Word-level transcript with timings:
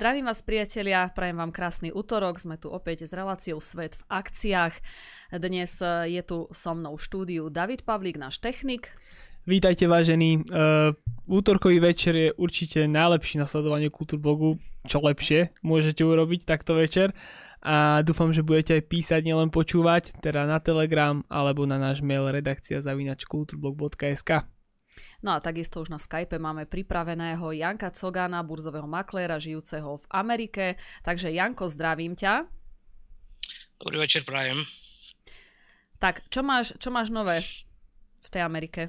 Zdravím 0.00 0.32
vás 0.32 0.40
priatelia, 0.40 1.12
prajem 1.12 1.36
vám 1.36 1.52
krásny 1.52 1.92
útorok, 1.92 2.40
sme 2.40 2.56
tu 2.56 2.72
opäť 2.72 3.04
s 3.04 3.12
reláciou 3.12 3.60
Svet 3.60 4.00
v 4.00 4.08
akciách. 4.08 4.72
Dnes 5.36 5.76
je 6.08 6.22
tu 6.24 6.48
so 6.48 6.72
mnou 6.72 6.96
v 6.96 7.04
štúdiu 7.04 7.52
David 7.52 7.84
Pavlík, 7.84 8.16
náš 8.16 8.40
technik. 8.40 8.96
Vítajte 9.44 9.84
vážení, 9.84 10.40
uh, 10.40 10.96
útorkový 11.28 11.84
večer 11.84 12.16
je 12.16 12.32
určite 12.32 12.88
najlepší 12.88 13.44
na 13.44 13.44
sledovanie 13.44 13.92
Kultúrblogu, 13.92 14.56
čo 14.88 15.04
lepšie 15.04 15.52
môžete 15.60 16.00
urobiť 16.00 16.48
takto 16.48 16.80
večer 16.80 17.12
a 17.60 18.00
dúfam, 18.00 18.32
že 18.32 18.40
budete 18.40 18.80
aj 18.80 18.88
písať, 18.88 19.20
nielen 19.20 19.52
počúvať, 19.52 20.16
teda 20.24 20.48
na 20.48 20.64
Telegram 20.64 21.20
alebo 21.28 21.68
na 21.68 21.76
náš 21.76 22.00
mail 22.00 22.24
redakcia 22.24 22.80
zavinač 22.80 23.28
kulturblog.sk. 23.28 24.48
No 25.20 25.36
a 25.36 25.42
takisto 25.44 25.80
už 25.80 25.92
na 25.92 26.00
Skype 26.00 26.40
máme 26.40 26.64
pripraveného 26.64 27.52
Janka 27.52 27.92
Cogana, 27.92 28.40
burzového 28.40 28.88
makléra, 28.88 29.36
žijúceho 29.36 30.00
v 30.00 30.06
Amerike. 30.10 30.80
Takže 31.04 31.30
Janko, 31.30 31.68
zdravím 31.68 32.16
ťa. 32.16 32.48
Dobrý 33.80 33.96
večer, 34.00 34.24
prajem. 34.28 34.60
Tak, 36.00 36.24
čo 36.32 36.40
máš, 36.40 36.72
čo 36.80 36.88
máš 36.88 37.12
nové 37.12 37.44
v 38.24 38.28
tej 38.32 38.42
Amerike? 38.44 38.88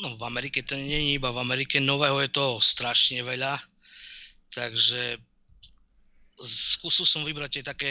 No 0.00 0.16
v 0.16 0.22
Amerike 0.28 0.60
to 0.60 0.76
nie 0.76 1.00
je 1.08 1.10
iba 1.16 1.32
v 1.32 1.40
Amerike, 1.40 1.80
nového 1.80 2.20
je 2.20 2.28
toho 2.32 2.60
strašne 2.60 3.24
veľa, 3.24 3.56
takže 4.52 5.16
skúsil 6.40 7.08
som 7.08 7.24
vybrať 7.24 7.60
tie 7.60 7.64
také 7.64 7.90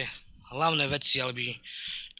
hlavné 0.53 0.85
veci, 0.85 1.17
aby 1.17 1.49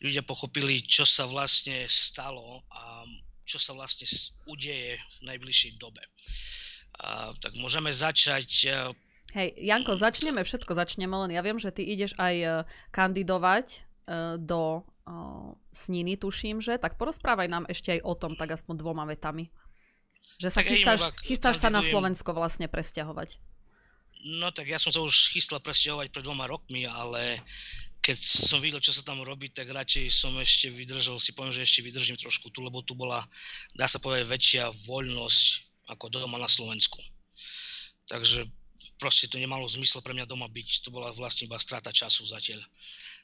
ľudia 0.02 0.26
pochopili, 0.26 0.82
čo 0.82 1.06
sa 1.06 1.30
vlastne 1.30 1.86
stalo 1.86 2.66
a 2.74 3.06
čo 3.46 3.62
sa 3.62 3.78
vlastne 3.78 4.10
udeje 4.50 4.98
v 4.98 5.18
najbližšej 5.30 5.78
dobe. 5.78 6.02
A, 7.00 7.32
tak 7.38 7.56
môžeme 7.62 7.94
začať... 7.94 8.50
E, 8.68 8.78
Hej, 9.38 9.50
Janko, 9.62 10.00
začneme, 10.00 10.42
všetko 10.42 10.74
začneme, 10.74 11.16
len 11.28 11.32
ja 11.36 11.46
viem, 11.46 11.60
že 11.62 11.70
ty 11.70 11.86
ideš 11.86 12.18
aj 12.18 12.36
e, 12.36 12.48
kandidovať 12.92 13.68
e, 13.70 13.80
do 14.42 14.84
sniny, 15.70 16.18
tuším, 16.18 16.66
že? 16.66 16.82
Tak 16.82 16.98
porozprávaj 16.98 17.46
nám 17.46 17.70
ešte 17.70 17.94
aj 17.94 18.02
o 18.02 18.14
tom, 18.18 18.34
tak 18.34 18.58
aspoň 18.58 18.82
dvoma 18.82 19.06
vetami. 19.06 19.54
Že 20.42 20.50
sa 20.50 20.62
tak 20.66 20.68
chystáš, 20.74 21.02
chystáš 21.22 21.62
sa 21.62 21.70
na 21.70 21.86
Slovensko 21.86 22.34
vlastne 22.34 22.66
presťahovať. 22.66 23.38
No 24.42 24.50
tak 24.50 24.66
ja 24.66 24.82
som 24.82 24.90
sa 24.90 25.06
už 25.06 25.30
chystal 25.30 25.62
presťahovať 25.62 26.10
pred 26.10 26.26
dvoma 26.26 26.50
rokmi, 26.50 26.90
ale 26.90 27.46
keď 28.06 28.22
som 28.22 28.62
videl, 28.62 28.78
čo 28.78 28.94
sa 28.94 29.02
tam 29.02 29.26
robí, 29.26 29.50
tak 29.50 29.74
radšej 29.74 30.14
som 30.14 30.38
ešte 30.38 30.70
vydržal, 30.70 31.18
si 31.18 31.34
poviem, 31.34 31.50
že 31.50 31.66
ešte 31.66 31.82
vydržím 31.82 32.22
trošku 32.22 32.54
tu, 32.54 32.62
lebo 32.62 32.86
tu 32.86 32.94
bola, 32.94 33.26
dá 33.74 33.90
sa 33.90 33.98
povedať, 33.98 34.30
väčšia 34.30 34.70
voľnosť 34.86 35.46
ako 35.90 36.14
doma 36.14 36.38
na 36.38 36.46
Slovensku. 36.46 37.02
Takže 38.06 38.46
proste 39.02 39.26
to 39.26 39.42
nemalo 39.42 39.66
zmysel 39.66 40.06
pre 40.06 40.14
mňa 40.14 40.30
doma 40.30 40.46
byť, 40.46 40.86
to 40.86 40.94
bola 40.94 41.10
vlastne 41.18 41.50
iba 41.50 41.58
strata 41.58 41.90
času 41.90 42.30
zatiaľ. 42.30 42.62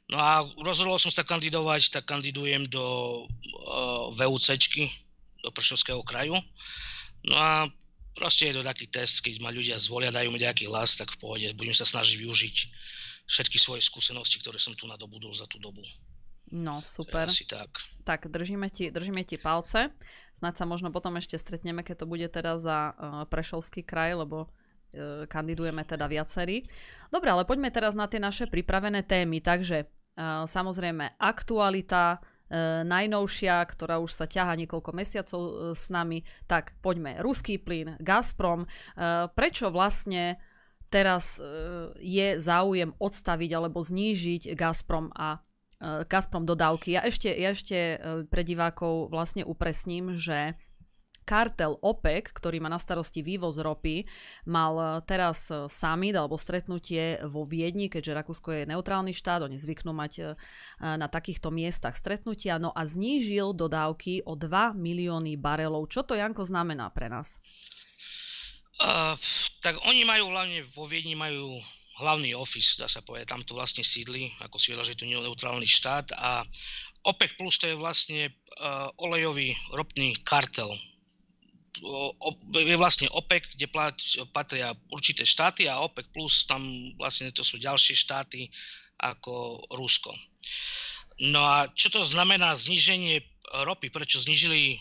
No 0.09 0.17
a 0.17 0.49
rozhodol 0.65 0.97
som 0.97 1.13
sa 1.13 1.21
kandidovať, 1.21 1.93
tak 1.93 2.09
kandidujem 2.09 2.65
do 2.65 2.81
uh, 3.29 4.09
VUCčky, 4.17 4.89
do 5.45 5.53
Pršovského 5.53 6.01
kraju. 6.01 6.33
No 7.29 7.37
a 7.37 7.69
proste 8.17 8.49
je 8.49 8.57
to 8.57 8.65
taký 8.65 8.89
test, 8.89 9.21
keď 9.21 9.45
ma 9.45 9.53
ľudia 9.53 9.77
zvolia, 9.77 10.09
dajú 10.09 10.33
mi 10.33 10.41
nejaký 10.41 10.65
hlas, 10.65 10.97
tak 10.97 11.13
v 11.13 11.21
pohode, 11.21 11.47
budem 11.53 11.77
sa 11.77 11.85
snažiť 11.85 12.17
využiť 12.17 12.57
všetky 13.29 13.57
svoje 13.57 13.81
skúsenosti, 13.83 14.39
ktoré 14.41 14.57
som 14.57 14.73
tu 14.73 14.89
nadobudol 14.89 15.31
za 15.35 15.45
tú 15.45 15.59
dobu. 15.59 15.81
No, 16.51 16.83
super. 16.83 17.31
Asi 17.31 17.47
tak. 17.47 17.71
Tak, 18.03 18.27
držíme 18.27 18.67
ti, 18.67 18.91
držíme 18.91 19.23
ti 19.23 19.39
palce. 19.39 19.87
Snáď 20.35 20.53
sa 20.59 20.65
možno 20.67 20.91
potom 20.91 21.15
ešte 21.15 21.39
stretneme, 21.39 21.79
keď 21.79 22.03
to 22.03 22.11
bude 22.11 22.27
teda 22.27 22.59
za 22.59 22.91
uh, 22.91 23.23
Prešovský 23.31 23.87
kraj, 23.87 24.19
lebo 24.19 24.51
uh, 24.51 25.23
kandidujeme 25.31 25.87
teda 25.87 26.11
viacerí. 26.11 26.67
Dobre, 27.07 27.31
ale 27.31 27.47
poďme 27.47 27.71
teraz 27.71 27.95
na 27.95 28.11
tie 28.11 28.19
naše 28.19 28.51
pripravené 28.51 28.99
témy. 29.07 29.39
Takže 29.39 29.87
uh, 29.87 30.43
samozrejme 30.43 31.15
aktualita, 31.23 32.19
uh, 32.19 32.83
najnovšia, 32.83 33.63
ktorá 33.71 34.03
už 34.03 34.11
sa 34.11 34.27
ťaha 34.27 34.59
niekoľko 34.59 34.91
mesiacov 34.91 35.39
uh, 35.39 35.51
s 35.71 35.87
nami. 35.87 36.27
Tak, 36.51 36.83
poďme. 36.83 37.15
Ruský 37.23 37.63
plyn, 37.63 37.95
Gazprom. 38.03 38.67
Uh, 38.67 39.31
prečo 39.31 39.71
vlastne 39.71 40.35
teraz 40.91 41.39
e, 41.39 41.41
je 42.03 42.27
záujem 42.37 42.91
odstaviť 42.99 43.49
alebo 43.55 43.79
znížiť 43.79 44.51
Gazprom 44.53 45.09
a 45.15 45.39
e, 45.79 46.03
Gazprom 46.05 46.43
dodávky. 46.43 46.99
Ja 46.99 47.07
ešte, 47.07 47.31
ja 47.31 47.55
ešte 47.55 47.77
e, 47.95 47.97
pre 48.27 48.43
divákov 48.43 49.07
vlastne 49.07 49.47
upresním, 49.47 50.11
že 50.11 50.59
kartel 51.23 51.79
OPEC, 51.79 52.33
ktorý 52.35 52.59
má 52.59 52.67
na 52.67 52.81
starosti 52.81 53.23
vývoz 53.23 53.55
ropy, 53.61 54.03
mal 54.51 54.99
teraz 55.07 55.47
summit 55.69 56.17
alebo 56.17 56.35
stretnutie 56.35 57.23
vo 57.23 57.47
Viedni, 57.47 57.87
keďže 57.87 58.17
Rakúsko 58.19 58.49
je 58.51 58.67
neutrálny 58.67 59.15
štát, 59.15 59.45
oni 59.45 59.55
zvyknú 59.55 59.95
mať 59.95 60.35
na 60.81 61.07
takýchto 61.07 61.53
miestach 61.53 61.95
stretnutia, 61.95 62.59
no 62.59 62.73
a 62.75 62.83
znížil 62.83 63.53
dodávky 63.53 64.25
o 64.27 64.33
2 64.33 64.75
milióny 64.75 65.37
barelov. 65.37 65.87
Čo 65.93 66.03
to, 66.03 66.17
Janko, 66.17 66.41
znamená 66.43 66.89
pre 66.89 67.07
nás? 67.07 67.39
Uh, 68.81 69.13
tak 69.61 69.77
oni 69.85 70.01
majú 70.01 70.33
hlavne 70.33 70.65
vo 70.73 70.89
Viedni 70.89 71.13
majú 71.13 71.53
hlavný 72.01 72.33
office, 72.33 72.81
dá 72.81 72.89
sa 72.89 73.05
povedať, 73.05 73.29
tam 73.29 73.45
to 73.45 73.53
vlastne 73.53 73.85
sídli, 73.85 74.33
ako 74.41 74.57
si 74.57 74.73
vedel, 74.73 74.89
že 74.89 74.97
je 74.97 75.01
to 75.05 75.11
neutrálny 75.11 75.69
štát 75.69 76.17
a 76.17 76.41
OPEC 77.05 77.37
Plus 77.37 77.61
to 77.61 77.69
je 77.69 77.77
vlastne 77.77 78.33
uh, 78.57 78.89
olejový 78.97 79.53
ropný 79.73 80.17
kartel. 80.25 80.69
O, 81.81 82.13
o, 82.13 82.29
je 82.57 82.77
vlastne 82.77 83.09
OPEC, 83.09 83.53
kde 83.57 83.69
plat, 83.69 83.95
patria 84.33 84.73
určité 84.89 85.25
štáty 85.25 85.69
a 85.69 85.81
OPEC 85.81 86.09
Plus 86.13 86.45
tam 86.49 86.61
vlastne 86.97 87.29
to 87.33 87.45
sú 87.45 87.61
ďalšie 87.61 87.93
štáty 87.93 88.49
ako 89.01 89.65
Rusko. 89.77 90.13
No 91.33 91.41
a 91.41 91.69
čo 91.73 91.89
to 91.93 92.01
znamená 92.05 92.53
zníženie 92.53 93.21
ropy? 93.65 93.89
Prečo 93.89 94.21
znížili 94.21 94.77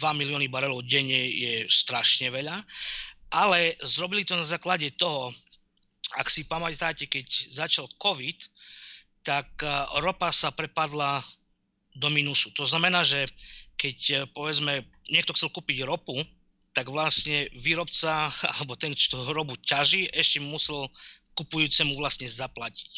2 0.00 0.20
milióny 0.20 0.48
barelov 0.48 0.84
denne 0.88 1.28
je 1.28 1.68
strašne 1.68 2.32
veľa 2.32 2.56
ale 3.34 3.74
zrobili 3.82 4.22
to 4.22 4.38
na 4.38 4.46
základe 4.46 4.94
toho, 4.94 5.34
ak 6.14 6.30
si 6.30 6.46
pamätáte, 6.46 7.10
keď 7.10 7.50
začal 7.50 7.90
COVID, 7.98 8.38
tak 9.26 9.50
e, 9.58 9.66
ropa 9.98 10.30
sa 10.30 10.54
prepadla 10.54 11.18
do 11.98 12.06
minusu. 12.14 12.54
To 12.54 12.62
znamená, 12.62 13.02
že 13.02 13.26
keď 13.74 13.98
e, 13.98 14.16
povedzme 14.30 14.86
niekto 15.10 15.34
chcel 15.34 15.50
kúpiť 15.50 15.82
ropu, 15.82 16.14
tak 16.70 16.86
vlastne 16.86 17.50
výrobca 17.58 18.30
alebo 18.62 18.78
ten, 18.78 18.94
čo 18.94 19.18
robu 19.34 19.58
ťaží, 19.58 20.06
ešte 20.14 20.38
musel 20.38 20.86
kupujúcemu 21.34 21.98
vlastne 21.98 22.30
zaplatiť. 22.30 22.92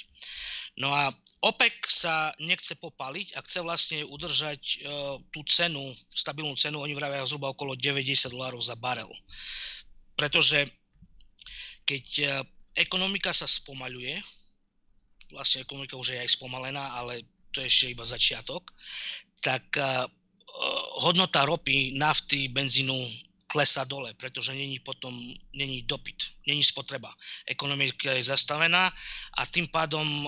No 0.77 0.93
a 0.93 1.09
OPEC 1.41 1.89
sa 1.89 2.37
nechce 2.37 2.77
popaliť 2.77 3.33
a 3.33 3.41
chce 3.41 3.65
vlastne 3.65 4.05
udržať 4.05 4.61
e, 4.61 4.77
tú 5.33 5.41
cenu, 5.49 5.97
stabilnú 6.13 6.53
cenu, 6.61 6.85
oni 6.85 6.93
vravia 6.93 7.25
zhruba 7.25 7.57
okolo 7.57 7.73
90 7.73 8.29
dolárov 8.29 8.61
za 8.61 8.77
barel 8.77 9.09
pretože 10.17 10.67
keď 11.87 12.05
e, 12.19 12.27
ekonomika 12.75 13.31
sa 13.31 13.47
spomaľuje, 13.47 14.19
vlastne 15.31 15.63
ekonomika 15.63 15.95
už 15.95 16.17
je 16.17 16.23
aj 16.25 16.35
spomalená, 16.35 16.97
ale 16.97 17.23
to 17.55 17.63
je 17.63 17.71
ešte 17.71 17.93
iba 17.95 18.03
začiatok, 18.03 18.75
tak 19.45 19.71
e, 19.77 19.85
e, 19.85 19.87
hodnota 21.05 21.47
ropy, 21.47 21.95
nafty, 21.95 22.49
benzínu 22.51 22.97
klesá 23.47 23.87
dole, 23.87 24.11
pretože 24.19 24.51
není 24.51 24.83
potom 24.83 25.15
není 25.55 25.87
dopyt, 25.87 26.43
není 26.51 26.65
spotreba. 26.67 27.15
Ekonomika 27.47 28.11
je 28.13 28.23
zastavená 28.23 28.91
a 29.39 29.43
tým 29.47 29.71
pádom 29.71 30.27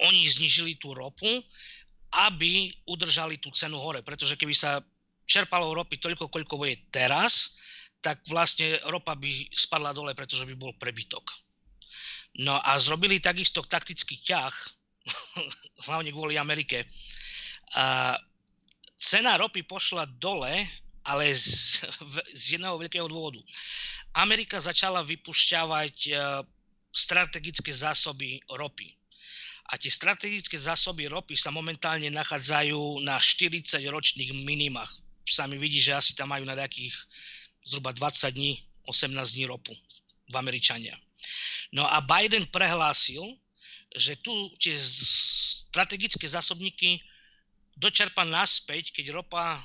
oni 0.00 0.22
znižili 0.28 0.76
tú 0.76 0.92
ropu, 0.92 1.28
aby 2.10 2.74
udržali 2.84 3.38
tú 3.38 3.48
cenu 3.54 3.78
hore, 3.78 4.02
pretože 4.02 4.36
keby 4.36 4.52
sa 4.52 4.82
čerpalo 5.24 5.72
ropy 5.72 5.96
toľko, 6.02 6.26
koľko 6.26 6.66
je 6.66 6.76
teraz, 6.90 7.56
tak 8.00 8.24
vlastne 8.28 8.80
ropa 8.88 9.12
by 9.16 9.52
spadla 9.52 9.92
dole, 9.92 10.16
pretože 10.16 10.48
by 10.48 10.56
bol 10.56 10.72
prebytok. 10.76 11.24
No 12.40 12.56
a 12.56 12.78
zrobili 12.80 13.20
takisto 13.20 13.60
taktický 13.60 14.20
ťah, 14.24 14.54
hlavne 15.88 16.10
kvôli 16.12 16.40
Amerike. 16.40 16.84
A 17.76 18.16
cena 18.96 19.36
ropy 19.36 19.64
pošla 19.64 20.08
dole, 20.18 20.64
ale 21.04 21.24
z, 21.32 21.80
z 22.36 22.56
jedného 22.56 22.76
veľkého 22.76 23.08
dôvodu. 23.08 23.40
Amerika 24.14 24.58
začala 24.58 25.06
vypušťavať 25.06 25.96
e, 26.10 26.12
strategické 26.90 27.70
zásoby 27.70 28.42
ropy. 28.50 28.90
A 29.70 29.78
tie 29.78 29.90
strategické 29.90 30.58
zásoby 30.58 31.06
ropy 31.06 31.38
sa 31.38 31.54
momentálne 31.54 32.10
nachádzajú 32.10 33.06
na 33.06 33.22
40 33.22 33.78
ročných 33.86 34.34
minimách. 34.42 34.90
Sami 35.30 35.54
vidí, 35.62 35.78
že 35.78 35.94
asi 35.94 36.18
tam 36.18 36.34
majú 36.34 36.42
na 36.42 36.58
nejakých 36.58 36.90
zhruba 37.66 37.92
20 37.92 38.30
dní, 38.30 38.60
18 38.86 39.32
dní 39.34 39.46
ropu 39.46 39.72
v 40.30 40.34
Američania. 40.36 40.96
No 41.72 41.86
a 41.86 42.00
Biden 42.00 42.46
prehlásil, 42.50 43.22
že 43.94 44.16
tu 44.22 44.32
tie 44.58 44.74
strategické 44.78 46.26
zásobníky 46.26 47.02
dočerpa 47.78 48.26
naspäť, 48.26 48.94
keď 48.94 49.14
ropa 49.14 49.58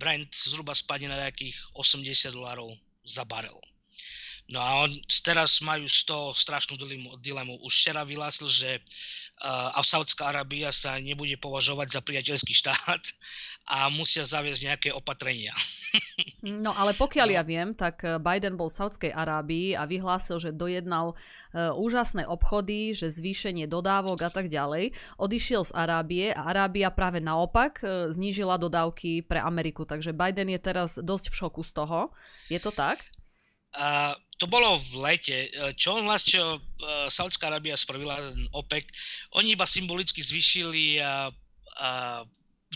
Brent 0.00 0.32
zhruba 0.32 0.72
spadne 0.72 1.12
na 1.12 1.28
nejakých 1.28 1.54
80 1.76 2.32
dolárov 2.32 2.72
za 3.04 3.28
barel. 3.28 3.58
No 4.50 4.58
a 4.60 4.84
on, 4.84 4.90
teraz 5.22 5.62
majú 5.62 5.86
z 5.86 6.08
toho 6.08 6.34
strašnú 6.34 6.76
dilemu. 7.20 7.52
Už 7.62 7.72
včera 7.72 8.02
vyhlásil, 8.02 8.48
že 8.50 8.70
uh, 8.80 9.80
Saudská 9.80 10.28
Arábia 10.34 10.74
sa 10.74 10.98
nebude 10.98 11.36
považovať 11.38 11.88
za 11.94 12.00
priateľský 12.02 12.52
štát 12.52 13.02
a 13.66 13.88
musia 13.94 14.26
zaviesť 14.26 14.60
nejaké 14.66 14.88
opatrenia. 14.90 15.54
No 16.42 16.72
ale 16.74 16.96
pokiaľ 16.96 17.28
no. 17.28 17.34
ja 17.36 17.42
viem, 17.44 17.68
tak 17.76 18.02
eh, 18.02 18.16
Biden 18.16 18.56
bol 18.56 18.72
v 18.72 18.78
Saudskej 18.80 19.12
Arábii 19.12 19.76
a 19.76 19.86
vyhlásil, 19.86 20.40
že 20.40 20.50
dojednal 20.50 21.14
uh, 21.14 21.70
úžasné 21.76 22.26
obchody, 22.26 22.96
že 22.96 23.12
zvýšenie 23.12 23.68
dodávok 23.68 24.26
a 24.26 24.30
tak 24.32 24.48
ďalej. 24.48 24.96
Odišiel 25.20 25.68
z 25.68 25.72
Arábie 25.76 26.32
a 26.34 26.50
Arábia 26.50 26.90
práve 26.90 27.20
naopak 27.20 27.84
uh, 27.84 28.10
znížila 28.10 28.58
dodávky 28.58 29.22
pre 29.22 29.38
Ameriku. 29.38 29.84
Takže 29.86 30.16
Biden 30.16 30.50
je 30.50 30.60
teraz 30.60 30.98
dosť 30.98 31.30
v 31.30 31.38
šoku 31.38 31.62
z 31.62 31.72
toho. 31.76 32.10
Je 32.50 32.58
to 32.58 32.74
tak? 32.74 33.04
Uh, 33.72 34.16
to 34.36 34.50
bolo 34.50 34.76
v 34.76 34.92
lete. 35.12 35.48
Čo 35.78 36.02
on 36.02 36.08
vlastne, 36.08 36.42
uh, 36.42 37.06
Saudská 37.06 37.52
Arábia 37.52 37.78
spravila 37.78 38.18
OPEC, 38.50 38.90
oni 39.38 39.54
iba 39.54 39.64
symbolicky 39.64 40.24
zvýšili 40.24 40.98
uh, 40.98 41.30
uh, 41.78 42.26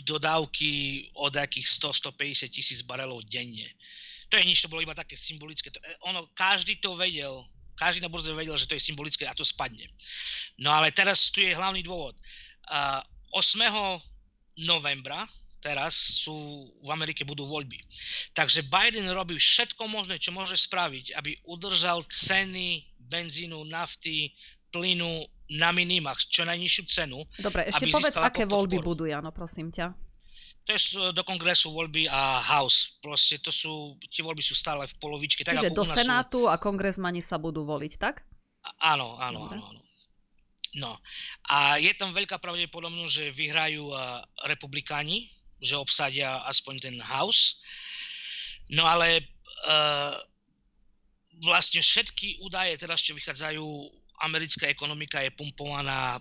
dodávky 0.03 1.05
od 1.17 1.33
akých 1.33 1.67
100-150 1.81 2.53
tisíc 2.53 2.79
barelov 2.83 3.25
denne. 3.25 3.65
To 4.27 4.35
je 4.35 4.43
nič, 4.43 4.61
to 4.61 4.67
bolo 4.67 4.83
iba 4.83 4.97
také 4.97 5.15
symbolické. 5.15 5.71
To, 5.71 5.79
ono, 6.05 6.27
každý 6.35 6.77
to 6.83 6.93
vedel, 6.93 7.41
každý 7.79 8.03
na 8.03 8.11
burze 8.11 8.33
vedel, 8.35 8.59
že 8.59 8.67
to 8.67 8.75
je 8.75 8.83
symbolické 8.83 9.23
a 9.23 9.37
to 9.37 9.47
spadne. 9.47 9.87
No 10.59 10.73
ale 10.75 10.91
teraz 10.91 11.31
tu 11.31 11.39
je 11.39 11.55
hlavný 11.55 11.85
dôvod. 11.85 12.17
Uh, 12.67 12.99
8. 13.31 13.63
novembra 14.67 15.23
teraz 15.57 16.23
sú 16.23 16.69
v 16.85 16.89
Amerike 16.93 17.25
budú 17.25 17.43
voľby. 17.43 17.81
Takže 18.31 18.69
Biden 18.69 19.09
robí 19.11 19.35
všetko 19.35 19.89
možné, 19.89 20.21
čo 20.21 20.31
môže 20.31 20.55
spraviť, 20.55 21.17
aby 21.17 21.35
udržal 21.49 22.05
ceny 22.07 22.85
benzínu, 23.09 23.65
nafty, 23.67 24.31
plynu 24.71 25.25
na 25.55 25.71
minimách, 25.71 26.27
čo 26.27 26.43
najnižšiu 26.43 26.83
cenu. 26.91 27.23
Dobre, 27.39 27.71
ešte 27.71 27.87
povedz, 27.87 28.15
aké 28.19 28.43
voľby 28.43 28.83
budú, 28.83 29.07
Jano, 29.07 29.31
prosím 29.31 29.71
ťa. 29.71 29.95
To 30.67 30.75
je 30.75 30.79
do 31.15 31.23
kongresu 31.23 31.71
voľby 31.71 32.11
a 32.11 32.43
House. 32.43 32.99
Proste 32.99 33.39
to 33.39 33.55
sú, 33.55 33.95
tie 34.11 34.19
voľby 34.19 34.43
sú 34.43 34.51
stále 34.51 34.83
v 34.83 34.95
polovičke. 34.99 35.47
Čiže 35.47 35.71
tak, 35.71 35.79
do 35.79 35.87
Senátu 35.87 36.39
sú... 36.43 36.51
a 36.51 36.59
kongresmani 36.59 37.23
sa 37.23 37.39
budú 37.39 37.63
voliť, 37.63 37.93
tak? 37.95 38.27
A, 38.67 38.91
áno, 38.91 39.15
áno, 39.15 39.47
Dobre. 39.47 39.63
áno, 39.63 39.65
áno. 39.71 39.81
No. 40.75 40.91
A 41.47 41.79
je 41.79 41.95
tam 41.95 42.11
veľká 42.11 42.43
pravdepodobnosť, 42.43 43.13
že 43.15 43.25
vyhrajú 43.31 43.95
uh, 43.95 44.19
republikáni, 44.51 45.31
že 45.63 45.79
obsadia 45.79 46.43
aspoň 46.43 46.91
ten 46.91 46.95
House. 46.99 47.63
No 48.75 48.83
ale 48.83 49.23
uh, 49.63 50.19
vlastne 51.39 51.79
všetky 51.79 52.43
údaje 52.43 52.75
teraz, 52.75 52.99
čo 52.99 53.15
vychádzajú 53.15 53.63
americká 54.21 54.67
ekonomika 54.67 55.21
je 55.21 55.31
pumpovaná, 55.33 56.17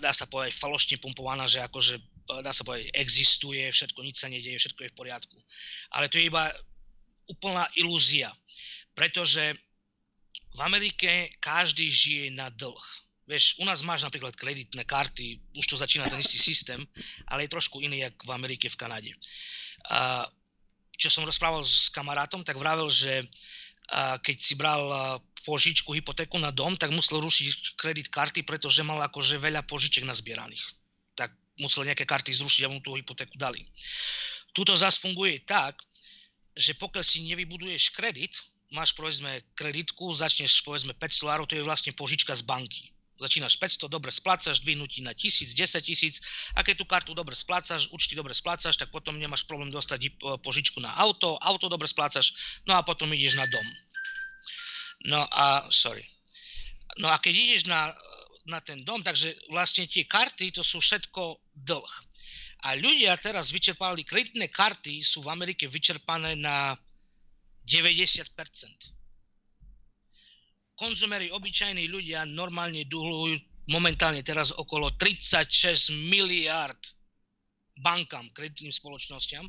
dá 0.00 0.12
sa 0.12 0.28
povedať, 0.28 0.56
falošne 0.56 0.96
pumpovaná, 1.00 1.48
že 1.48 1.64
akože, 1.64 1.96
dá 2.44 2.52
sa 2.52 2.64
povedať, 2.64 2.92
existuje, 2.92 3.64
všetko, 3.72 4.04
nič 4.04 4.16
sa 4.20 4.28
nedieje, 4.28 4.60
všetko 4.60 4.80
je 4.84 4.92
v 4.92 4.98
poriadku. 4.98 5.36
Ale 5.96 6.12
to 6.12 6.20
je 6.20 6.28
iba 6.28 6.52
úplná 7.28 7.64
ilúzia, 7.76 8.32
pretože 8.92 9.56
v 10.56 10.60
Amerike 10.60 11.32
každý 11.40 11.88
žije 11.88 12.36
na 12.36 12.48
dlh. 12.52 12.84
Vieš, 13.28 13.60
u 13.60 13.68
nás 13.68 13.84
máš 13.84 14.08
napríklad 14.08 14.32
kreditné 14.32 14.88
karty, 14.88 15.36
už 15.52 15.66
to 15.68 15.76
začína 15.76 16.08
ten 16.08 16.16
istý 16.20 16.40
systém, 16.40 16.80
ale 17.28 17.44
je 17.44 17.52
trošku 17.52 17.84
iný, 17.84 18.08
jak 18.08 18.16
v 18.24 18.32
Amerike, 18.32 18.72
v 18.72 18.80
Kanade. 18.80 19.12
A 19.92 20.24
čo 20.96 21.12
som 21.12 21.28
rozprával 21.28 21.60
s 21.62 21.92
kamarátom, 21.92 22.40
tak 22.40 22.56
vravel, 22.56 22.88
že 22.88 23.20
keď 24.24 24.36
si 24.40 24.56
bral 24.56 25.20
požičku, 25.48 25.96
hypotéku 25.96 26.36
na 26.36 26.52
dom, 26.52 26.76
tak 26.76 26.92
musel 26.92 27.24
rušiť 27.24 27.80
kredit 27.80 28.12
karty, 28.12 28.44
pretože 28.44 28.84
mal 28.84 29.00
akože 29.08 29.40
veľa 29.40 29.64
požičiek 29.64 30.04
nazbieraných. 30.04 30.60
Tak 31.16 31.32
musel 31.64 31.88
nejaké 31.88 32.04
karty 32.04 32.36
zrušiť 32.36 32.68
a 32.68 32.72
mu 32.72 32.84
tú 32.84 32.92
hypotéku 32.92 33.32
dali. 33.40 33.64
Tuto 34.52 34.76
zase 34.76 35.00
funguje 35.00 35.40
tak, 35.48 35.80
že 36.52 36.76
pokiaľ 36.76 37.04
si 37.06 37.24
nevybuduješ 37.24 37.96
kredit, 37.96 38.36
máš 38.76 38.92
povedzme 38.92 39.40
kreditku, 39.56 40.12
začneš 40.12 40.60
povedzme 40.60 40.92
500 40.92 41.24
dolárov, 41.24 41.48
to 41.48 41.56
je 41.56 41.64
vlastne 41.64 41.96
požička 41.96 42.36
z 42.36 42.44
banky. 42.44 42.92
Začínaš 43.18 43.58
500, 43.58 43.90
dobre 43.90 44.14
splácaš, 44.14 44.62
dvihnutí 44.62 45.02
na 45.02 45.10
1000, 45.10 45.50
10 45.50 45.82
tisíc. 45.82 46.22
A 46.54 46.62
keď 46.62 46.74
tú 46.78 46.84
kartu 46.86 47.10
dobre 47.18 47.34
splácaš, 47.34 47.90
určite 47.90 48.14
dobre 48.14 48.30
splácaš, 48.30 48.78
tak 48.78 48.94
potom 48.94 49.18
nemáš 49.18 49.42
problém 49.42 49.74
dostať 49.74 50.22
požičku 50.38 50.78
na 50.78 50.94
auto, 50.94 51.34
auto 51.42 51.66
dobre 51.66 51.90
splácaš, 51.90 52.60
no 52.62 52.78
a 52.78 52.86
potom 52.86 53.10
ideš 53.10 53.34
na 53.34 53.50
dom. 53.50 53.66
No 55.06 55.22
a, 55.22 55.70
sorry. 55.70 56.02
No 56.98 57.06
a 57.06 57.22
keď 57.22 57.34
ideš 57.38 57.62
na, 57.70 57.94
na 58.50 58.58
ten 58.58 58.82
dom, 58.82 58.98
takže 59.04 59.36
vlastne 59.54 59.86
tie 59.86 60.08
karty, 60.08 60.50
to 60.50 60.66
sú 60.66 60.82
všetko 60.82 61.54
dlh. 61.54 61.94
A 62.66 62.74
ľudia 62.74 63.14
teraz 63.22 63.54
vyčerpali, 63.54 64.02
kreditné 64.02 64.50
karty 64.50 64.98
sú 64.98 65.22
v 65.22 65.30
Amerike 65.30 65.70
vyčerpané 65.70 66.34
na 66.34 66.74
90%. 67.62 68.34
Konzumery, 70.74 71.30
obyčajní 71.30 71.86
ľudia 71.86 72.26
normálne 72.26 72.82
dlhujú 72.86 73.38
momentálne 73.68 74.24
teraz 74.24 74.50
okolo 74.50 74.96
36 74.96 75.92
miliard 76.08 76.78
bankám, 77.78 78.26
kreditným 78.34 78.74
spoločnosťam 78.74 79.46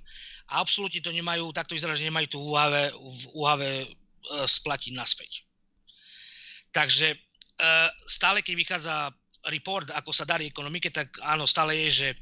a 0.54 0.62
absolútne 0.62 1.02
to 1.02 1.10
nemajú, 1.10 1.50
takto 1.50 1.74
vyzerá, 1.74 1.98
že 1.98 2.06
nemajú 2.06 2.28
to 2.30 2.38
v 2.38 2.46
úhave, 2.46 2.82
v 2.94 3.24
E, 3.34 3.74
splatiť 4.30 4.94
naspäť. 4.94 5.50
Takže 6.70 7.14
e, 7.14 7.18
stále, 8.06 8.46
keď 8.46 8.56
vychádza 8.56 8.96
report, 9.50 9.90
ako 9.96 10.12
sa 10.14 10.28
darí 10.28 10.52
ekonomike, 10.52 10.94
tak 10.94 11.18
áno, 11.26 11.50
stále 11.50 11.88
je, 11.88 11.90
že 11.90 12.10
e, 12.14 12.18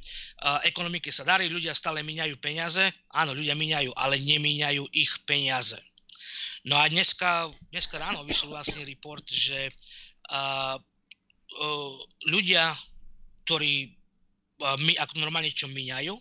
ekonomike 0.72 1.12
sa 1.12 1.28
darí, 1.28 1.52
ľudia 1.52 1.76
stále 1.76 2.00
míňajú 2.04 2.36
peniaze, 2.40 2.84
áno, 3.12 3.36
ľudia 3.36 3.58
míňajú, 3.60 3.92
ale 3.96 4.16
nemíňajú 4.24 4.88
ich 4.96 5.12
peniaze. 5.28 5.78
No 6.68 6.80
a 6.80 6.88
dneska, 6.88 7.52
dneska 7.72 7.96
ráno 7.96 8.28
vyšiel 8.28 8.52
vlastne 8.52 8.84
report, 8.84 9.24
že 9.30 9.72
ľudia, 12.28 12.76
ktorí 13.48 13.96
my, 14.60 14.94
ako 15.00 15.14
normálne 15.24 15.48
čo 15.48 15.72
míňajú, 15.72 16.12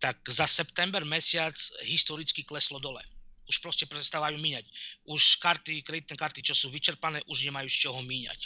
tak 0.00 0.16
za 0.24 0.48
september 0.48 1.04
mesiac 1.04 1.52
historicky 1.84 2.40
kleslo 2.40 2.80
dole 2.80 3.04
už 3.48 3.56
proste 3.58 3.84
prestávajú 3.88 4.38
míňať. 4.38 4.64
Už 5.08 5.36
karty, 5.42 5.82
kreditné 5.82 6.16
karty, 6.16 6.40
čo 6.42 6.54
sú 6.54 6.70
vyčerpané, 6.70 7.22
už 7.26 7.46
nemajú 7.48 7.68
z 7.68 7.76
čoho 7.88 8.00
míňať. 8.02 8.40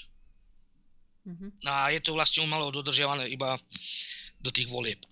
Mm-hmm. 1.26 1.50
A 1.66 1.90
je 1.90 2.00
to 2.00 2.14
vlastne 2.14 2.46
umelo 2.46 2.70
dodržiavané 2.70 3.26
iba 3.28 3.58
do 4.38 4.50
tých 4.54 4.70
volieb. 4.70 5.02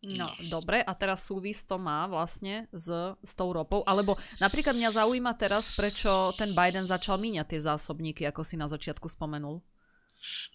No, 0.00 0.32
dobre, 0.48 0.80
a 0.80 0.96
teraz 0.96 1.28
súvis 1.28 1.60
to 1.60 1.76
má 1.76 2.08
vlastne 2.08 2.64
s, 2.72 2.88
s 3.20 3.32
tou 3.36 3.52
ropou, 3.52 3.84
alebo 3.84 4.16
napríklad 4.40 4.72
mňa 4.72 4.96
zaujíma 4.96 5.36
teraz, 5.36 5.76
prečo 5.76 6.32
ten 6.40 6.56
Biden 6.56 6.88
začal 6.88 7.20
míňať 7.20 7.52
tie 7.52 7.60
zásobníky, 7.60 8.24
ako 8.24 8.40
si 8.40 8.56
na 8.56 8.64
začiatku 8.64 9.12
spomenul. 9.12 9.60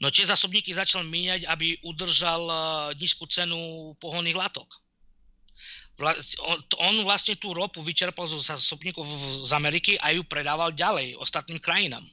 No 0.01 0.07
tie 0.09 0.25
zásobníky 0.25 0.73
začal 0.73 1.05
míňať, 1.05 1.45
aby 1.45 1.77
udržal 1.85 2.41
uh, 2.49 2.59
nízku 2.97 3.29
cenu 3.29 3.93
pohonných 4.01 4.33
látok 4.37 4.81
on 6.75 6.95
vlastne 7.07 7.39
tú 7.39 7.55
ropu 7.55 7.79
vyčerpal 7.79 8.27
zo 8.27 8.35
zásobníkov 8.35 9.07
z 9.47 9.51
Ameriky 9.55 9.95
a 9.95 10.11
ju 10.11 10.27
predával 10.27 10.75
ďalej 10.75 11.15
ostatným 11.15 11.59
krajinám. 11.63 12.03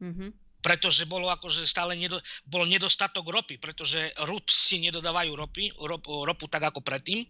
Mm-hmm. 0.00 0.30
Pretože 0.58 1.06
bolo 1.06 1.30
akože 1.30 1.68
stále 1.68 1.94
nedo, 1.94 2.18
bol 2.42 2.66
nedostatok 2.66 3.30
ropy, 3.30 3.62
pretože 3.62 4.10
Rusi 4.26 4.82
nedodávajú 4.82 5.30
ropy, 5.36 5.70
rop, 5.86 6.02
ropu 6.02 6.50
tak 6.50 6.66
ako 6.66 6.82
predtým. 6.82 7.22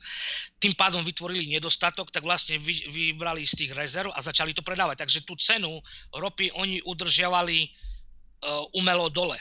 Tým 0.56 0.72
pádom 0.78 1.04
vytvorili 1.04 1.44
nedostatok, 1.44 2.08
tak 2.08 2.24
vlastne 2.24 2.56
vy, 2.56 2.88
vybrali 2.88 3.44
z 3.44 3.66
tých 3.66 3.72
rezerv 3.76 4.14
a 4.16 4.24
začali 4.24 4.56
to 4.56 4.64
predávať. 4.64 5.04
Takže 5.04 5.28
tú 5.28 5.36
cenu 5.36 5.76
ropy 6.16 6.54
oni 6.56 6.80
udržiavali 6.86 7.68
uh, 7.68 8.64
umelo 8.72 9.12
dole. 9.12 9.36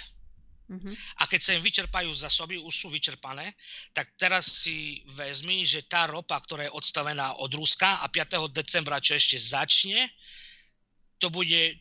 Uh-huh. 0.67 0.93
A 1.24 1.31
keď 1.31 1.39
sa 1.39 1.55
im 1.55 1.63
vyčerpajú 1.63 2.12
zásoby, 2.12 2.59
už 2.59 2.75
sú 2.75 2.88
vyčerpané, 2.91 3.55
tak 3.95 4.12
teraz 4.19 4.67
si 4.67 5.00
vezmi, 5.15 5.63
že 5.63 5.88
tá 5.88 6.12
ropa, 6.12 6.36
ktorá 6.43 6.67
je 6.67 6.75
odstavená 6.75 7.39
od 7.39 7.51
Ruska 7.55 8.03
a 8.03 8.12
5. 8.12 8.51
decembra, 8.51 9.00
čo 9.00 9.15
ešte 9.15 9.39
začne, 9.39 10.12
to 11.24 11.31
bude, 11.31 11.79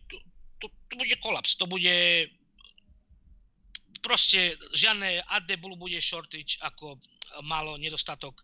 to, 0.62 0.70
to, 0.70 0.94
bude 0.94 1.14
kolaps, 1.18 1.58
to 1.58 1.66
bude 1.66 2.30
proste 4.06 4.54
žiadne 4.70 5.18
AdBlue 5.34 5.74
bude 5.74 5.98
shortage 5.98 6.62
ako 6.62 6.94
malo 7.42 7.74
nedostatok, 7.74 8.38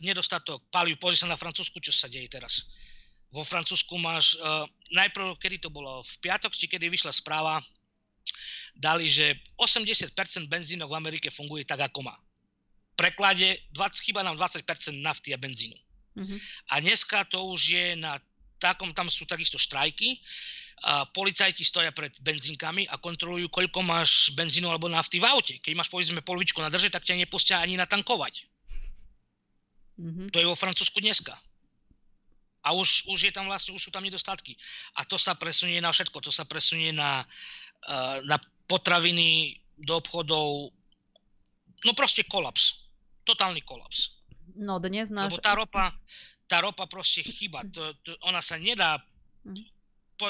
nedostatok 0.00 0.64
palív. 0.72 0.96
Pozri 0.96 1.20
sa 1.20 1.28
na 1.28 1.36
Francúzsku, 1.36 1.76
čo 1.84 1.92
sa 1.92 2.08
deje 2.08 2.32
teraz. 2.32 2.64
Vo 3.28 3.44
Francúzsku 3.44 3.92
máš, 4.00 4.40
uh, 4.40 4.64
najprv, 4.96 5.36
kedy 5.36 5.68
to 5.68 5.68
bolo, 5.68 6.00
v 6.00 6.14
piatok, 6.24 6.52
či 6.56 6.64
kedy 6.64 6.88
vyšla 6.88 7.12
správa, 7.12 7.60
dali, 8.74 9.06
že 9.06 9.36
80% 9.56 10.16
benzínov 10.48 10.90
v 10.90 10.98
Amerike 10.98 11.28
funguje 11.28 11.62
tak, 11.64 11.80
ako 11.86 12.08
má. 12.08 12.16
V 12.92 13.08
preklade 13.08 13.60
20, 13.72 14.04
chýba 14.04 14.20
nám 14.20 14.36
20% 14.36 14.64
nafty 15.00 15.32
a 15.32 15.38
benzínu. 15.40 15.76
Mm-hmm. 16.12 16.38
A 16.70 16.74
dneska 16.84 17.24
to 17.24 17.52
už 17.52 17.60
je 17.72 17.86
na 17.96 18.20
takom, 18.60 18.92
tam 18.92 19.08
sú 19.08 19.24
takisto 19.24 19.56
štrajky, 19.56 20.20
a 20.82 21.06
policajti 21.06 21.62
stoja 21.62 21.94
pred 21.94 22.10
benzínkami 22.26 22.90
a 22.90 22.98
kontrolujú, 22.98 23.46
koľko 23.54 23.86
máš 23.86 24.34
benzínu 24.34 24.66
alebo 24.66 24.90
nafty 24.90 25.22
v 25.22 25.30
aute. 25.30 25.54
Keď 25.62 25.78
máš 25.78 25.86
povedzme 25.86 26.26
polovičku 26.26 26.58
na 26.58 26.74
drže, 26.74 26.90
tak 26.90 27.06
ťa 27.06 27.22
nepustia 27.22 27.62
ani 27.62 27.78
natankovať. 27.78 28.50
Mm-hmm. 29.94 30.26
To 30.34 30.36
je 30.42 30.50
vo 30.50 30.58
Francúzsku 30.58 30.98
dneska. 30.98 31.38
A 32.66 32.74
už, 32.74 33.06
už, 33.06 33.30
je 33.30 33.32
tam 33.34 33.46
vlastne, 33.46 33.74
už 33.74 33.82
sú 33.86 33.90
tam 33.94 34.02
nedostatky. 34.02 34.58
A 34.98 35.06
to 35.06 35.14
sa 35.18 35.38
presunie 35.38 35.78
na 35.78 35.94
všetko. 35.94 36.18
To 36.18 36.34
sa 36.34 36.46
presunie 36.46 36.90
na, 36.90 37.22
na 38.26 38.36
potraviny, 38.72 39.60
do 39.76 40.00
obchodov. 40.00 40.72
No 41.84 41.92
proste 41.92 42.24
kolaps. 42.24 42.88
Totálny 43.28 43.60
kolaps. 43.60 44.24
No 44.56 44.80
dnes 44.80 45.12
náš... 45.12 45.36
Lebo 45.36 45.44
tá 45.44 45.52
ropa, 45.52 45.84
tá 46.48 46.64
ropa 46.64 46.88
proste 46.88 47.20
chyba. 47.20 47.60
To, 47.68 47.92
to, 48.00 48.16
ona 48.24 48.40
sa 48.40 48.56
nedá... 48.56 48.96
Mm 49.44 49.72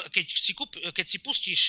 keď 0.01 0.25
si, 0.25 0.51
kúp, 0.57 0.73
keď 0.73 1.05
si 1.05 1.17
pustíš 1.21 1.61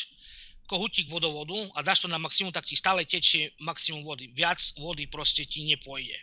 kohutík 0.64 1.12
vodovodu 1.12 1.69
a 1.76 1.85
dáš 1.85 2.04
to 2.04 2.09
na 2.09 2.16
maximum, 2.16 2.49
tak 2.49 2.64
ti 2.64 2.73
stále 2.73 3.04
tečie 3.04 3.52
maximum 3.61 4.00
vody. 4.00 4.33
Viac 4.33 4.57
vody 4.81 5.04
proste 5.04 5.45
ti 5.45 5.69
nepôjde. 5.69 6.16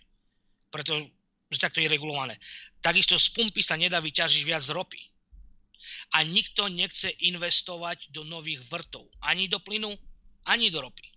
Pretože 0.74 1.14
takto 1.62 1.84
je 1.84 1.92
regulované. 1.92 2.42
Takisto 2.82 3.20
z 3.22 3.28
pumpy 3.38 3.62
sa 3.62 3.78
nedá 3.78 4.02
vyťažiť 4.02 4.42
viac 4.42 4.66
ropy. 4.74 5.02
A 6.18 6.26
nikto 6.26 6.66
nechce 6.72 7.14
investovať 7.22 8.10
do 8.10 8.26
nových 8.26 8.66
vrtov. 8.66 9.06
Ani 9.22 9.46
do 9.46 9.62
plynu, 9.62 9.94
ani 10.46 10.72
do 10.72 10.82
ropy. 10.82 11.08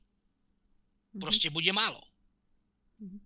Mhm. 1.15 1.21
Proste 1.21 1.51
bude 1.51 1.73
málo. 1.73 2.01
Mm-hmm. 3.03 3.21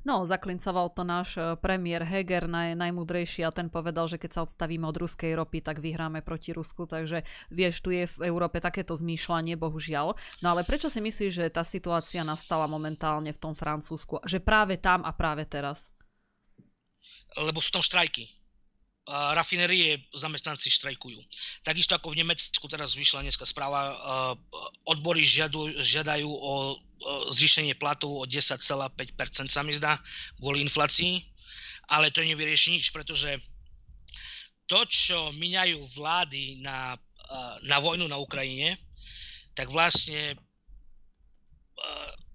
No, 0.00 0.24
zaklincoval 0.24 0.96
to 0.96 1.04
náš 1.04 1.36
e, 1.36 1.60
premiér 1.60 2.08
Heger, 2.08 2.48
naj, 2.48 2.72
najmudrejší 2.72 3.44
a 3.44 3.52
ten 3.52 3.68
povedal, 3.68 4.08
že 4.08 4.16
keď 4.16 4.30
sa 4.32 4.40
odstavíme 4.48 4.88
od 4.88 4.96
ruskej 4.96 5.36
ropy, 5.36 5.60
tak 5.60 5.76
vyhráme 5.76 6.24
proti 6.24 6.56
Rusku, 6.56 6.88
takže 6.88 7.28
vieš, 7.52 7.84
tu 7.84 7.92
je 7.92 8.08
v 8.08 8.32
Európe 8.32 8.64
takéto 8.64 8.96
zmýšľanie, 8.96 9.60
bohužiaľ. 9.60 10.16
No 10.40 10.56
ale 10.56 10.64
prečo 10.64 10.88
si 10.88 11.04
myslíš, 11.04 11.32
že 11.44 11.52
tá 11.52 11.60
situácia 11.60 12.24
nastala 12.24 12.64
momentálne 12.64 13.28
v 13.28 13.42
tom 13.44 13.52
Francúzsku? 13.52 14.24
Že 14.24 14.40
práve 14.40 14.80
tam 14.80 15.04
a 15.04 15.12
práve 15.12 15.44
teraz? 15.44 15.92
Lebo 17.36 17.60
sú 17.60 17.68
tam 17.68 17.84
štrajky 17.84 18.39
rafinerie 19.10 19.98
zamestnanci 20.14 20.70
štrajkujú. 20.70 21.18
Takisto 21.66 21.98
ako 21.98 22.14
v 22.14 22.22
Nemecku 22.22 22.64
teraz 22.70 22.94
vyšla 22.94 23.26
dneska 23.26 23.42
správa, 23.42 23.94
odbory 24.86 25.26
žiadu, 25.26 25.74
žiadajú 25.82 26.30
o 26.30 26.78
zvýšenie 27.32 27.74
platov 27.74 28.22
o 28.22 28.24
10,5% 28.28 29.50
sa 29.50 29.66
mi 29.66 29.74
zdá, 29.74 29.98
kvôli 30.38 30.62
inflácii, 30.62 31.18
ale 31.90 32.14
to 32.14 32.22
nevyrieši 32.22 32.78
nič, 32.78 32.94
pretože 32.94 33.34
to, 34.70 34.86
čo 34.86 35.34
minajú 35.34 35.82
vlády 35.98 36.62
na, 36.62 36.94
na 37.66 37.76
vojnu 37.82 38.06
na 38.06 38.20
Ukrajine, 38.20 38.78
tak 39.58 39.66
vlastne 39.72 40.38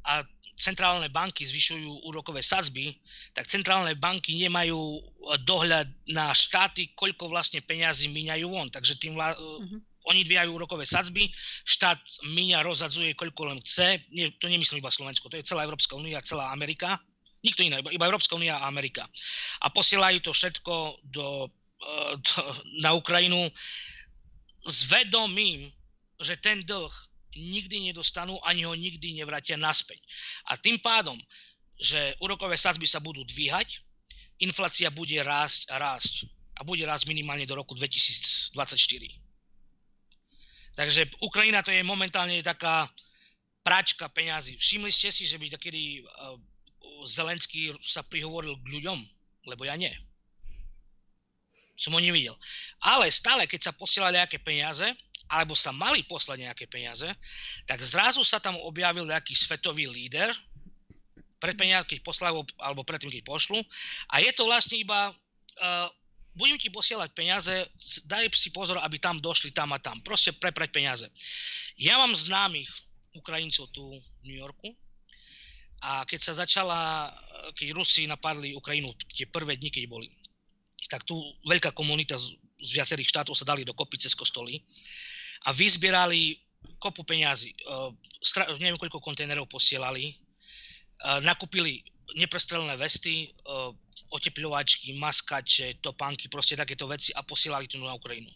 a 0.06 0.22
centrálne 0.56 1.12
banky 1.12 1.44
zvyšujú 1.44 2.08
úrokové 2.08 2.40
sadzby, 2.40 2.96
tak 3.36 3.46
centrálne 3.52 3.92
banky 4.00 4.40
nemajú 4.40 5.04
dohľad 5.44 5.88
na 6.16 6.32
štáty, 6.32 6.96
koľko 6.96 7.28
vlastne 7.28 7.60
peňazí 7.60 8.08
míňajú 8.08 8.48
von. 8.48 8.72
Takže 8.72 8.96
tým 8.96 9.20
vla- 9.20 9.36
mm-hmm. 9.36 9.80
oni 10.08 10.22
dvíjajú 10.24 10.50
úrokové 10.56 10.88
sadzby, 10.88 11.28
štát 11.68 12.00
míňa, 12.24 12.64
rozadzuje 12.64 13.20
koľko 13.20 13.52
len 13.52 13.60
chce. 13.60 14.00
Nie, 14.16 14.32
to 14.40 14.48
nemyslím 14.48 14.80
iba 14.80 14.92
Slovensko, 14.92 15.28
to 15.28 15.36
je 15.36 15.48
celá 15.48 15.68
Európska 15.68 16.00
únia, 16.00 16.24
celá 16.24 16.56
Amerika. 16.56 16.96
Nikto 17.44 17.62
iný, 17.62 17.84
iba, 17.84 17.92
iba 17.92 18.08
Európska 18.08 18.40
únia 18.40 18.58
a 18.58 18.72
Amerika. 18.72 19.06
A 19.62 19.70
posielajú 19.70 20.24
to 20.24 20.32
všetko 20.32 21.04
do, 21.04 21.52
eh, 21.84 22.14
do, 22.16 22.40
na 22.80 22.96
Ukrajinu 22.96 23.52
s 24.66 24.88
vedomím, 24.88 25.70
že 26.18 26.40
ten 26.40 26.64
dlh 26.64 27.05
nikdy 27.36 27.92
nedostanú, 27.92 28.40
ani 28.42 28.64
ho 28.64 28.74
nikdy 28.74 29.14
nevrátia 29.20 29.60
naspäť. 29.60 30.00
A 30.50 30.56
tým 30.56 30.80
pádom, 30.80 31.20
že 31.76 32.16
úrokové 32.24 32.56
sadzby 32.56 32.88
sa 32.88 33.04
budú 33.04 33.24
dvíhať, 33.28 33.84
inflácia 34.40 34.92
bude 34.92 35.20
rásť 35.24 35.72
a 35.72 35.80
rásť. 35.80 36.28
A 36.56 36.64
bude 36.64 36.88
rásť 36.88 37.12
minimálne 37.12 37.44
do 37.44 37.60
roku 37.60 37.76
2024. 37.76 38.56
Takže 40.76 41.08
Ukrajina 41.20 41.64
to 41.64 41.72
je 41.72 41.84
momentálne 41.84 42.40
taká 42.44 42.88
práčka 43.64 44.08
peňazí. 44.08 44.56
Všimli 44.56 44.92
ste 44.92 45.12
si, 45.12 45.28
že 45.28 45.36
by 45.36 45.52
takedy 45.52 46.04
uh, 46.04 46.40
Zelenský 47.08 47.76
sa 47.84 48.04
prihovoril 48.08 48.56
k 48.64 48.72
ľuďom? 48.80 49.00
Lebo 49.52 49.68
ja 49.68 49.76
nie. 49.76 49.92
Som 51.76 51.96
ho 51.96 52.00
nevidel. 52.00 52.36
Ale 52.80 53.12
stále, 53.12 53.48
keď 53.48 53.72
sa 53.72 53.74
posielali 53.76 54.16
nejaké 54.16 54.40
peniaze, 54.40 54.88
alebo 55.30 55.58
sa 55.58 55.74
mali 55.74 56.06
poslať 56.06 56.46
nejaké 56.46 56.66
peniaze, 56.70 57.08
tak 57.66 57.82
zrazu 57.82 58.22
sa 58.22 58.38
tam 58.38 58.58
objavil 58.62 59.06
nejaký 59.10 59.34
svetový 59.34 59.90
líder, 59.90 60.30
pred 61.40 61.54
peniaze, 61.54 61.86
keď 61.86 62.00
poslajú, 62.02 62.42
alebo 62.58 62.82
predtým, 62.82 63.12
keď 63.12 63.22
pošlu. 63.22 63.60
A 64.10 64.24
je 64.24 64.32
to 64.34 64.50
vlastne 64.50 64.82
iba, 64.82 65.12
uh, 65.12 65.88
budem 66.34 66.58
ti 66.58 66.74
posielať 66.74 67.14
peniaze, 67.14 67.54
daj 68.10 68.34
si 68.34 68.50
pozor, 68.50 68.82
aby 68.82 68.98
tam 68.98 69.22
došli 69.22 69.54
tam 69.54 69.70
a 69.76 69.80
tam. 69.80 70.00
Proste 70.02 70.34
preprať 70.34 70.74
peniaze. 70.74 71.06
Ja 71.78 72.02
mám 72.02 72.18
známych 72.18 72.68
Ukrajincov 73.14 73.70
tu 73.72 73.84
v 73.94 74.24
New 74.26 74.40
Yorku 74.42 74.74
a 75.86 76.04
keď 76.04 76.20
sa 76.20 76.34
začala, 76.44 77.12
keď 77.56 77.78
Rusi 77.78 78.10
napadli 78.10 78.58
Ukrajinu, 78.58 78.92
tie 79.14 79.30
prvé 79.30 79.56
dni, 79.56 79.70
keď 79.72 79.86
boli, 79.88 80.10
tak 80.92 81.08
tu 81.08 81.16
veľká 81.48 81.72
komunita 81.72 82.20
z, 82.20 82.36
z 82.60 82.70
viacerých 82.80 83.12
štátov 83.12 83.38
sa 83.38 83.48
dali 83.48 83.64
dokopy 83.64 84.02
cez 84.02 84.18
kostoly 84.18 84.60
a 85.46 85.50
vyzbierali 85.54 86.42
kopu 86.82 87.06
peňazí. 87.06 87.54
Stra- 88.22 88.50
neviem, 88.58 88.78
koľko 88.78 89.02
kontajnerov 89.02 89.46
posielali. 89.50 90.14
Nakúpili 91.22 91.86
neprestrelné 92.18 92.78
vesty, 92.78 93.30
otepľovačky, 94.14 94.94
maskače, 94.98 95.82
topánky, 95.82 96.30
proste 96.30 96.54
takéto 96.54 96.86
veci 96.86 97.10
a 97.14 97.26
posielali 97.26 97.66
tu 97.66 97.82
na 97.82 97.98
Ukrajinu. 97.98 98.30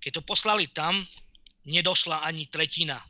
Keď 0.00 0.20
to 0.20 0.22
poslali 0.24 0.68
tam, 0.72 0.96
nedošla 1.68 2.24
ani 2.24 2.48
tretina. 2.48 3.00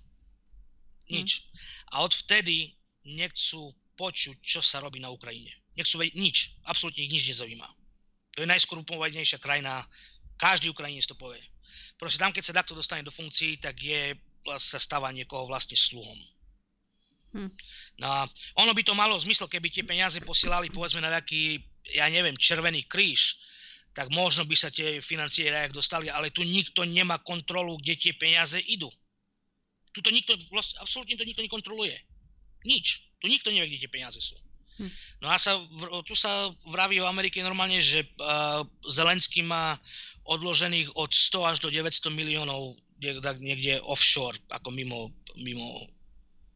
Nič. 1.06 1.38
Hmm. 1.38 1.46
A 1.86 1.94
odvtedy 2.02 2.74
nechcú 3.06 3.70
počuť, 3.94 4.36
čo 4.42 4.58
sa 4.58 4.82
robí 4.82 4.98
na 4.98 5.14
Ukrajine. 5.14 5.54
Nechcú 5.78 6.02
vedieť 6.02 6.16
nič. 6.18 6.36
Absolútne 6.66 7.06
ich 7.06 7.12
nič 7.14 7.24
nezaujíma. 7.30 7.68
To 8.34 8.42
je 8.42 8.50
najskorupovanejšia 8.50 9.38
krajina. 9.38 9.86
Každý 10.36 10.68
Ukrajinec 10.74 11.06
to 11.06 11.14
povie. 11.14 11.40
Proste 11.96 12.20
tam, 12.20 12.32
keď 12.32 12.44
sa 12.44 12.56
takto 12.60 12.76
dostane 12.76 13.00
do 13.00 13.12
funkcií, 13.12 13.56
tak 13.56 13.80
je, 13.80 14.16
sa 14.60 14.76
stáva 14.76 15.08
niekoho 15.10 15.48
vlastne 15.48 15.74
sluhom. 15.74 16.16
Hm. 17.36 17.50
No 18.00 18.06
a 18.08 18.20
ono 18.60 18.72
by 18.72 18.82
to 18.84 18.96
malo 18.96 19.16
zmysel, 19.20 19.48
keby 19.48 19.68
tie 19.68 19.84
peniaze 19.84 20.20
posielali 20.24 20.72
povedzme 20.72 21.04
na 21.04 21.12
nejaký, 21.12 21.60
ja 21.92 22.08
neviem, 22.08 22.36
červený 22.36 22.88
kríž, 22.88 23.40
tak 23.96 24.12
možno 24.12 24.44
by 24.44 24.56
sa 24.56 24.68
tie 24.68 25.00
financie 25.00 25.48
rajak 25.48 25.72
dostali, 25.72 26.12
ale 26.12 26.28
tu 26.28 26.44
nikto 26.44 26.84
nemá 26.84 27.16
kontrolu, 27.24 27.80
kde 27.80 27.96
tie 27.96 28.12
peniaze 28.12 28.60
idú. 28.60 28.92
Tuto 29.92 30.12
nikto, 30.12 30.36
vlastne, 30.52 30.76
absolútne 30.84 31.16
to 31.16 31.24
nikto 31.24 31.40
nekontroluje. 31.40 31.96
Nič. 32.68 33.08
Tu 33.16 33.32
nikto 33.32 33.48
nevie, 33.48 33.72
kde 33.72 33.88
tie 33.88 33.92
peniaze 33.92 34.20
sú. 34.20 34.36
Hm. 34.76 34.92
No 35.24 35.32
a 35.32 35.40
sa, 35.40 35.56
tu 36.04 36.12
sa 36.12 36.52
vraví 36.68 37.00
o 37.00 37.08
Amerike 37.08 37.40
normálne, 37.40 37.80
že 37.80 38.04
uh, 38.20 38.60
Zelenský 38.84 39.40
má 39.40 39.80
odložených 40.26 40.94
od 40.98 41.10
100 41.14 41.50
až 41.50 41.56
do 41.62 41.68
900 41.70 42.10
miliónov 42.12 42.74
niekde 43.38 43.80
offshore, 43.82 44.38
ako 44.50 44.70
mimo, 44.72 45.12
mimo 45.38 45.86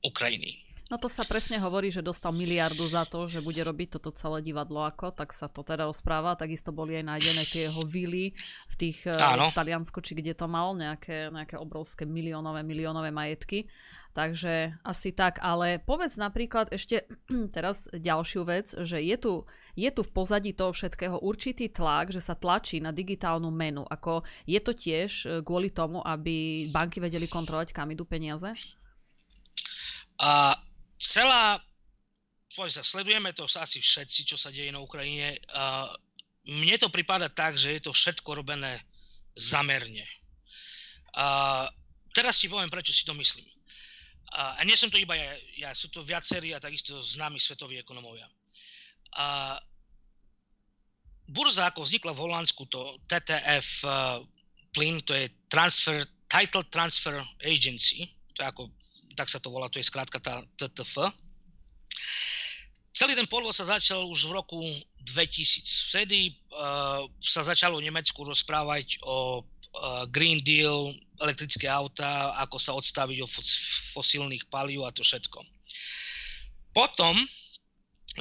Ukrajiny. 0.02 0.69
No 0.90 0.98
to 0.98 1.06
sa 1.06 1.22
presne 1.22 1.62
hovorí, 1.62 1.94
že 1.94 2.02
dostal 2.02 2.34
miliardu 2.34 2.82
za 2.90 3.06
to, 3.06 3.30
že 3.30 3.38
bude 3.38 3.62
robiť 3.62 3.94
toto 3.94 4.10
celé 4.10 4.42
divadlo 4.42 4.82
ako, 4.82 5.14
tak 5.14 5.30
sa 5.30 5.46
to 5.46 5.62
teda 5.62 5.86
rozpráva. 5.86 6.34
Takisto 6.34 6.74
boli 6.74 6.98
aj 6.98 7.06
nájdené 7.06 7.42
tie 7.46 7.62
jeho 7.70 7.86
vily 7.86 8.34
v 8.34 8.74
tých 8.74 9.06
eh, 9.06 9.14
Áno. 9.14 9.46
v 9.46 9.54
Taliansku, 9.54 10.02
či 10.02 10.18
kde 10.18 10.34
to 10.34 10.50
mal, 10.50 10.74
nejaké, 10.74 11.30
nejaké 11.30 11.54
obrovské 11.62 12.02
miliónové, 12.10 12.66
miliónové 12.66 13.14
majetky. 13.14 13.70
Takže 14.10 14.82
asi 14.82 15.14
tak, 15.14 15.38
ale 15.38 15.78
povedz 15.78 16.18
napríklad 16.18 16.74
ešte 16.74 17.06
teraz 17.54 17.86
ďalšiu 17.94 18.42
vec, 18.42 18.74
že 18.82 18.98
je 18.98 19.14
tu, 19.14 19.46
je 19.78 19.90
tu 19.94 20.02
v 20.02 20.10
pozadí 20.10 20.58
toho 20.58 20.74
všetkého 20.74 21.22
určitý 21.22 21.70
tlak, 21.70 22.10
že 22.10 22.18
sa 22.18 22.34
tlačí 22.34 22.82
na 22.82 22.90
digitálnu 22.90 23.54
menu. 23.54 23.86
Ako 23.86 24.26
je 24.42 24.58
to 24.58 24.74
tiež 24.74 25.10
eh, 25.22 25.38
kvôli 25.46 25.70
tomu, 25.70 26.02
aby 26.02 26.66
banky 26.74 26.98
vedeli 26.98 27.30
kontrolovať, 27.30 27.70
kam 27.70 27.94
idú 27.94 28.02
peniaze? 28.02 28.50
A 30.18 30.52
celá, 31.00 31.56
sa, 32.52 32.84
sledujeme 32.84 33.32
to 33.32 33.48
asi 33.48 33.80
všetci, 33.80 34.28
čo 34.28 34.36
sa 34.36 34.52
deje 34.52 34.68
na 34.68 34.84
Ukrajine. 34.84 35.40
A 35.56 35.88
mne 36.44 36.76
to 36.76 36.92
prípada 36.92 37.32
tak, 37.32 37.56
že 37.56 37.80
je 37.80 37.80
to 37.88 37.96
všetko 37.96 38.36
robené 38.36 38.84
zamerne. 39.32 40.04
A 41.16 41.66
teraz 42.12 42.38
ti 42.38 42.52
poviem, 42.52 42.68
prečo 42.68 42.92
si 42.92 43.08
to 43.08 43.16
myslím. 43.16 43.48
A, 44.36 44.60
a 44.60 44.60
nie 44.62 44.78
som 44.78 44.92
to 44.92 45.00
iba 45.00 45.16
ja, 45.16 45.32
ja, 45.58 45.70
sú 45.74 45.90
to 45.90 46.06
viacerí 46.06 46.54
a 46.54 46.62
takisto 46.62 47.00
známi 47.02 47.40
svetoví 47.40 47.80
ekonomovia. 47.82 48.28
A 49.18 49.58
burza, 51.26 51.66
ako 51.66 51.82
vznikla 51.82 52.14
v 52.14 52.22
Holandsku, 52.22 52.62
to 52.70 52.94
TTF 53.10 53.82
uh, 53.82 54.22
plyn, 54.70 55.02
to 55.02 55.18
je 55.18 55.26
Transfer, 55.50 55.98
Title 56.30 56.62
Transfer 56.70 57.18
Agency, 57.42 58.06
to 58.38 58.42
je 58.42 58.46
ako, 58.46 58.70
tak 59.20 59.28
sa 59.28 59.36
to 59.36 59.52
volá, 59.52 59.68
to 59.68 59.76
je 59.76 59.84
skrátka 59.84 60.16
tá 60.16 60.40
TTF. 60.56 61.12
Celý 62.96 63.12
ten 63.12 63.28
podvod 63.28 63.52
sa 63.52 63.68
začal 63.68 64.08
už 64.08 64.32
v 64.32 64.36
roku 64.40 64.58
2000. 65.04 65.92
Vtedy 65.92 66.40
uh, 66.56 67.04
sa 67.20 67.44
začalo 67.44 67.76
v 67.76 67.92
Nemecku 67.92 68.24
rozprávať 68.24 68.96
o 69.04 69.44
uh, 69.44 70.08
Green 70.08 70.40
Deal, 70.40 70.96
elektrické 71.20 71.68
auta, 71.68 72.32
ako 72.40 72.56
sa 72.56 72.72
odstaviť 72.72 73.20
od 73.20 73.30
fosílnych 73.92 74.48
palív 74.48 74.88
a 74.88 74.90
to 74.96 75.04
všetko. 75.04 75.44
Potom 76.72 77.12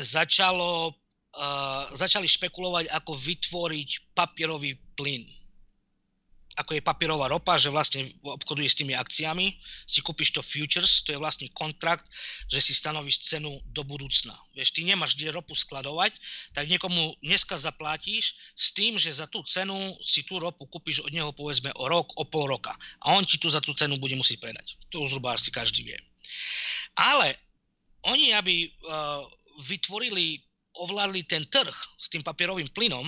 začalo, 0.03 0.91
uh, 0.91 1.88
začali 1.96 2.27
špekulovať, 2.27 2.91
ako 2.91 3.15
vytvoriť 3.15 4.20
papierový 4.20 4.75
plyn 5.00 5.38
ako 6.60 6.75
je 6.75 6.84
papierová 6.84 7.32
ropa, 7.32 7.56
že 7.56 7.72
vlastne 7.72 8.04
obchoduje 8.20 8.68
s 8.68 8.75
tými 8.75 8.92
akciami, 8.92 9.56
si 9.88 10.04
kúpiš 10.04 10.36
to 10.36 10.44
futures, 10.44 11.08
to 11.08 11.16
je 11.16 11.20
vlastne 11.20 11.48
kontrakt, 11.56 12.04
že 12.51 12.60
si 12.60 12.75
stanovíš 12.75 13.24
cenu 13.24 13.56
do 13.72 13.88
budúcna. 13.88 14.36
Vieš, 14.51 14.75
ty 14.75 14.84
nemáš 14.84 15.16
kde 15.16 15.32
ropu 15.32 15.56
skladovať, 15.56 16.12
tak 16.51 16.68
niekomu 16.68 17.16
dneska 17.24 17.56
zaplatíš 17.56 18.36
s 18.60 18.75
tým, 18.75 19.00
že 19.00 19.16
za 19.16 19.32
tú 19.32 19.39
cenu 19.48 19.96
si 20.04 20.28
tú 20.28 20.36
ropu 20.36 20.68
kúpiš 20.68 21.08
od 21.08 21.16
neho 21.16 21.32
povedzme 21.32 21.72
o 21.80 21.88
rok, 21.88 22.12
o 22.20 22.28
pol 22.28 22.51
roka. 22.51 22.75
A 23.08 23.16
on 23.16 23.24
ti 23.24 23.39
tu 23.39 23.48
za 23.48 23.63
tú 23.63 23.72
cenu 23.72 23.96
bude 23.96 24.20
musieť 24.20 24.44
predať. 24.44 24.75
To 24.92 25.08
zhruba 25.08 25.39
asi 25.39 25.56
každý 25.56 25.88
vie. 25.88 25.98
Ale 27.00 27.39
oni, 28.04 28.36
aby 28.36 28.68
uh, 28.68 29.24
vytvorili, 29.63 30.44
ovládli 30.75 31.24
ten 31.24 31.48
trh 31.48 31.75
s 31.96 32.12
tým 32.12 32.24
papierovým 32.24 32.68
plynom, 32.75 33.08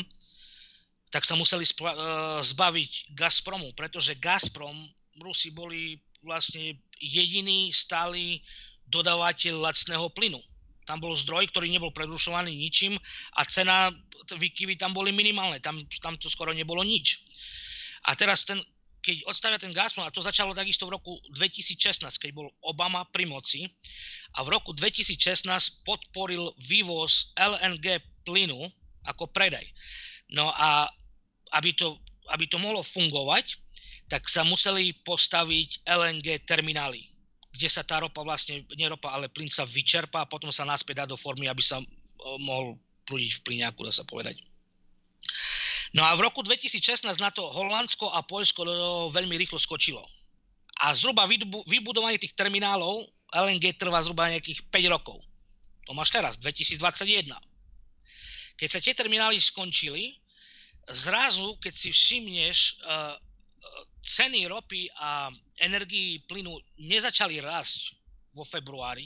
tak 1.12 1.28
sa 1.28 1.36
museli 1.36 1.68
spla- 1.68 1.94
e, 1.94 2.00
zbaviť 2.42 3.14
Gazpromu, 3.14 3.76
pretože 3.76 4.16
Gazprom, 4.18 4.88
Rusi 5.20 5.52
boli 5.52 6.00
vlastne 6.24 6.80
jediný 6.98 7.70
stály 7.76 8.40
dodávateľ 8.88 9.60
lacného 9.60 10.08
plynu. 10.16 10.40
Tam 10.88 11.04
bol 11.04 11.14
zdroj, 11.14 11.52
ktorý 11.52 11.68
nebol 11.70 11.92
prerušovaný 11.94 12.56
ničím 12.56 12.96
a 13.38 13.42
cena 13.46 13.92
výkyvy 14.32 14.80
tam 14.80 14.96
boli 14.96 15.12
minimálne, 15.12 15.60
tam, 15.60 15.78
tam 16.00 16.16
to 16.16 16.32
skoro 16.32 16.56
nebolo 16.56 16.82
nič. 16.82 17.22
A 18.08 18.16
teraz 18.16 18.48
ten, 18.48 18.58
keď 19.04 19.28
odstavia 19.28 19.60
ten 19.62 19.76
Gazprom, 19.76 20.08
a 20.08 20.14
to 20.14 20.24
začalo 20.24 20.56
takisto 20.56 20.88
v 20.88 20.96
roku 20.96 21.20
2016, 21.36 22.08
keď 22.08 22.32
bol 22.34 22.48
Obama 22.64 23.04
pri 23.10 23.28
moci, 23.28 23.68
a 24.38 24.48
v 24.48 24.54
roku 24.56 24.72
2016 24.72 25.48
podporil 25.84 26.54
vývoz 26.66 27.36
LNG 27.36 28.00
plynu 28.24 28.64
ako 29.06 29.28
predaj. 29.30 29.66
No 30.32 30.54
a 30.54 30.88
aby 31.56 31.76
to, 31.76 32.00
aby 32.32 32.48
to 32.48 32.58
mohlo 32.60 32.84
fungovať, 32.84 33.60
tak 34.12 34.28
sa 34.28 34.44
museli 34.44 34.92
postaviť 35.08 35.88
LNG 35.88 36.44
terminály, 36.44 37.08
kde 37.56 37.68
sa 37.72 37.84
tá 37.84 38.04
ropa 38.04 38.24
vlastne, 38.28 38.68
neropa, 38.76 39.12
ale 39.12 39.32
plyn 39.32 39.48
sa 39.48 39.64
vyčerpá 39.64 40.24
a 40.24 40.32
potom 40.32 40.52
sa 40.52 40.68
naspäť 40.68 41.04
dá 41.04 41.06
do 41.08 41.16
formy, 41.16 41.48
aby 41.48 41.64
sa 41.64 41.80
mohol 42.44 42.76
prúdiť 43.08 43.40
v 43.40 43.44
plyňáku, 43.48 43.88
dá 43.88 43.92
sa 43.92 44.04
povedať. 44.04 44.44
No 45.92 46.08
a 46.08 46.16
v 46.16 46.24
roku 46.24 46.40
2016 46.44 47.04
na 47.20 47.32
to 47.36 47.44
Holandsko 47.52 48.16
a 48.16 48.24
Poľsko 48.24 48.64
veľmi 49.12 49.36
rýchlo 49.36 49.60
skočilo. 49.60 50.04
A 50.80 50.96
zhruba 50.96 51.28
vybudovanie 51.68 52.16
tých 52.16 52.32
terminálov 52.36 53.12
LNG 53.32 53.76
trvá 53.76 54.00
zhruba 54.00 54.32
nejakých 54.32 54.64
5 54.72 54.94
rokov. 54.94 55.20
To 55.88 55.92
máš 55.92 56.16
teraz, 56.16 56.40
2021. 56.40 57.32
Keď 58.56 58.70
sa 58.70 58.80
tie 58.80 58.94
terminály 58.96 59.42
skončili, 59.42 60.21
zrazu, 60.90 61.58
keď 61.62 61.74
si 61.74 61.90
všimneš, 61.94 62.58
uh, 62.82 63.18
ceny 64.02 64.50
ropy 64.50 64.90
a 64.98 65.30
energii 65.62 66.26
plynu 66.26 66.58
nezačali 66.90 67.38
rásť 67.38 67.94
vo 68.34 68.42
februári, 68.42 69.06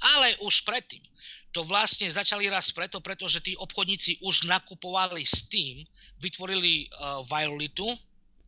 ale 0.00 0.34
už 0.40 0.64
predtým. 0.64 1.04
To 1.52 1.62
vlastne 1.62 2.08
začali 2.08 2.48
rásť 2.48 2.72
preto, 2.72 2.98
pretože 3.04 3.44
tí 3.44 3.52
obchodníci 3.54 4.24
už 4.24 4.48
nakupovali 4.48 5.20
s 5.22 5.46
tým, 5.52 5.84
vytvorili 6.18 6.88
uh, 6.88 7.20
violitu, 7.28 7.84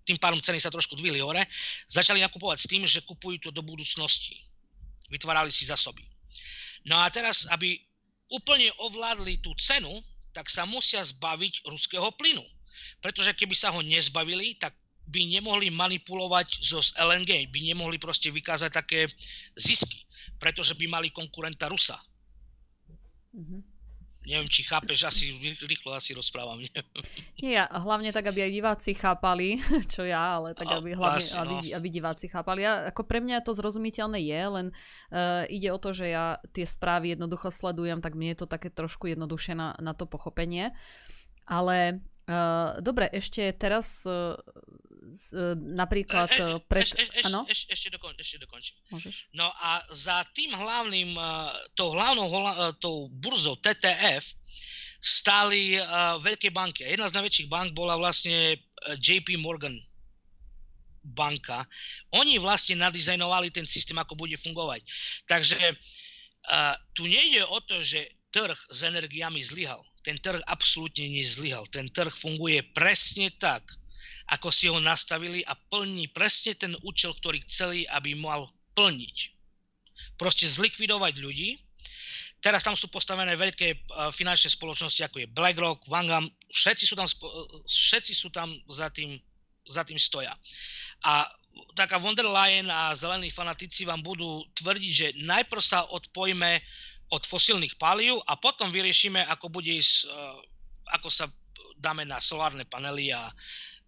tým 0.04 0.20
pádom 0.20 0.40
ceny 0.40 0.60
sa 0.60 0.72
trošku 0.72 0.96
dvili 1.00 1.20
hore, 1.20 1.44
začali 1.88 2.20
nakupovať 2.20 2.58
s 2.60 2.68
tým, 2.68 2.82
že 2.84 3.04
kupujú 3.04 3.48
to 3.48 3.50
do 3.52 3.64
budúcnosti. 3.64 4.36
Vytvárali 5.08 5.52
si 5.52 5.64
zásoby. 5.64 6.04
No 6.84 7.00
a 7.00 7.08
teraz, 7.08 7.48
aby 7.48 7.80
úplne 8.28 8.68
ovládli 8.84 9.40
tú 9.40 9.52
cenu, 9.56 9.92
tak 10.34 10.50
sa 10.50 10.66
musia 10.66 11.00
zbaviť 11.00 11.64
ruského 11.70 12.10
plynu. 12.18 12.42
Pretože 12.98 13.32
keby 13.38 13.54
sa 13.54 13.70
ho 13.70 13.80
nezbavili, 13.80 14.58
tak 14.58 14.74
by 15.06 15.20
nemohli 15.38 15.70
manipulovať 15.70 16.64
zo 16.64 16.80
LNG, 16.98 17.48
by 17.52 17.60
nemohli 17.70 18.00
proste 18.00 18.32
vykázať 18.34 18.70
také 18.72 19.06
zisky, 19.54 20.02
pretože 20.42 20.74
by 20.74 20.90
mali 20.90 21.08
konkurenta 21.14 21.70
Rusa. 21.70 21.96
Mm-hmm. 23.36 23.73
Neviem, 24.24 24.48
či 24.48 24.64
chápeš, 24.64 25.04
asi 25.04 25.36
rýchlo 25.68 25.92
asi 25.92 26.16
rozprávam. 26.16 26.56
Nie, 26.56 26.80
Nie 27.36 27.60
hlavne 27.68 28.08
tak, 28.08 28.32
aby 28.32 28.48
aj 28.48 28.52
diváci 28.56 28.90
chápali, 28.96 29.60
čo 29.92 30.08
ja, 30.08 30.40
ale 30.40 30.56
tak, 30.56 30.68
aby, 30.80 30.96
hlavne, 30.96 31.20
asi, 31.20 31.36
no. 31.36 31.60
aby, 31.60 31.76
aby 31.76 31.88
diváci 31.92 32.26
chápali. 32.32 32.64
Ja, 32.64 32.88
ako 32.88 33.04
pre 33.04 33.20
mňa 33.20 33.44
to 33.44 33.52
zrozumiteľné 33.52 34.18
je, 34.24 34.42
len 34.48 34.66
uh, 35.12 35.44
ide 35.52 35.68
o 35.68 35.78
to, 35.78 35.92
že 35.92 36.08
ja 36.08 36.40
tie 36.56 36.64
správy 36.64 37.12
jednoducho 37.12 37.52
sledujem, 37.52 38.00
tak 38.00 38.16
mne 38.16 38.32
je 38.32 38.38
to 38.40 38.48
také 38.48 38.72
trošku 38.72 39.12
jednoduchšie 39.12 39.52
na, 39.52 39.76
na 39.76 39.92
to 39.92 40.08
pochopenie. 40.08 40.72
Ale 41.44 42.00
Uh, 42.24 42.80
dobre, 42.80 43.04
ešte 43.12 43.52
teraz 43.52 44.08
uh, 44.08 44.40
napríklad 45.56 46.30
e, 46.32 46.38
e, 46.38 46.46
pred... 46.64 46.84
Eš, 46.84 46.92
eš, 46.94 47.08
eš, 47.20 47.32
eš, 47.48 47.60
ešte, 47.70 47.88
dokon, 47.94 48.14
ešte 48.16 48.36
dokončím. 48.42 48.76
Môžeš. 48.92 49.32
No 49.36 49.48
a 49.48 49.82
za 49.92 50.24
tým 50.32 50.54
hlavným, 50.54 51.16
uh, 51.16 51.52
tou 51.76 51.92
hlavnou 51.92 52.26
uh, 52.28 52.72
tou 52.78 53.10
burzou 53.10 53.58
TTF 53.60 54.24
stáli 55.04 55.76
veľké 56.24 56.48
banky. 56.48 56.80
Jedna 56.80 57.04
z 57.04 57.20
najväčších 57.20 57.52
bank 57.52 57.76
bola 57.76 57.92
vlastne 58.00 58.56
JP 59.04 59.36
Morgan 59.36 59.76
banka. 61.04 61.60
Oni 62.16 62.40
vlastne 62.40 62.80
nadizajnovali 62.80 63.52
ten 63.52 63.68
systém, 63.68 64.00
ako 64.00 64.16
bude 64.16 64.40
fungovať. 64.40 64.80
Takže 65.28 65.76
tu 66.96 67.04
nejde 67.04 67.44
o 67.44 67.60
to, 67.68 67.84
že 67.84 68.08
trh 68.32 68.56
s 68.56 68.80
energiami 68.80 69.44
zlyhal 69.44 69.84
ten 70.04 70.20
trh 70.20 70.44
absolútne 70.44 71.08
nezlyhal. 71.08 71.64
Ten 71.72 71.88
trh 71.88 72.12
funguje 72.12 72.60
presne 72.76 73.32
tak, 73.40 73.64
ako 74.30 74.48
si 74.48 74.72
ho 74.72 74.80
nastavili 74.80 75.44
a 75.44 75.52
plní 75.52 76.08
presne 76.12 76.56
ten 76.56 76.72
účel, 76.80 77.12
ktorý 77.12 77.44
chceli, 77.44 77.84
aby 77.92 78.16
mal 78.16 78.48
plniť. 78.72 79.16
Proste 80.16 80.48
zlikvidovať 80.48 81.20
ľudí. 81.20 81.60
Teraz 82.40 82.60
tam 82.60 82.76
sú 82.76 82.92
postavené 82.92 83.32
veľké 83.40 83.68
e, 83.72 83.76
finančné 84.12 84.52
spoločnosti, 84.52 85.00
ako 85.00 85.16
je 85.24 85.32
BlackRock, 85.32 85.80
Vanguard, 85.88 86.28
všetci 86.52 86.84
sú 86.84 86.94
tam, 86.96 87.08
všetci 87.64 88.12
sú 88.12 88.28
tam 88.28 88.52
za, 88.68 88.92
tým, 88.92 89.16
za 89.64 89.80
tým 89.80 89.96
stoja. 89.96 90.36
A 91.08 91.24
taká 91.72 91.96
von 91.96 92.14
a 92.68 92.94
zelení 92.94 93.30
fanatici 93.30 93.88
vám 93.88 94.02
budú 94.02 94.44
tvrdiť, 94.60 94.92
že 94.92 95.08
najprv 95.24 95.62
sa 95.62 95.86
odpojme 95.88 96.60
od 97.12 97.22
fosílnych 97.24 97.76
palív 97.78 98.18
a 98.26 98.34
potom 98.36 98.72
vyriešime, 98.72 99.22
ako 99.28 99.52
bude 99.52 99.70
ísť, 99.70 99.94
eh, 100.04 100.12
ako 100.98 101.08
sa 101.08 101.30
dáme 101.78 102.04
na 102.08 102.18
solárne 102.18 102.64
panely 102.64 103.12
a 103.12 103.28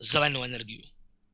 zelenú 0.01 0.45
energiu. 0.45 0.81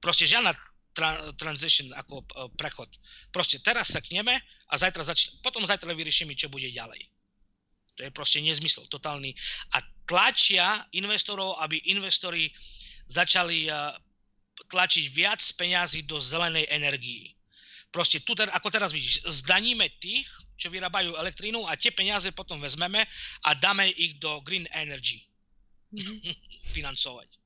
Proste 0.03 0.27
žiadna 0.27 0.55
tra- 0.95 1.33
transition 1.37 1.91
ako 1.97 2.23
eh, 2.23 2.27
prechod. 2.55 2.89
Proste 3.33 3.59
teraz 3.61 3.93
sa 3.93 4.01
kneme 4.01 4.37
a 4.69 4.75
zajtra 4.77 5.03
zač- 5.03 5.41
potom 5.41 5.65
zajtra 5.65 5.93
vyriešime, 5.93 6.37
čo 6.37 6.53
bude 6.53 6.69
ďalej. 6.69 7.09
To 8.01 8.09
je 8.09 8.11
proste 8.11 8.41
nezmysel 8.41 8.89
totálny. 8.89 9.37
A 9.77 9.85
tlačia 10.09 10.81
investorov, 10.97 11.61
aby 11.61 11.81
investori 11.93 12.49
začali 13.09 13.69
eh, 13.69 13.93
tlačiť 14.69 15.05
viac 15.11 15.41
peňazí 15.59 16.07
do 16.07 16.21
zelenej 16.23 16.69
energii. 16.71 17.35
Proste 17.93 18.25
tu, 18.25 18.33
ako 18.33 18.73
teraz 18.73 18.89
vidíš, 18.97 19.29
zdaníme 19.29 19.85
tých, 20.01 20.25
čo 20.57 20.73
vyrábajú 20.73 21.13
elektrínu 21.13 21.69
a 21.69 21.77
tie 21.77 21.93
peniaze 21.93 22.33
potom 22.33 22.57
vezmeme 22.57 23.05
a 23.45 23.51
dáme 23.53 23.93
ich 23.93 24.17
do 24.17 24.41
green 24.41 24.65
energy. 24.73 25.29
Mm-hmm. 25.93 26.33
Financovať. 26.77 27.42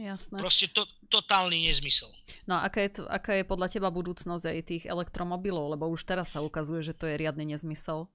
Jasné. 0.00 0.40
Proste 0.40 0.72
to, 0.72 0.88
totálny 1.12 1.68
nezmysel. 1.68 2.08
No 2.48 2.56
a 2.56 2.64
aká 2.64 2.80
je, 2.88 2.90
to, 2.96 3.02
aká 3.04 3.36
je 3.36 3.44
podľa 3.44 3.68
teba 3.68 3.92
budúcnosť 3.92 4.44
aj 4.48 4.58
tých 4.64 4.84
elektromobilov? 4.88 5.76
Lebo 5.76 5.92
už 5.92 6.08
teraz 6.08 6.32
sa 6.32 6.40
ukazuje, 6.40 6.80
že 6.80 6.96
to 6.96 7.04
je 7.04 7.20
riadny 7.20 7.52
nezmysel. 7.52 8.08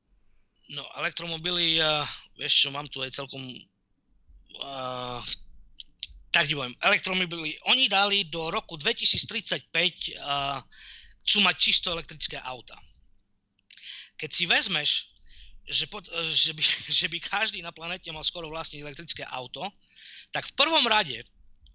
No 0.73 0.83
elektromobily, 0.97 1.77
uh, 1.77 2.01
vieš 2.33 2.65
čo, 2.65 2.73
mám 2.73 2.89
tu 2.89 3.05
aj 3.05 3.13
celkom... 3.13 3.39
Uh, 4.57 5.21
tak 6.33 6.49
poviem, 6.49 6.73
elektromobily, 6.81 7.61
oni 7.69 7.85
dali 7.85 8.25
do 8.25 8.49
roku 8.49 8.73
2035 8.75 9.69
uh, 10.17 10.59
chcú 11.23 11.37
mať 11.45 11.55
čisto 11.61 11.93
elektrické 11.93 12.41
auta. 12.41 12.75
Keď 14.17 14.29
si 14.33 14.43
vezmeš, 14.49 15.13
že, 15.69 15.85
pod, 15.85 16.09
že, 16.25 16.57
by, 16.57 16.63
že 17.05 17.05
by 17.05 17.17
každý 17.21 17.61
na 17.61 17.69
planete 17.69 18.09
mal 18.09 18.25
skoro 18.25 18.49
vlastniť 18.49 18.81
elektrické 18.81 19.23
auto, 19.29 19.61
tak 20.33 20.49
v 20.49 20.57
prvom 20.57 20.83
rade 20.89 21.21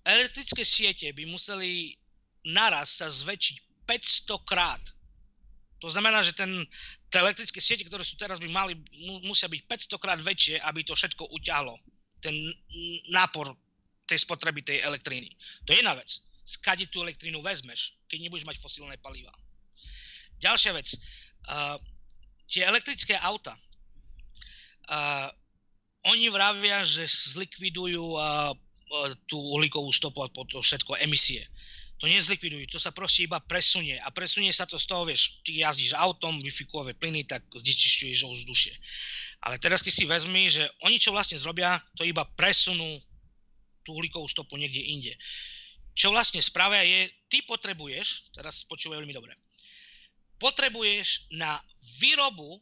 elektrické 0.05 0.63
siete 0.67 1.11
by 1.15 1.25
museli 1.31 1.95
naraz 2.51 2.99
sa 2.99 3.07
zväčšiť 3.07 3.87
500 3.87 4.49
krát. 4.49 4.83
To 5.83 5.91
znamená, 5.91 6.23
že 6.23 6.35
ten, 6.39 6.63
tie 7.11 7.19
elektrické 7.19 7.59
siete, 7.59 7.83
ktoré 7.83 8.07
sú 8.07 8.15
teraz, 8.15 8.39
by 8.39 8.47
mali, 8.47 8.79
mu, 9.03 9.19
musia 9.27 9.51
byť 9.51 9.63
500 9.67 10.03
krát 10.03 10.19
väčšie, 10.23 10.63
aby 10.63 10.87
to 10.87 10.95
všetko 10.95 11.27
uťahlo. 11.35 11.75
Ten 12.23 12.35
nápor 13.11 13.51
tej 14.07 14.23
spotreby 14.23 14.63
tej 14.63 14.79
elektriny. 14.83 15.35
To 15.67 15.75
je 15.75 15.83
jedna 15.83 15.99
vec. 15.99 16.23
Skade 16.47 16.87
tú 16.91 17.03
elektrínu 17.03 17.43
vezmeš, 17.43 17.99
keď 18.07 18.27
nebudeš 18.27 18.47
mať 18.47 18.63
fosílne 18.63 18.95
paliva. 19.03 19.35
Ďalšia 20.39 20.75
vec. 20.75 20.87
Uh, 21.47 21.79
tie 22.47 22.63
elektrické 22.63 23.19
auta. 23.19 23.55
Uh, 24.87 25.31
oni 26.07 26.31
vravia, 26.31 26.83
že 26.83 27.07
zlikvidujú 27.07 28.19
uh, 28.19 28.55
tú 29.27 29.41
uhlíkovú 29.41 29.89
stopu 29.93 30.23
a 30.25 30.29
to 30.29 30.61
všetko, 30.61 31.01
emisie 31.01 31.45
to 32.03 32.11
nezlikvidujú, 32.11 32.67
to 32.67 32.83
sa 32.83 32.91
proste 32.91 33.31
iba 33.31 33.39
presunie. 33.39 33.95
A 34.03 34.11
presunie 34.11 34.51
sa 34.51 34.67
to 34.67 34.75
z 34.75 34.91
toho, 34.91 35.07
vieš, 35.07 35.39
ty 35.47 35.63
jazdíš 35.63 35.95
autom, 35.95 36.43
vyfikové 36.43 36.99
plyny, 36.99 37.23
tak 37.23 37.47
zdičišťuješ 37.55 38.27
ovzdušie. 38.27 38.75
Ale 39.47 39.63
teraz 39.63 39.87
ty 39.87 39.95
si 39.95 40.03
vezmi, 40.03 40.51
že 40.51 40.67
oni 40.83 40.99
čo 40.99 41.15
vlastne 41.15 41.39
zrobia, 41.39 41.79
to 41.95 42.03
iba 42.03 42.27
presunú 42.35 42.99
tú 43.87 43.95
uhlíkovú 43.95 44.27
stopu 44.27 44.59
niekde 44.59 44.83
inde. 44.83 45.15
Čo 45.95 46.11
vlastne 46.11 46.43
spravia 46.43 46.83
je, 46.83 47.07
ty 47.31 47.47
potrebuješ, 47.47 48.35
teraz 48.35 48.67
počúvaj 48.67 48.99
veľmi 48.99 49.15
dobre, 49.15 49.39
potrebuješ 50.43 51.31
na 51.39 51.63
výrobu 52.03 52.59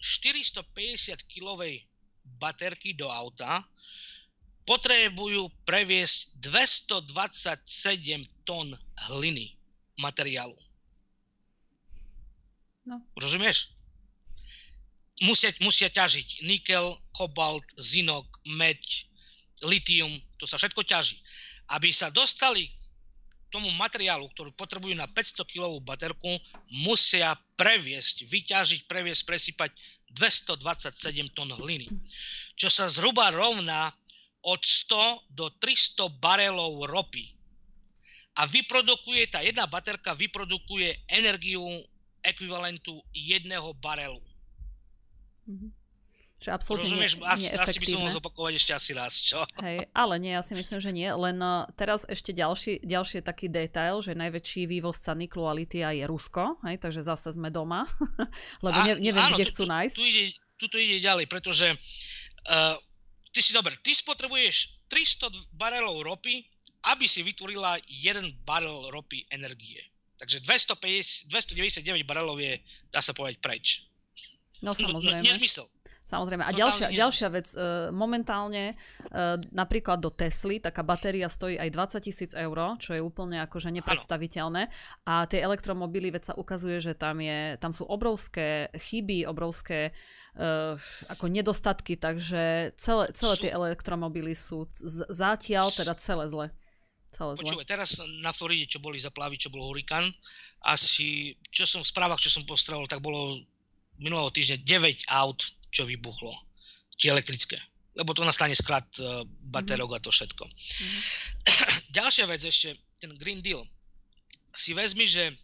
450 0.00 1.28
kilovej 1.28 1.84
baterky 2.40 2.96
do 2.96 3.12
auta 3.12 3.68
potrebujú 4.68 5.48
previesť 5.64 6.44
227 6.44 8.28
tón 8.44 8.76
hliny 9.08 9.56
materiálu. 9.96 10.52
No. 12.84 13.00
Rozumieš? 13.16 13.72
Musia, 15.24 15.48
musia 15.64 15.88
ťažiť 15.88 16.44
nikel, 16.44 16.94
kobalt, 17.16 17.64
zinok, 17.80 18.28
meď, 18.60 19.08
litium, 19.64 20.12
to 20.36 20.44
sa 20.44 20.60
všetko 20.60 20.84
ťaží. 20.84 21.16
Aby 21.72 21.88
sa 21.88 22.12
dostali 22.12 22.68
tomu 23.48 23.72
materiálu, 23.80 24.28
ktorý 24.36 24.52
potrebujú 24.52 24.92
na 24.92 25.08
500 25.08 25.48
kg 25.48 25.80
baterku, 25.80 26.28
musia 26.84 27.32
previesť, 27.56 28.28
vyťažiť, 28.28 28.84
previesť, 28.84 29.22
presypať 29.24 29.70
227 30.12 31.32
tón 31.32 31.50
hliny. 31.56 31.88
Čo 32.54 32.68
sa 32.68 32.84
zhruba 32.92 33.32
rovná 33.32 33.92
od 34.42 34.60
100 34.62 35.34
do 35.34 35.50
300 35.58 36.20
barelov 36.22 36.86
ropy. 36.86 37.34
A 38.38 38.46
vyprodukuje, 38.46 39.26
tá 39.26 39.42
jedna 39.42 39.66
baterka 39.66 40.14
vyprodukuje 40.14 41.10
energiu 41.10 41.66
ekvivalentu 42.22 43.02
jedného 43.10 43.74
barelu. 43.82 44.22
Mm-hmm. 45.48 45.70
Že 46.38 46.54
absolútne 46.54 46.86
Rozumieš, 46.86 47.18
asi, 47.26 47.50
asi 47.50 47.78
by 47.82 47.86
som 47.90 47.98
mohol 47.98 48.14
zopakovať 48.14 48.52
ešte 48.54 48.72
asi 48.78 48.90
raz, 48.94 49.18
čo? 49.18 49.42
Hej, 49.58 49.90
ale 49.90 50.14
nie, 50.22 50.30
ja 50.30 50.42
si 50.46 50.54
myslím, 50.54 50.78
že 50.78 50.94
nie. 50.94 51.10
Len 51.10 51.34
uh, 51.42 51.66
teraz 51.74 52.06
ešte 52.06 52.30
ďalší, 52.30 52.78
ďalší 52.86 53.26
taký 53.26 53.50
detail, 53.50 53.98
že 53.98 54.14
najväčší 54.14 54.70
vývozca 54.70 55.18
niklu 55.18 55.50
a 55.50 55.52
litia 55.58 55.90
je 55.90 56.06
Rusko, 56.06 56.62
hej, 56.62 56.78
takže 56.78 57.02
zase 57.02 57.34
sme 57.34 57.50
doma, 57.50 57.90
lebo 58.64 58.78
ne, 58.86 59.02
neviem, 59.02 59.18
áno, 59.18 59.34
kde 59.34 59.50
tu, 59.50 59.50
chcú 59.50 59.64
nájsť. 59.66 59.94
Tu, 59.98 59.98
tu, 59.98 60.06
ide, 60.06 60.24
tu 60.62 60.66
to 60.70 60.76
ide 60.78 61.02
ďalej, 61.02 61.26
pretože 61.26 61.74
uh, 61.74 62.78
ty 63.32 63.40
si 63.42 63.52
dobre, 63.52 63.76
ty 63.80 63.94
spotrebuješ 63.94 64.88
300 64.88 65.54
barelov 65.54 66.02
ropy, 66.04 66.44
aby 66.88 67.04
si 67.04 67.20
vytvorila 67.26 67.78
1 67.86 68.46
barel 68.46 68.88
ropy 68.94 69.26
energie. 69.30 69.82
Takže 70.18 70.42
250, 70.42 71.30
299 71.30 72.02
barelov 72.02 72.42
je, 72.42 72.58
dá 72.90 72.98
sa 72.98 73.14
povedať, 73.14 73.38
preč. 73.38 73.86
No, 74.58 74.74
samozrejme. 74.74 75.22
No, 75.22 75.26
nezmysel. 75.26 75.66
Samozrejme. 76.08 76.40
A 76.40 76.56
ďalšia, 76.56 76.88
ďalšia 76.88 77.28
vec, 77.28 77.52
uh, 77.52 77.92
momentálne 77.92 78.72
uh, 78.72 79.36
napríklad 79.52 80.00
do 80.00 80.08
Tesly 80.08 80.56
taká 80.56 80.80
batéria 80.80 81.28
stojí 81.28 81.60
aj 81.60 82.00
20 82.00 82.08
tisíc 82.08 82.32
eur, 82.32 82.80
čo 82.80 82.96
je 82.96 83.04
úplne 83.04 83.44
akože 83.44 83.68
nepredstaviteľné. 83.76 84.72
A 85.04 85.28
tie 85.28 85.44
elektromobily, 85.44 86.08
veď 86.08 86.32
sa 86.32 86.34
ukazuje, 86.40 86.80
že 86.80 86.96
tam, 86.96 87.20
je, 87.20 87.60
tam 87.60 87.76
sú 87.76 87.84
obrovské 87.84 88.72
chyby, 88.72 89.28
obrovské 89.28 89.92
uh, 90.40 90.80
ako 91.12 91.28
nedostatky, 91.28 92.00
takže 92.00 92.72
celé, 92.80 93.12
celé 93.12 93.34
tie 93.44 93.50
elektromobily 93.52 94.32
sú 94.32 94.64
z, 94.80 95.04
zatiaľ 95.12 95.68
teda 95.76 95.92
celé 96.00 96.24
zle. 96.32 96.46
Celé 97.12 97.36
zle. 97.36 97.44
Počúvaj, 97.44 97.68
teraz 97.68 98.00
na 98.24 98.32
Floride, 98.32 98.64
čo 98.64 98.80
boli 98.80 98.96
zaplavy, 98.96 99.36
čo 99.36 99.52
bol 99.52 99.60
hurikán, 99.60 100.08
asi, 100.64 101.36
čo 101.52 101.68
som 101.68 101.84
v 101.84 101.92
správach, 101.92 102.16
čo 102.16 102.32
som 102.32 102.48
postrel, 102.48 102.80
tak 102.88 103.04
bolo 103.04 103.44
minulého 104.00 104.32
týždňa 104.32 104.64
9 104.64 105.12
aut 105.12 105.57
čo 105.70 105.84
vybuchlo. 105.84 106.32
Tie 106.98 107.12
elektrické. 107.12 107.58
Lebo 107.98 108.14
to 108.14 108.22
nastane 108.22 108.54
sklad 108.54 108.86
uh, 109.02 109.26
baterok 109.26 109.90
mm-hmm. 109.90 110.02
a 110.02 110.04
to 110.06 110.10
všetko. 110.14 110.44
Mm-hmm. 110.46 111.02
Ďalšia 111.98 112.24
vec 112.30 112.42
ešte, 112.42 112.78
ten 113.02 113.14
Green 113.18 113.42
Deal. 113.42 113.62
Si 114.54 114.74
vezmi, 114.74 115.06
že 115.06 115.34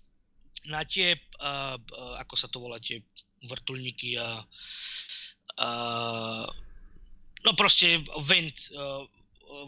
na 0.70 0.86
tie, 0.86 1.18
uh, 1.42 1.76
uh, 1.76 2.14
ako 2.22 2.34
sa 2.38 2.48
to 2.48 2.62
volá, 2.62 2.80
tie 2.80 3.02
vrtulníky 3.44 4.16
a 4.16 4.40
uh, 5.60 6.46
no 7.44 7.50
proste 7.52 8.00
wind, 8.24 8.72
uh, 8.72 9.04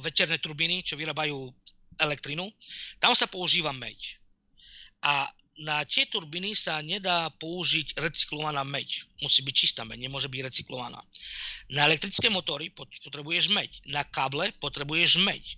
veterné 0.00 0.40
turbíny, 0.40 0.80
čo 0.82 0.96
vyrábajú 0.96 1.52
elektrinu, 2.00 2.48
tam 2.98 3.12
sa 3.12 3.28
používa 3.28 3.72
meď. 3.76 4.16
A 5.04 5.28
na 5.56 5.80
tie 5.88 6.04
turbíny 6.04 6.52
sa 6.52 6.84
nedá 6.84 7.32
použiť 7.40 7.96
recyklovaná 7.96 8.60
meď. 8.60 9.08
Musí 9.24 9.40
byť 9.40 9.54
čistá 9.56 9.82
meď, 9.88 10.04
nemôže 10.04 10.28
byť 10.28 10.40
recyklovaná. 10.44 11.00
Na 11.72 11.88
elektrické 11.88 12.28
motory 12.28 12.68
potrebuješ 12.76 13.48
meď, 13.48 13.70
na 13.88 14.04
káble 14.04 14.52
potrebuješ 14.60 15.16
meď. 15.24 15.56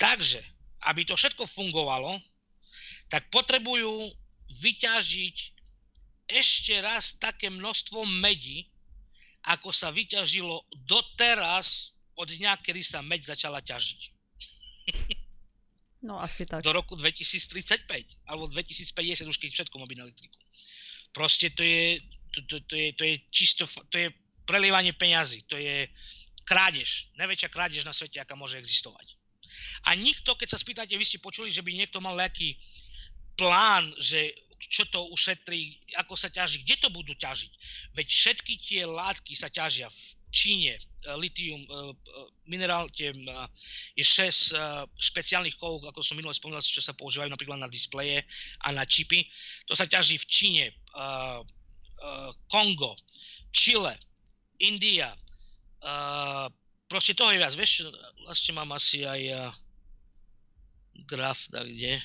Takže, 0.00 0.40
aby 0.88 1.04
to 1.04 1.16
všetko 1.16 1.44
fungovalo, 1.44 2.16
tak 3.12 3.28
potrebujú 3.28 4.08
vyťažiť 4.64 5.36
ešte 6.26 6.80
raz 6.80 7.20
také 7.20 7.52
množstvo 7.52 8.02
medí, 8.18 8.66
ako 9.46 9.70
sa 9.70 9.94
vyťažilo 9.94 10.64
doteraz 10.88 11.94
od 12.16 12.26
dňa, 12.26 12.58
kedy 12.64 12.82
sa 12.82 13.04
meď 13.04 13.36
začala 13.36 13.60
ťažiť. 13.62 14.00
No 16.06 16.22
asi 16.22 16.46
tak. 16.46 16.62
Do 16.62 16.70
roku 16.70 16.94
2035 16.94 18.30
alebo 18.30 18.46
2050 18.46 19.26
už 19.26 19.36
keď 19.42 19.50
všetko 19.50 19.74
má 19.82 19.90
byť 19.90 19.98
elektriku. 19.98 20.38
Proste 21.10 21.50
to 21.50 21.66
je, 21.66 21.98
to, 22.30 22.40
to, 22.46 22.56
to, 22.70 22.74
je, 22.78 22.88
to 22.94 23.02
je 23.02 23.14
čisto, 23.34 23.64
to 23.90 23.96
je 23.98 24.08
prelievanie 24.46 24.94
peňazí, 24.94 25.42
to 25.50 25.58
je 25.58 25.90
krádež, 26.46 27.10
najväčšia 27.18 27.50
krádež 27.50 27.82
na 27.82 27.90
svete, 27.90 28.22
aká 28.22 28.38
môže 28.38 28.54
existovať. 28.62 29.18
A 29.90 29.98
nikto, 29.98 30.38
keď 30.38 30.54
sa 30.54 30.62
spýtate, 30.62 30.94
vy 30.94 31.02
ste 31.02 31.18
počuli, 31.18 31.50
že 31.50 31.66
by 31.66 31.74
niekto 31.74 31.98
mal 31.98 32.14
nejaký 32.14 32.54
plán, 33.34 33.90
že 33.98 34.30
čo 34.56 34.88
to 34.88 35.12
ušetrí, 35.12 35.76
ako 36.00 36.16
sa 36.16 36.32
ťaží, 36.32 36.64
kde 36.64 36.76
to 36.80 36.88
budú 36.88 37.12
ťažiť. 37.12 37.52
Veď 37.92 38.06
všetky 38.08 38.52
tie 38.56 38.82
látky 38.88 39.36
sa 39.36 39.52
ťažia 39.52 39.90
v 39.90 40.00
Číne, 40.30 40.78
Eh, 41.06 41.16
litium, 41.16 41.62
eh, 41.62 41.94
eh, 41.94 42.26
minerál, 42.50 42.90
tie, 42.90 43.14
je 43.94 44.04
6 44.04 44.54
špeciálnych 44.98 45.54
kovov, 45.54 45.86
ako 45.86 46.02
som 46.02 46.18
minule 46.18 46.34
spomínal, 46.34 46.62
čo 46.62 46.82
sa 46.82 46.94
používajú 46.98 47.30
napríklad 47.30 47.62
na 47.62 47.70
displeje 47.70 48.26
a 48.66 48.74
na 48.74 48.82
čipy. 48.82 49.22
To 49.70 49.74
sa 49.74 49.86
ťaží 49.86 50.18
v 50.18 50.26
Číne, 50.30 50.64
Kongo, 52.46 52.94
Chile, 53.50 53.98
India, 54.62 55.10
proste 56.86 57.18
toho 57.18 57.34
je 57.34 57.42
viac. 57.42 57.50
Vieš, 57.50 57.90
vlastne 58.22 58.54
mám 58.54 58.70
asi 58.78 59.02
aj 59.02 59.50
graf, 61.10 61.50
tak 61.50 61.66
kde? 61.66 61.98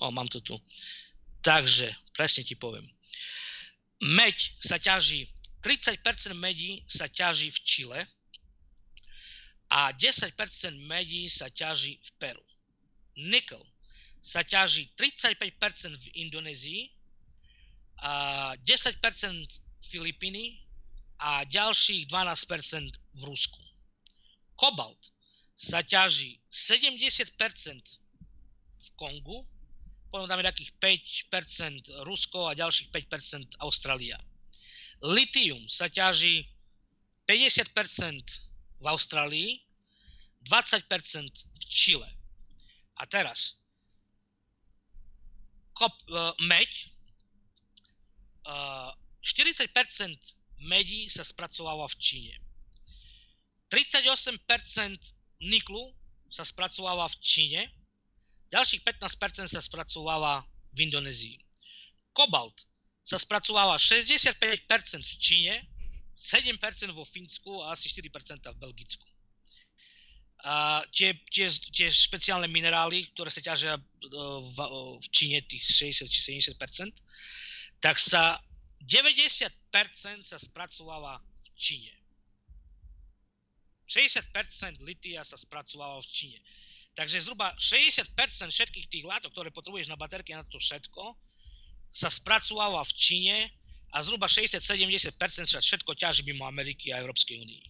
O, 0.00 0.08
mám 0.08 0.28
to 0.32 0.40
tu. 0.40 0.56
Takže, 1.44 1.92
presne 2.16 2.48
ti 2.48 2.56
poviem. 2.56 2.88
Meď 4.00 4.56
sa 4.56 4.80
ťaží, 4.80 5.28
30% 5.62 6.34
medí 6.34 6.82
sa 6.90 7.06
ťaží 7.06 7.50
v 7.54 7.58
Čile, 7.62 8.00
a 9.72 9.88
10% 9.96 10.36
medí 10.84 11.32
sa 11.32 11.48
ťaží 11.48 11.96
v 11.96 12.10
Peru. 12.20 12.44
Nikkel 13.16 13.64
sa 14.20 14.44
ťaží 14.44 14.92
35% 15.00 15.96
v 15.96 16.06
Indonézii, 16.28 16.82
a 18.02 18.52
10% 18.58 18.98
Filipíny 19.86 20.58
a 21.22 21.46
ďalších 21.46 22.10
12% 22.10 22.90
v 23.14 23.22
Rusku. 23.24 23.62
Kobalt 24.58 24.98
sa 25.54 25.80
ťaží 25.86 26.42
70% 26.50 27.38
v 28.82 28.88
Kongu, 28.98 29.46
potom 30.10 30.26
tam 30.26 30.42
je 30.42 30.50
takých 30.50 30.72
5% 31.30 32.04
Rusko 32.04 32.50
a 32.50 32.58
ďalších 32.58 32.90
5% 32.90 33.62
Austrália. 33.62 34.18
Litium 35.02 35.66
sa 35.66 35.90
ťaží 35.90 36.46
50% 37.26 37.74
v 38.78 38.86
Austrálii, 38.86 39.58
20% 40.46 40.86
v 41.42 41.64
Čile. 41.66 42.10
A 42.98 43.02
teraz, 43.10 43.58
kop, 45.74 45.90
uh, 46.10 46.30
meď, 46.46 46.70
uh, 48.46 48.94
40% 49.22 49.70
medí 50.66 51.10
sa 51.10 51.26
spracováva 51.26 51.90
v 51.90 51.96
Číne. 51.98 52.34
38% 53.70 54.38
niklu 55.42 55.94
sa 56.30 56.46
spracováva 56.46 57.10
v 57.10 57.16
Číne, 57.18 57.62
ďalších 58.54 58.84
15% 58.86 59.50
sa 59.50 59.62
spracováva 59.64 60.46
v 60.76 60.78
Indonézii. 60.86 61.40
Kobalt 62.12 62.68
sa 63.02 63.18
spracováva 63.18 63.74
65% 63.78 64.38
v 65.02 65.16
Číne, 65.18 65.54
7% 66.14 66.54
vo 66.94 67.02
Fínsku 67.02 67.62
a 67.66 67.74
asi 67.74 67.90
4% 67.90 68.46
v 68.54 68.58
Belgicku. 68.62 69.06
A 70.42 70.82
tie, 70.90 71.14
tie, 71.30 71.46
tie 71.46 71.86
špeciálne 71.86 72.50
minerály, 72.50 73.06
ktoré 73.14 73.30
sa 73.30 73.38
ťažia 73.38 73.78
e, 73.78 73.82
v, 74.42 74.58
v 74.98 75.06
Číne, 75.14 75.38
tých 75.46 75.62
60 75.62 76.10
či 76.10 76.20
70%, 76.58 76.58
tak 77.78 77.98
sa 77.98 78.42
90% 78.82 79.50
sa 80.26 80.38
spracováva 80.42 81.22
v 81.22 81.48
Číne. 81.54 81.94
60% 83.86 84.82
litia 84.82 85.22
sa 85.22 85.38
spracováva 85.38 86.02
v 86.02 86.08
Číne. 86.10 86.38
Takže 86.98 87.22
zhruba 87.22 87.54
60% 87.56 88.18
všetkých 88.50 88.86
tých 88.90 89.04
látok, 89.06 89.30
ktoré 89.32 89.48
potrebuješ 89.54 89.94
na 89.94 89.96
baterky 89.96 90.34
na 90.34 90.42
to 90.44 90.58
všetko, 90.58 91.14
sa 91.92 92.08
spracováva 92.08 92.80
v 92.88 92.92
Číne 92.96 93.36
a 93.92 94.00
zhruba 94.00 94.24
60-70% 94.24 95.12
sa 95.44 95.60
všetko 95.60 95.92
ťaží 95.92 96.24
mimo 96.24 96.48
Ameriky 96.48 96.90
a 96.90 97.04
Európskej 97.04 97.36
únii. 97.44 97.62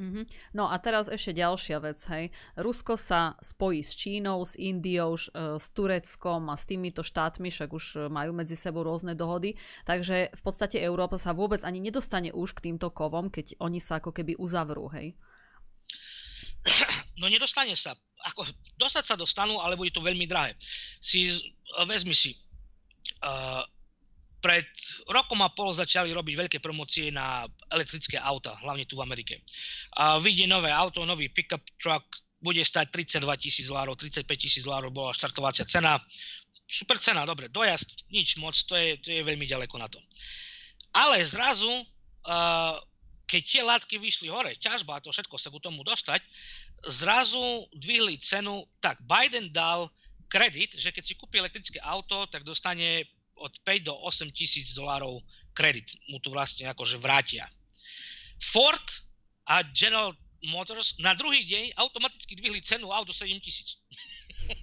Mm-hmm. 0.00 0.24
No 0.54 0.70
a 0.70 0.78
teraz 0.78 1.10
ešte 1.10 1.34
ďalšia 1.34 1.82
vec, 1.82 1.98
hej. 2.14 2.30
Rusko 2.56 2.94
sa 2.94 3.34
spojí 3.42 3.82
s 3.82 3.98
Čínou, 3.98 4.40
s 4.46 4.54
Indiou, 4.54 5.18
e, 5.18 5.58
s 5.58 5.66
Tureckom 5.74 6.46
a 6.48 6.54
s 6.54 6.64
týmito 6.64 7.02
štátmi, 7.02 7.50
však 7.50 7.70
už 7.74 7.84
e, 7.84 7.98
majú 8.06 8.30
medzi 8.30 8.54
sebou 8.54 8.86
rôzne 8.86 9.18
dohody, 9.18 9.58
takže 9.84 10.30
v 10.30 10.42
podstate 10.46 10.78
Európa 10.78 11.18
sa 11.18 11.34
vôbec 11.34 11.60
ani 11.66 11.82
nedostane 11.82 12.30
už 12.30 12.54
k 12.54 12.70
týmto 12.70 12.88
kovom, 12.94 13.28
keď 13.28 13.58
oni 13.58 13.82
sa 13.82 13.98
ako 13.98 14.14
keby 14.14 14.38
uzavrú, 14.38 14.88
hej. 14.94 15.12
No 17.20 17.28
nedostane 17.28 17.76
sa. 17.76 17.92
Ako, 18.32 18.46
dostať 18.80 19.04
sa 19.04 19.16
dostanú, 19.20 19.60
ale 19.60 19.76
bude 19.76 19.92
to 19.92 20.00
veľmi 20.00 20.24
drahé. 20.24 20.56
Si, 21.00 21.28
vezmi 21.84 22.16
si, 22.16 22.36
uh, 23.24 23.62
pred 24.40 24.66
rokom 25.12 25.44
a 25.44 25.52
pol 25.52 25.70
začali 25.76 26.10
robiť 26.16 26.34
veľké 26.34 26.58
promócie 26.64 27.12
na 27.12 27.44
elektrické 27.68 28.16
auta, 28.16 28.56
hlavne 28.64 28.88
tu 28.88 28.96
v 28.96 29.04
Amerike. 29.04 29.44
A 30.00 30.16
vidie 30.16 30.48
nové 30.48 30.72
auto, 30.72 31.04
nový 31.04 31.28
pickup 31.28 31.60
truck, 31.76 32.08
bude 32.40 32.64
stať 32.64 32.88
32 33.20 33.36
tisíc 33.36 33.68
dolárov, 33.68 34.00
35 34.00 34.24
tisíc 34.40 34.64
dolárov 34.64 34.88
bola 34.88 35.12
štartovacia 35.12 35.68
cena. 35.68 36.00
Super 36.64 36.96
cena, 36.96 37.28
dobre, 37.28 37.52
dojazd, 37.52 38.08
nič 38.08 38.40
moc, 38.40 38.56
to 38.56 38.72
je, 38.80 38.96
to 39.04 39.08
je 39.12 39.20
veľmi 39.20 39.44
ďaleko 39.44 39.76
na 39.76 39.88
to. 39.92 40.00
Ale 40.96 41.20
zrazu, 41.20 41.68
uh, 41.68 42.80
keď 43.28 43.42
tie 43.44 43.62
látky 43.62 43.94
vyšli 44.00 44.32
hore, 44.32 44.56
ťažba 44.56 44.98
a 44.98 45.02
to 45.04 45.12
všetko 45.12 45.36
sa 45.36 45.52
k 45.52 45.60
tomu 45.60 45.84
dostať, 45.84 46.24
zrazu 46.88 47.68
dvihli 47.76 48.16
cenu, 48.16 48.64
tak 48.80 48.96
Biden 49.04 49.52
dal 49.52 49.92
kredit, 50.30 50.78
že 50.78 50.94
keď 50.94 51.04
si 51.04 51.18
kúpi 51.18 51.42
elektrické 51.42 51.82
auto, 51.82 52.30
tak 52.30 52.46
dostane 52.46 53.02
od 53.34 53.50
5 53.66 53.88
do 53.90 53.94
8 54.06 54.30
tisíc 54.30 54.70
dolárov 54.78 55.18
kredit. 55.52 55.90
Mu 56.14 56.22
to 56.22 56.30
vlastne 56.30 56.70
akože 56.70 57.02
vrátia. 57.02 57.50
Ford 58.38 58.86
a 59.50 59.66
General 59.74 60.14
Motors 60.54 60.96
na 61.02 61.12
druhý 61.12 61.44
deň 61.44 61.76
automaticky 61.76 62.38
dvihli 62.38 62.62
cenu 62.62 62.88
auto 62.94 63.12
7 63.12 63.28
tisíc. 63.42 63.76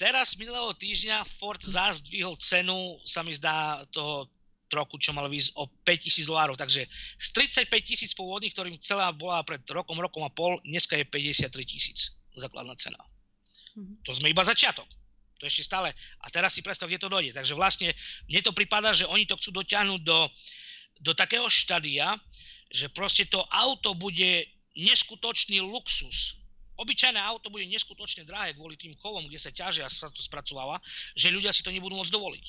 Teraz 0.00 0.38
minulého 0.40 0.72
týždňa 0.74 1.26
Ford 1.26 1.60
zás 1.60 2.00
dvihol 2.02 2.38
cenu, 2.40 2.98
sa 3.04 3.22
mi 3.22 3.34
zdá, 3.36 3.84
toho 3.92 4.26
troku, 4.72 4.98
čo 4.98 5.14
mal 5.14 5.30
výsť 5.30 5.54
o 5.54 5.70
5000 5.86 6.26
dolárov. 6.26 6.56
Takže 6.58 6.88
z 7.20 7.28
35 7.30 7.70
tisíc 7.84 8.10
pôvodných, 8.16 8.50
ktorým 8.56 8.74
celá 8.82 9.14
bola 9.14 9.44
pred 9.46 9.62
rokom, 9.70 10.00
rokom 10.00 10.26
a 10.26 10.32
pol, 10.32 10.58
dneska 10.66 10.98
je 10.98 11.06
53 11.06 11.62
tisíc 11.62 12.18
základná 12.34 12.74
cena. 12.74 12.98
Mm-hmm. 13.74 13.96
To 14.06 14.10
sme 14.14 14.30
iba 14.30 14.42
začiatok. 14.46 14.86
To 15.42 15.50
ešte 15.50 15.66
stále. 15.66 15.90
A 16.22 16.26
teraz 16.30 16.54
si 16.54 16.62
predstav, 16.62 16.86
kde 16.86 17.02
to 17.02 17.10
dojde. 17.10 17.34
Takže 17.34 17.58
vlastne 17.58 17.90
mne 18.30 18.40
to 18.40 18.54
prípada, 18.54 18.94
že 18.94 19.04
oni 19.10 19.26
to 19.26 19.34
chcú 19.34 19.60
dotiahnuť 19.62 20.00
do, 20.06 20.30
do 21.02 21.12
takého 21.12 21.50
štadia, 21.50 22.14
že 22.70 22.90
proste 22.90 23.26
to 23.26 23.42
auto 23.50 23.98
bude 23.98 24.46
neskutočný 24.78 25.62
luxus. 25.62 26.38
Obyčajné 26.74 27.22
auto 27.22 27.54
bude 27.54 27.66
neskutočne 27.70 28.26
drahé 28.26 28.54
kvôli 28.58 28.74
tým 28.74 28.98
kovom, 28.98 29.22
kde 29.30 29.38
sa 29.38 29.54
ťažia 29.54 29.86
a 29.86 29.92
spracováva, 30.18 30.82
že 31.14 31.30
ľudia 31.30 31.54
si 31.54 31.62
to 31.62 31.70
nebudú 31.70 31.94
môcť 31.94 32.10
dovoliť. 32.10 32.46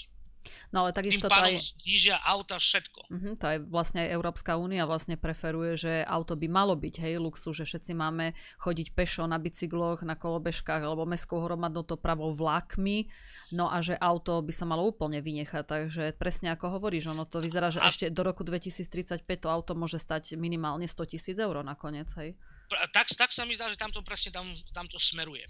No 0.69 0.85
ale 0.85 0.91
takisto 0.95 1.27
Tým 1.27 1.33
pádom 1.33 1.55
aj... 1.57 1.77
znižia 1.81 2.17
auta 2.21 2.57
všetko. 2.59 2.99
Uh-huh, 3.09 3.33
to 3.37 3.45
aj 3.45 3.57
vlastne 3.67 4.05
aj 4.05 4.09
Európska 4.13 4.57
únia 4.57 4.85
vlastne 4.85 5.17
preferuje, 5.17 5.77
že 5.77 5.93
auto 6.05 6.37
by 6.37 6.47
malo 6.49 6.73
byť, 6.77 6.95
hej, 7.01 7.21
luxu, 7.21 7.51
že 7.51 7.65
všetci 7.65 7.91
máme 7.97 8.37
chodiť 8.61 8.93
pešo 8.93 9.25
na 9.25 9.41
bicykloch, 9.41 10.05
na 10.05 10.17
kolobežkách 10.17 10.81
alebo 10.81 11.07
mestskou 11.09 11.41
hromadnou 11.43 11.83
dopravou 11.85 12.33
vlakmi, 12.33 13.09
no 13.53 13.69
a 13.69 13.81
že 13.81 13.97
auto 13.97 14.41
by 14.41 14.53
sa 14.53 14.65
malo 14.65 14.85
úplne 14.85 15.21
vynechať, 15.21 15.63
takže 15.65 16.03
presne 16.17 16.53
ako 16.53 16.79
hovoríš, 16.79 17.11
ono 17.13 17.25
to 17.25 17.41
vyzerá, 17.41 17.69
že 17.69 17.81
a... 17.81 17.89
ešte 17.89 18.09
do 18.09 18.21
roku 18.25 18.41
2035 18.45 19.21
to 19.25 19.47
auto 19.49 19.73
môže 19.73 20.01
stať 20.01 20.37
minimálne 20.37 20.85
100 20.89 21.13
tisíc 21.13 21.37
eur 21.37 21.61
nakoniec, 21.61 22.09
hej. 22.17 22.37
Tak, 22.65 23.13
tak 23.13 23.29
sa 23.29 23.45
mi 23.45 23.53
zdá, 23.53 23.69
že 23.69 23.77
tamto 23.77 24.01
presne 24.01 24.33
tam, 24.33 24.45
tamto 24.73 24.97
smeruje. 24.97 25.45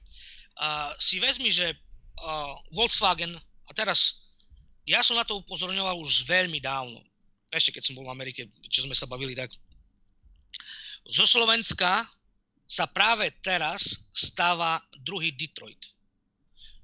Uh, 0.59 0.91
si 0.99 1.23
vezmi, 1.23 1.47
že 1.47 1.71
uh, 1.71 2.55
Volkswagen, 2.75 3.31
a 3.65 3.71
teraz 3.73 4.24
ja 4.85 5.01
som 5.01 5.17
na 5.17 5.25
to 5.25 5.41
upozorňoval 5.41 5.97
už 5.97 6.29
veľmi 6.29 6.61
dávno. 6.61 7.01
Ešte 7.49 7.77
keď 7.77 7.83
som 7.89 7.95
bol 7.97 8.05
v 8.05 8.13
Amerike, 8.13 8.45
čo 8.69 8.85
sme 8.85 8.93
sa 8.93 9.09
bavili, 9.09 9.33
tak 9.33 9.49
zo 11.05 11.25
Slovenska 11.25 12.05
sa 12.65 12.89
práve 12.89 13.29
teraz 13.45 14.09
stáva 14.09 14.81
druhý 15.05 15.33
Detroit. 15.37 15.93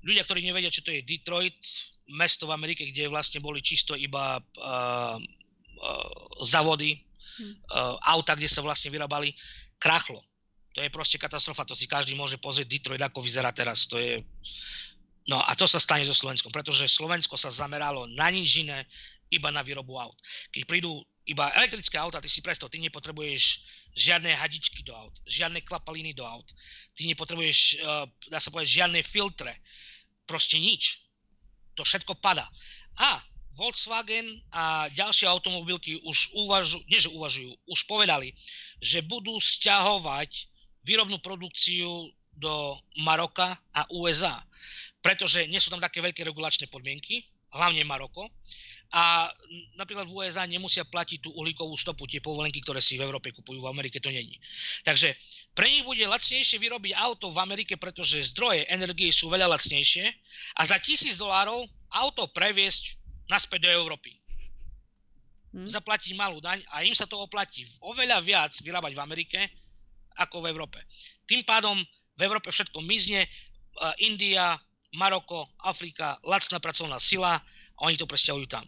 Ľudia, 0.06 0.26
ktorí 0.26 0.46
nevedia, 0.46 0.74
čo 0.74 0.86
to 0.86 0.94
je 0.94 1.06
Detroit, 1.06 1.58
mesto 2.14 2.50
v 2.50 2.54
Amerike, 2.54 2.86
kde 2.86 3.10
vlastne 3.10 3.42
boli 3.42 3.62
čisto 3.62 3.94
iba 3.98 4.38
uh, 4.38 5.18
uh, 5.18 6.12
zavody, 6.42 6.98
uh, 6.98 7.98
auta, 8.02 8.38
kde 8.38 8.50
sa 8.50 8.66
vlastne 8.66 8.94
vyrábali, 8.94 9.34
krachlo. 9.82 10.22
To 10.74 10.80
je 10.80 10.94
proste 10.94 11.20
katastrofa, 11.20 11.68
to 11.68 11.76
si 11.76 11.90
každý 11.90 12.16
môže 12.16 12.40
pozrieť 12.40 12.70
Detroit, 12.70 13.04
ako 13.04 13.20
vyzerá 13.22 13.52
teraz. 13.52 13.90
To 13.92 13.98
je, 13.98 14.24
No 15.30 15.38
a 15.38 15.54
to 15.54 15.70
sa 15.70 15.78
stane 15.78 16.02
so 16.02 16.18
Slovenskom, 16.18 16.50
pretože 16.50 16.90
Slovensko 16.90 17.38
sa 17.38 17.54
zameralo 17.54 18.10
na 18.18 18.34
nič 18.34 18.66
iné, 18.66 18.90
iba 19.32 19.54
na 19.54 19.64
výrobu 19.64 19.96
aut. 19.96 20.18
Keď 20.52 20.68
prídu 20.68 21.00
iba 21.30 21.54
elektrické 21.56 21.96
auta, 21.96 22.20
ty 22.20 22.28
si 22.28 22.44
predstav, 22.44 22.68
ty 22.68 22.82
nepotrebuješ 22.84 23.64
žiadne 23.96 24.34
hadičky 24.36 24.84
do 24.84 24.92
aut, 24.92 25.16
žiadne 25.24 25.64
kvapaliny 25.64 26.12
do 26.12 26.26
aut, 26.26 26.50
ty 26.98 27.08
nepotrebuješ, 27.08 27.80
eh, 27.80 28.06
dá 28.28 28.38
sa 28.42 28.52
povedať, 28.52 28.84
žiadne 28.84 29.00
filtre, 29.06 29.56
proste 30.28 30.60
nič. 30.60 31.06
To 31.80 31.88
všetko 31.88 32.20
pada. 32.20 32.50
A 33.00 33.24
Volkswagen 33.56 34.28
a 34.52 34.88
ďalšie 34.96 35.28
automobilky 35.28 36.00
už 36.04 36.32
uvažujú, 36.36 36.84
nie 36.88 37.00
že 37.00 37.12
uvažujú, 37.12 37.52
už 37.68 37.80
povedali, 37.88 38.32
že 38.80 39.04
budú 39.04 39.40
stiahovať 39.40 40.48
výrobnú 40.88 41.20
produkciu 41.20 42.10
do 42.32 42.80
Maroka 43.04 43.60
a 43.76 43.86
USA 43.92 44.40
pretože 45.02 45.50
nie 45.50 45.58
sú 45.58 45.74
tam 45.74 45.82
také 45.82 46.00
veľké 46.00 46.22
regulačné 46.22 46.70
podmienky, 46.70 47.26
hlavne 47.52 47.84
Maroko. 47.84 48.30
A 48.92 49.32
napríklad 49.80 50.04
v 50.04 50.20
USA 50.20 50.44
nemusia 50.44 50.84
platiť 50.84 51.24
tú 51.24 51.32
uhlíkovú 51.32 51.80
stopu, 51.80 52.04
tie 52.12 52.20
povolenky, 52.20 52.60
ktoré 52.60 52.84
si 52.84 53.00
v 53.00 53.08
Európe 53.08 53.32
kupujú, 53.32 53.64
v 53.64 53.72
Amerike 53.72 54.04
to 54.04 54.12
není. 54.12 54.36
Takže 54.84 55.16
pre 55.56 55.72
nich 55.72 55.88
bude 55.88 56.04
lacnejšie 56.04 56.60
vyrobiť 56.60 57.00
auto 57.00 57.32
v 57.32 57.40
Amerike, 57.40 57.80
pretože 57.80 58.36
zdroje 58.36 58.68
energie 58.68 59.08
sú 59.16 59.32
veľa 59.32 59.48
lacnejšie 59.48 60.06
a 60.60 60.62
za 60.68 60.76
tisíc 60.84 61.16
dolárov 61.16 61.64
auto 61.88 62.28
previesť 62.36 63.00
naspäť 63.32 63.72
do 63.72 63.80
Európy. 63.80 64.12
Hmm. 65.56 65.72
Zaplatiť 65.72 66.12
malú 66.20 66.44
daň 66.44 66.60
a 66.76 66.84
im 66.84 66.96
sa 66.96 67.08
to 67.08 67.16
oplatí 67.16 67.64
oveľa 67.80 68.20
viac 68.20 68.52
vyrábať 68.60 68.92
v 68.92 69.04
Amerike 69.08 69.40
ako 70.20 70.44
v 70.44 70.52
Európe. 70.52 70.84
Tým 71.24 71.48
pádom 71.48 71.80
v 72.20 72.22
Európe 72.28 72.52
všetko 72.52 72.84
mizne, 72.84 73.24
India, 74.04 74.60
Maroko, 74.95 75.47
Afrika, 75.63 76.19
lacná 76.27 76.60
pracovná 76.60 76.99
sila 76.99 77.39
a 77.39 77.80
oni 77.88 77.95
to 77.95 78.10
presťahujú 78.10 78.47
tam. 78.47 78.65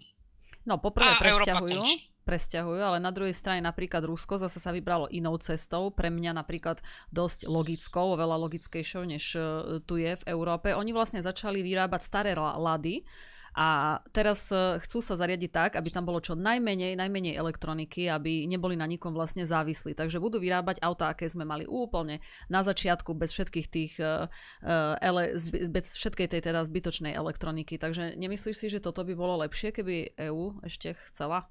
No, 0.64 0.80
poprvé 0.80 1.12
a 1.12 1.20
presťahujú, 1.20 1.84
presťahujú, 2.24 2.80
ale 2.80 2.98
na 3.04 3.12
druhej 3.12 3.36
strane 3.36 3.60
napríklad 3.60 4.08
Rusko 4.08 4.40
zase 4.40 4.64
sa 4.64 4.72
vybralo 4.72 5.12
inou 5.12 5.36
cestou, 5.44 5.92
pre 5.92 6.08
mňa 6.08 6.40
napríklad 6.40 6.80
dosť 7.12 7.52
logickou, 7.52 8.16
oveľa 8.16 8.40
logickejšou, 8.48 9.04
než 9.04 9.36
e, 9.36 9.40
tu 9.84 10.00
je 10.00 10.16
v 10.16 10.24
Európe. 10.32 10.72
Oni 10.72 10.96
vlastne 10.96 11.20
začali 11.20 11.60
vyrábať 11.60 12.02
staré 12.02 12.32
lady, 12.40 13.04
A 13.54 14.02
teraz 14.10 14.50
e, 14.50 14.82
chcú 14.82 15.06
sa 15.06 15.14
zariadiť 15.14 15.52
tak, 15.54 15.72
aby 15.78 15.94
tam 15.94 16.10
bolo 16.10 16.18
čo 16.18 16.34
najmenej, 16.34 16.98
najmenej 16.98 17.38
elektroniky, 17.38 18.10
aby 18.10 18.50
neboli 18.50 18.74
na 18.74 18.90
nikom 18.90 19.14
vlastne 19.14 19.46
závislí. 19.46 19.94
Takže 19.94 20.18
budú 20.18 20.42
vyrábať 20.42 20.82
auta, 20.82 21.14
aké 21.14 21.30
sme 21.30 21.46
mali 21.46 21.70
úplne 21.70 22.18
na 22.50 22.66
začiatku, 22.66 23.14
bez 23.14 23.30
všetkých 23.30 23.68
tých, 23.70 23.94
uh, 24.02 24.26
ele, 24.98 25.38
bez 25.70 25.94
všetkej 25.94 26.28
tej 26.34 26.42
teda 26.50 26.66
zbytočnej 26.66 27.14
elektroniky. 27.14 27.78
Takže 27.78 28.18
nemyslíš 28.18 28.58
si, 28.58 28.68
že 28.74 28.82
toto 28.82 29.06
by 29.06 29.14
bolo 29.14 29.46
lepšie, 29.46 29.70
keby 29.70 30.18
EÚ 30.18 30.66
ešte 30.66 30.98
chcela? 31.10 31.46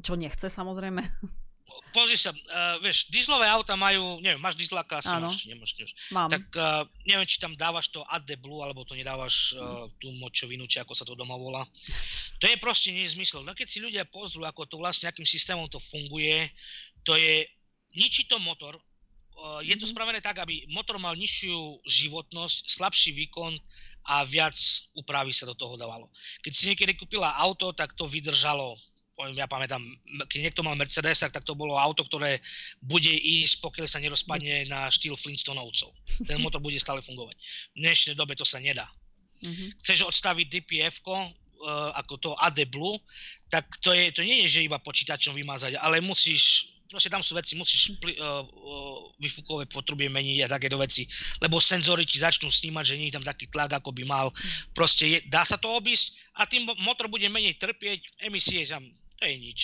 Čo 0.00 0.16
nechce 0.16 0.48
samozrejme. 0.48 1.04
Pozri 1.94 2.18
sa, 2.18 2.34
uh, 2.34 2.76
vieš, 2.82 3.06
dieselové 3.08 3.46
auta 3.46 3.78
majú, 3.78 4.18
neviem, 4.18 4.42
máš 4.42 4.58
dieselaka, 4.58 4.98
asi 4.98 5.14
máš, 5.14 5.46
nemáš, 5.46 5.72
nemáš. 5.78 5.94
Mám. 6.10 6.28
Tak 6.28 6.44
uh, 6.58 6.82
neviem, 7.06 7.22
či 7.22 7.38
tam 7.38 7.54
dávaš 7.54 7.88
to 7.94 8.02
AdBlue, 8.10 8.66
alebo 8.66 8.82
to 8.82 8.98
nedávaš 8.98 9.54
uh, 9.54 9.86
tú 10.02 10.10
močovinu, 10.18 10.66
či 10.66 10.82
ako 10.82 10.92
sa 10.92 11.06
to 11.06 11.14
doma 11.14 11.38
volá. 11.38 11.62
To 12.42 12.50
je 12.50 12.58
proste 12.58 12.90
nezmysel. 12.90 13.46
No 13.46 13.54
keď 13.54 13.66
si 13.70 13.78
ľudia 13.78 14.04
pozrú, 14.10 14.42
ako 14.42 14.66
to 14.66 14.76
vlastne, 14.76 15.06
akým 15.06 15.24
systémom 15.24 15.70
to 15.70 15.78
funguje, 15.78 16.50
to 17.06 17.14
je, 17.14 17.46
ničí 17.94 18.26
to 18.26 18.42
motor, 18.42 18.74
uh, 18.74 19.62
je 19.62 19.72
to 19.78 19.86
mm-hmm. 19.86 19.94
spravené 19.94 20.18
tak, 20.18 20.42
aby 20.42 20.66
motor 20.74 20.98
mal 20.98 21.14
nižšiu 21.14 21.78
životnosť, 21.86 22.74
slabší 22.74 23.14
výkon 23.14 23.54
a 24.10 24.26
viac 24.26 24.58
úpravy 24.98 25.30
sa 25.30 25.46
do 25.48 25.54
toho 25.54 25.78
dávalo. 25.78 26.10
Keď 26.44 26.52
si 26.52 26.68
niekedy 26.68 26.92
kúpila 26.98 27.38
auto, 27.38 27.72
tak 27.72 27.94
to 27.94 28.04
vydržalo 28.04 28.76
ja 29.34 29.46
pamätám, 29.46 29.80
keď 30.26 30.50
niekto 30.50 30.66
mal 30.66 30.74
Mercedes, 30.74 31.22
tak 31.22 31.46
to 31.46 31.54
bolo 31.54 31.78
auto, 31.78 32.02
ktoré 32.02 32.42
bude 32.82 33.10
ísť, 33.10 33.62
pokiaľ 33.62 33.86
sa 33.86 34.02
nerozpadne 34.02 34.66
na 34.66 34.90
štýl 34.90 35.14
Flintstonovcov. 35.14 35.94
Ten 36.28 36.42
motor 36.42 36.58
bude 36.58 36.76
stále 36.82 36.98
fungovať. 36.98 37.36
V 37.78 37.78
dnešnej 37.78 38.18
dobe 38.18 38.34
to 38.34 38.42
sa 38.42 38.58
nedá. 38.58 38.90
Mm-hmm. 39.42 39.78
Chceš 39.78 40.08
odstaviť 40.10 40.46
dpf 40.62 40.96
uh, 41.06 41.14
e, 41.14 41.28
ako 42.00 42.14
to 42.18 42.30
AD 42.38 42.58
Blue, 42.70 42.98
tak 43.52 43.68
to, 43.84 43.94
je, 43.94 44.10
to 44.10 44.26
nie 44.26 44.42
je, 44.46 44.60
že 44.60 44.66
iba 44.66 44.82
počítačom 44.82 45.36
vymazať, 45.36 45.78
ale 45.78 46.02
musíš 46.02 46.74
proste 46.84 47.10
tam 47.10 47.26
sú 47.26 47.34
veci, 47.34 47.58
musíš 47.58 47.98
pli, 47.98 48.14
uh, 48.22 48.46
uh, 48.46 49.10
vyfúkové 49.18 49.66
potrubie 49.66 50.06
meniť 50.06 50.46
a 50.46 50.52
takéto 50.54 50.78
veci, 50.78 51.02
lebo 51.42 51.58
senzory 51.58 52.06
ti 52.06 52.22
začnú 52.22 52.46
snímať, 52.46 52.94
že 52.94 52.98
nie 53.00 53.10
je 53.10 53.18
tam 53.18 53.26
taký 53.26 53.50
tlak, 53.50 53.82
ako 53.82 53.90
by 53.90 54.06
mal. 54.06 54.30
Proste 54.78 55.10
je, 55.10 55.18
dá 55.26 55.42
sa 55.42 55.58
to 55.58 55.74
obísť 55.74 56.14
a 56.38 56.46
tým 56.46 56.70
motor 56.86 57.10
bude 57.10 57.26
menej 57.26 57.58
trpieť, 57.58 58.22
emisie 58.22 58.62
tam 58.62 58.86
to 59.24 59.32
je 59.32 59.40
nič. 59.40 59.60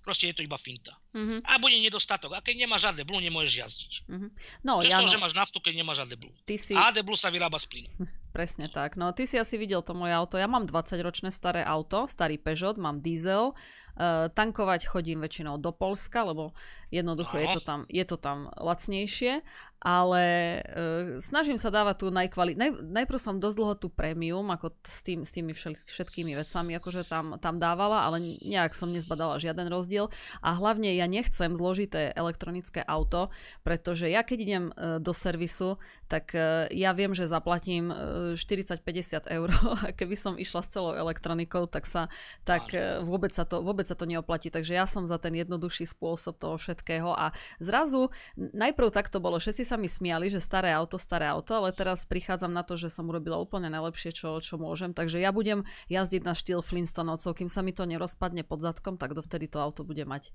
Proste 0.00 0.30
je 0.30 0.34
to 0.38 0.46
iba 0.46 0.56
finta. 0.56 0.94
Mm-hmm. 1.12 1.44
A 1.44 1.58
bude 1.60 1.76
nedostatok. 1.76 2.32
A 2.32 2.40
keď 2.40 2.64
nemáš 2.64 2.88
žiadne 2.88 3.02
blue, 3.04 3.20
nemôžeš 3.20 3.54
jazdiť. 3.58 3.92
Mm-hmm. 4.08 4.30
No, 4.64 4.80
Cez 4.80 4.94
ja, 4.94 5.02
to, 5.02 5.10
že 5.10 5.20
máš 5.20 5.34
naftu, 5.36 5.58
keď 5.60 5.82
nemáš 5.82 6.06
žiadne 6.06 6.16
blue. 6.16 6.32
Ty 6.46 6.56
si... 6.56 6.72
A 6.72 6.88
blue 7.02 7.18
sa 7.18 7.28
vyrába 7.28 7.58
z 7.58 7.66
plynu. 7.68 7.90
Presne 8.30 8.70
tak. 8.70 8.94
No 8.94 9.10
ty 9.10 9.26
si 9.26 9.36
asi 9.42 9.58
videl 9.58 9.82
to 9.82 9.90
moje 9.90 10.14
auto. 10.14 10.38
Ja 10.38 10.46
mám 10.46 10.70
20-ročné 10.70 11.34
staré 11.34 11.66
auto, 11.66 12.06
starý 12.06 12.38
Peugeot, 12.38 12.78
mám 12.78 13.02
diesel. 13.02 13.58
Uh, 14.00 14.30
tankovať 14.32 14.86
chodím 14.86 15.20
väčšinou 15.20 15.58
do 15.58 15.74
Polska, 15.74 16.24
lebo 16.24 16.56
jednoducho 16.88 17.36
no. 17.36 17.42
je 17.42 17.48
to, 17.52 17.60
tam, 17.60 17.80
je 17.90 18.04
to 18.06 18.16
tam 18.16 18.48
lacnejšie 18.56 19.42
ale 19.80 20.24
uh, 20.60 21.16
snažím 21.16 21.56
sa 21.56 21.72
dávať 21.72 22.04
tú 22.04 22.06
najkvali... 22.12 22.52
Naj, 22.52 22.84
najprv 22.84 23.16
som 23.16 23.40
dosť 23.40 23.56
dlho 23.56 23.74
tú 23.80 23.88
premium, 23.88 24.44
ako 24.52 24.76
s, 24.84 25.00
tým, 25.00 25.24
s 25.24 25.32
tými 25.32 25.56
všel, 25.56 25.72
všetkými 25.88 26.36
vecami, 26.36 26.76
akože 26.76 27.08
tam, 27.08 27.40
tam 27.40 27.56
dávala, 27.56 28.04
ale 28.04 28.20
nejak 28.44 28.76
som 28.76 28.92
nezbadala 28.92 29.40
žiaden 29.40 29.72
rozdiel 29.72 30.12
a 30.44 30.52
hlavne 30.52 30.92
ja 30.92 31.08
nechcem 31.08 31.56
zložité 31.56 32.12
elektronické 32.12 32.84
auto, 32.84 33.32
pretože 33.64 34.04
ja 34.12 34.20
keď 34.20 34.38
idem 34.44 34.64
uh, 34.68 35.00
do 35.00 35.16
servisu, 35.16 35.80
tak 36.12 36.36
uh, 36.36 36.68
ja 36.68 36.92
viem, 36.92 37.16
že 37.16 37.24
zaplatím 37.24 37.88
uh, 37.88 37.96
40-50 38.36 39.28
eur 39.30 39.48
a 39.84 39.90
keby 39.96 40.14
som 40.14 40.34
išla 40.36 40.60
s 40.62 40.72
celou 40.72 40.94
elektronikou, 40.94 41.66
tak 41.66 41.88
sa 41.88 42.12
tak 42.44 42.70
uh, 42.72 43.00
vôbec, 43.02 43.32
sa 43.32 43.48
to, 43.48 43.64
vôbec 43.64 43.88
sa 43.88 43.96
to 43.96 44.06
neoplatí, 44.06 44.52
takže 44.52 44.76
ja 44.76 44.84
som 44.84 45.08
za 45.08 45.16
ten 45.16 45.34
jednoduchší 45.34 45.88
spôsob 45.88 46.36
toho 46.36 46.56
všetkého 46.60 47.10
a 47.12 47.32
zrazu 47.58 48.12
najprv 48.36 48.92
tak 48.92 49.08
to 49.08 49.18
bolo, 49.18 49.40
všetci 49.40 49.64
sa 49.66 49.76
mi 49.80 49.88
smiali, 49.88 50.28
že 50.28 50.42
staré 50.42 50.70
auto, 50.74 51.00
staré 51.00 51.26
auto, 51.30 51.56
ale 51.56 51.74
teraz 51.74 52.04
prichádzam 52.04 52.52
na 52.52 52.62
to, 52.66 52.76
že 52.76 52.92
som 52.92 53.08
urobila 53.08 53.38
úplne 53.40 53.72
najlepšie, 53.72 54.14
čo, 54.14 54.38
čo 54.42 54.60
môžem. 54.60 54.92
Takže 54.92 55.22
ja 55.22 55.30
budem 55.30 55.64
jazdiť 55.88 56.22
na 56.26 56.34
štýl 56.34 56.60
Flintstonovcov, 56.60 57.36
kým 57.36 57.50
sa 57.50 57.64
mi 57.64 57.72
to 57.74 57.86
nerozpadne 57.86 58.42
pod 58.42 58.60
zadkom, 58.60 59.00
tak 59.00 59.16
dovtedy 59.16 59.46
to 59.46 59.58
auto 59.62 59.82
bude 59.86 60.02
mať. 60.04 60.34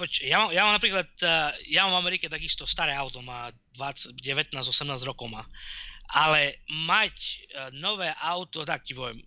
Poč, 0.00 0.24
ja, 0.24 0.40
mám, 0.40 0.48
ja 0.48 0.64
mám 0.64 0.80
napríklad, 0.80 1.12
eh, 1.20 1.76
ja 1.76 1.84
mám 1.84 2.00
v 2.00 2.08
Amerike 2.08 2.32
takisto 2.32 2.64
staré 2.64 2.96
auto, 2.96 3.20
má 3.20 3.52
19-18 3.76 4.64
rokov 5.04 5.28
má. 5.28 5.44
Ale 6.10 6.58
mať 6.86 7.14
eh, 7.14 7.38
nové 7.78 8.10
auto, 8.18 8.66
tak 8.66 8.82
ti 8.82 8.94
poviem, 8.94 9.18
eh, 9.18 9.26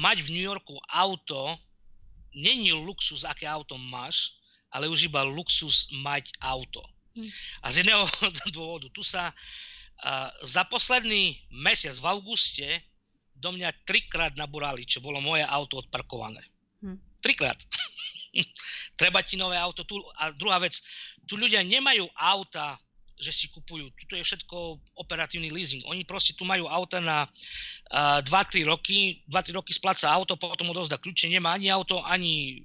mať 0.00 0.22
v 0.22 0.32
New 0.36 0.46
Yorku 0.46 0.76
auto, 0.92 1.56
není 2.36 2.70
luxus, 2.72 3.26
aké 3.26 3.48
auto 3.48 3.74
máš, 3.78 4.38
ale 4.70 4.86
už 4.86 5.10
iba 5.10 5.26
luxus 5.26 5.90
mať 6.04 6.30
auto. 6.40 6.82
A 7.62 7.66
z 7.74 7.82
jedného 7.82 8.06
dôvodu, 8.56 8.86
tu 8.94 9.02
sa 9.02 9.34
uh, 9.34 10.30
za 10.46 10.62
posledný 10.70 11.36
mesiac 11.50 11.98
v 11.98 12.06
auguste 12.06 12.68
do 13.34 13.50
mňa 13.56 13.72
trikrát 13.88 14.36
nabúrali, 14.36 14.84
čo 14.84 15.00
bolo 15.00 15.18
moje 15.18 15.42
auto 15.42 15.80
odparkované. 15.80 16.44
Hm. 16.84 16.98
Trikrát. 17.24 17.56
Treba 19.00 19.24
ti 19.24 19.40
nové 19.40 19.56
auto. 19.56 19.82
Tu, 19.88 19.96
a 20.20 20.28
druhá 20.36 20.60
vec, 20.60 20.76
tu 21.24 21.40
ľudia 21.40 21.64
nemajú 21.64 22.04
auta, 22.14 22.76
že 23.20 23.32
si 23.36 23.46
kupujú. 23.52 23.92
Tuto 23.94 24.16
je 24.16 24.24
všetko 24.24 24.80
operatívny 24.96 25.52
leasing. 25.52 25.84
Oni 25.86 26.08
proste 26.08 26.32
tu 26.32 26.48
majú 26.48 26.66
auta 26.66 26.98
na 26.98 27.28
uh, 27.28 28.18
2-3 28.24 28.64
roky, 28.64 29.20
2-3 29.28 29.60
roky 29.60 29.76
spláca 29.76 30.08
auto, 30.08 30.40
potom 30.40 30.72
odozda 30.72 30.96
kľúče, 30.96 31.28
nemá 31.28 31.54
ani 31.54 31.68
auto, 31.68 32.00
ani 32.00 32.64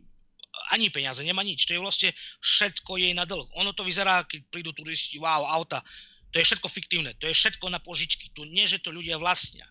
ani 0.71 0.89
peniaze, 0.89 1.21
nemá 1.21 1.45
nič. 1.45 1.67
To 1.67 1.77
je 1.77 1.83
vlastne 1.83 2.09
všetko 2.41 2.97
jej 2.97 3.13
na 3.13 3.27
dlh. 3.27 3.45
Ono 3.61 3.75
to 3.75 3.85
vyzerá, 3.85 4.25
keď 4.25 4.49
prídu 4.49 4.71
turisti, 4.73 5.21
wow, 5.21 5.45
auta. 5.45 5.83
To 6.33 6.41
je 6.41 6.47
všetko 6.47 6.67
fiktívne, 6.67 7.13
to 7.21 7.29
je 7.29 7.35
všetko 7.37 7.69
na 7.69 7.77
požičky. 7.77 8.33
Tu 8.33 8.47
nie, 8.49 8.65
že 8.65 8.81
to 8.81 8.89
ľudia 8.89 9.21
vlastnia. 9.21 9.67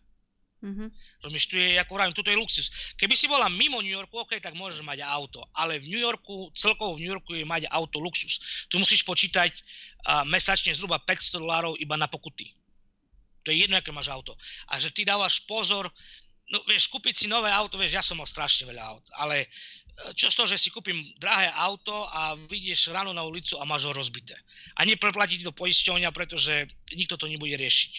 Mm-hmm. 0.64 0.88
Rozumieš, 1.20 1.46
tu 1.52 1.60
je, 1.60 1.76
ako 1.76 1.92
vravím, 1.92 2.16
toto 2.16 2.32
je 2.32 2.40
luxus. 2.40 2.96
Keby 2.96 3.12
si 3.12 3.28
bola 3.28 3.52
mimo 3.52 3.84
New 3.84 3.92
Yorku, 3.92 4.16
ok, 4.16 4.40
tak 4.40 4.56
môžeš 4.56 4.80
mať 4.80 5.04
auto, 5.04 5.44
ale 5.52 5.76
v 5.76 5.92
New 5.92 6.00
Yorku, 6.00 6.48
celkovo 6.56 6.96
v 6.96 7.04
New 7.04 7.12
Yorku 7.12 7.36
je 7.36 7.44
mať 7.44 7.68
auto 7.68 8.00
luxus. 8.00 8.64
Tu 8.72 8.80
musíš 8.80 9.04
počítať 9.04 9.52
uh, 9.52 10.24
mesačne 10.24 10.72
zhruba 10.72 10.96
500 11.04 11.36
dolárov 11.36 11.76
iba 11.76 12.00
na 12.00 12.08
pokuty. 12.08 12.48
To 13.44 13.52
je 13.52 13.68
jedno, 13.68 13.76
aké 13.76 13.92
máš 13.92 14.08
auto. 14.08 14.32
A 14.72 14.80
že 14.80 14.88
ty 14.88 15.04
dávaš 15.04 15.44
pozor, 15.44 15.84
no 16.48 16.58
vieš, 16.64 16.88
kúpiť 16.88 17.12
si 17.12 17.26
nové 17.28 17.52
auto, 17.52 17.76
vieš, 17.76 18.00
ja 18.00 18.02
som 18.02 18.16
mal 18.16 18.24
strašne 18.24 18.64
veľa 18.64 18.82
aut, 18.88 19.04
ale 19.20 19.52
čo 20.16 20.32
z 20.32 20.34
toho, 20.34 20.48
že 20.48 20.58
si 20.58 20.74
kúpim 20.74 20.96
drahé 21.22 21.52
auto 21.54 22.08
a 22.08 22.34
vyjdeš 22.34 22.90
ráno 22.90 23.14
na 23.14 23.22
ulicu 23.22 23.60
a 23.60 23.68
máš 23.68 23.86
ho 23.86 23.92
rozbité. 23.94 24.34
A 24.80 24.82
nepreplatiť 24.82 25.46
to 25.46 25.54
poisťovňa, 25.54 26.10
pretože 26.10 26.66
nikto 26.96 27.14
to 27.14 27.30
nebude 27.30 27.54
riešiť. 27.54 27.92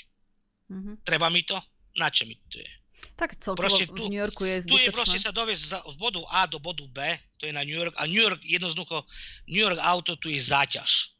Mm-hmm. 0.75 0.95
Treba 1.08 1.32
mi 1.32 1.45
to? 1.47 1.56
Na 1.95 2.12
čo 2.12 2.27
mi 2.27 2.36
to 2.51 2.60
je? 2.60 2.71
Tak 3.15 3.39
celkovo 3.39 3.63
proste 3.63 3.86
tu, 3.88 4.08
v 4.08 4.12
New 4.12 4.21
Yorku 4.21 4.43
je 4.43 4.65
zbytočné. 4.65 4.75
Tu 4.75 4.88
je 4.88 4.95
proste 4.95 5.19
sa 5.19 5.31
doviesť 5.31 5.63
z 5.88 5.95
bodu 5.95 6.21
A 6.31 6.47
do 6.47 6.60
bodu 6.60 6.84
B, 6.88 6.99
to 7.39 7.47
je 7.47 7.53
na 7.55 7.63
New 7.63 7.75
York, 7.75 7.95
a 7.95 8.08
New 8.08 8.19
York 8.19 8.41
jednoducho, 8.43 9.08
New 9.47 9.62
York 9.62 9.79
auto 9.79 10.19
tu 10.19 10.27
je 10.27 10.39
záťaž. 10.39 11.15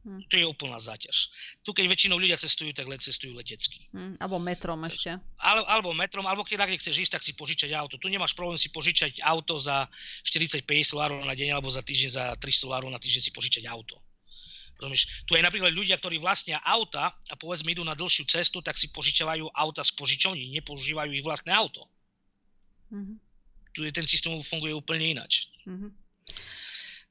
Hmm. 0.00 0.24
To 0.32 0.34
je 0.40 0.48
úplná 0.48 0.80
záťaž. 0.80 1.28
Tu 1.60 1.76
keď 1.76 1.84
väčšinou 1.92 2.16
ľudia 2.16 2.40
cestujú, 2.40 2.72
tak 2.72 2.88
let 2.88 3.04
cestujú 3.04 3.36
letecky. 3.36 3.84
Hmm. 3.92 4.16
Alebo 4.16 4.40
metrom 4.40 4.80
ešte. 4.88 5.12
Al, 5.44 5.60
alebo 5.68 5.92
metrom, 5.92 6.24
alebo 6.24 6.40
keď 6.40 6.64
tak 6.64 6.72
chceš 6.80 7.04
ísť, 7.04 7.20
tak 7.20 7.22
si 7.24 7.36
požičať 7.36 7.76
auto. 7.76 8.00
Tu 8.00 8.08
nemáš 8.08 8.32
problém 8.32 8.56
si 8.56 8.72
požičať 8.72 9.20
auto 9.20 9.60
za 9.60 9.84
45 10.24 10.64
dolárov 10.64 11.20
na 11.20 11.36
deň, 11.36 11.52
alebo 11.52 11.68
za 11.68 11.84
týždeň 11.84 12.10
za 12.16 12.24
300 12.32 12.64
dolárov 12.64 12.88
na 12.88 12.96
týždeň 12.96 13.22
si 13.28 13.32
požičať 13.32 13.68
auto. 13.68 14.00
Rozumieš? 14.80 15.28
Tu 15.28 15.36
aj 15.36 15.44
napríklad 15.44 15.76
ľudia, 15.76 16.00
ktorí 16.00 16.16
vlastnia 16.16 16.56
auta 16.64 17.12
a 17.12 17.34
povedzme 17.36 17.76
idú 17.76 17.84
na 17.84 17.92
dlhšiu 17.92 18.24
cestu, 18.24 18.64
tak 18.64 18.80
si 18.80 18.88
požičavajú 18.88 19.52
auta 19.52 19.84
z 19.84 19.92
požičovní, 19.94 20.48
nepoužívajú 20.56 21.12
ich 21.12 21.24
vlastné 21.24 21.52
auto. 21.52 21.84
Mm-hmm. 22.90 23.16
Tu 23.76 23.86
je 23.86 23.92
ten 23.92 24.06
systém 24.08 24.34
funguje 24.40 24.74
úplne 24.74 25.14
ináč. 25.14 25.52
Mm-hmm. 25.68 25.90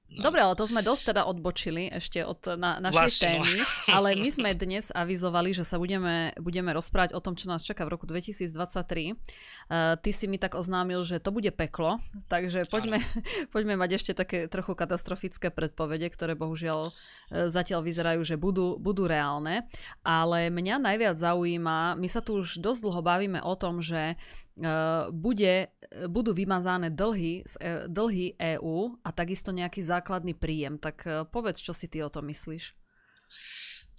No. 0.10 0.26
Dobre, 0.26 0.42
ale 0.42 0.58
to 0.58 0.66
sme 0.66 0.82
dosť 0.82 1.14
teda 1.14 1.30
odbočili 1.30 1.86
ešte 1.94 2.26
od 2.26 2.42
na, 2.58 2.82
našej 2.82 2.98
vlastne, 2.98 3.30
témy, 3.30 3.54
ale 3.98 4.10
my 4.18 4.30
sme 4.34 4.50
dnes 4.58 4.90
avizovali, 4.90 5.54
že 5.54 5.62
sa 5.62 5.78
budeme, 5.78 6.34
budeme 6.42 6.74
rozprávať 6.74 7.14
o 7.14 7.22
tom, 7.22 7.38
čo 7.38 7.46
nás 7.46 7.62
čaká 7.62 7.86
v 7.86 7.94
roku 7.94 8.10
2023. 8.10 8.50
Uh, 8.50 10.02
ty 10.02 10.10
si 10.10 10.26
mi 10.26 10.42
tak 10.42 10.58
oznámil, 10.58 11.06
že 11.06 11.22
to 11.22 11.30
bude 11.30 11.54
peklo, 11.54 12.02
takže 12.26 12.66
poďme, 12.74 12.98
poďme 13.54 13.78
mať 13.78 14.02
ešte 14.02 14.12
také 14.18 14.50
trochu 14.50 14.74
katastrofické 14.74 15.54
predpovede, 15.54 16.10
ktoré 16.10 16.34
bohužiaľ 16.34 16.90
uh, 16.90 17.46
zatiaľ 17.46 17.86
vyzerajú, 17.86 18.26
že 18.26 18.34
budú, 18.34 18.82
budú 18.82 19.06
reálne. 19.06 19.70
Ale 20.02 20.50
mňa 20.50 20.90
najviac 20.90 21.22
zaujíma, 21.22 21.94
my 22.02 22.08
sa 22.10 22.26
tu 22.26 22.42
už 22.42 22.58
dosť 22.58 22.82
dlho 22.82 23.02
bavíme 23.06 23.46
o 23.46 23.54
tom, 23.54 23.86
že 23.86 24.18
uh, 24.18 25.14
bude, 25.14 25.70
budú 26.10 26.34
vymazané 26.34 26.90
dlhy, 26.90 27.46
dlhy 27.86 28.34
EÚ 28.58 28.98
a 29.06 29.10
takisto 29.14 29.54
nejaký 29.54 29.86
zákon 29.86 29.99
základný 30.00 30.34
príjem. 30.40 30.80
Tak 30.80 30.98
uh, 31.04 31.28
povedz, 31.28 31.60
čo 31.60 31.76
si 31.76 31.92
ty 31.92 32.00
o 32.00 32.10
tom 32.10 32.32
myslíš. 32.32 32.72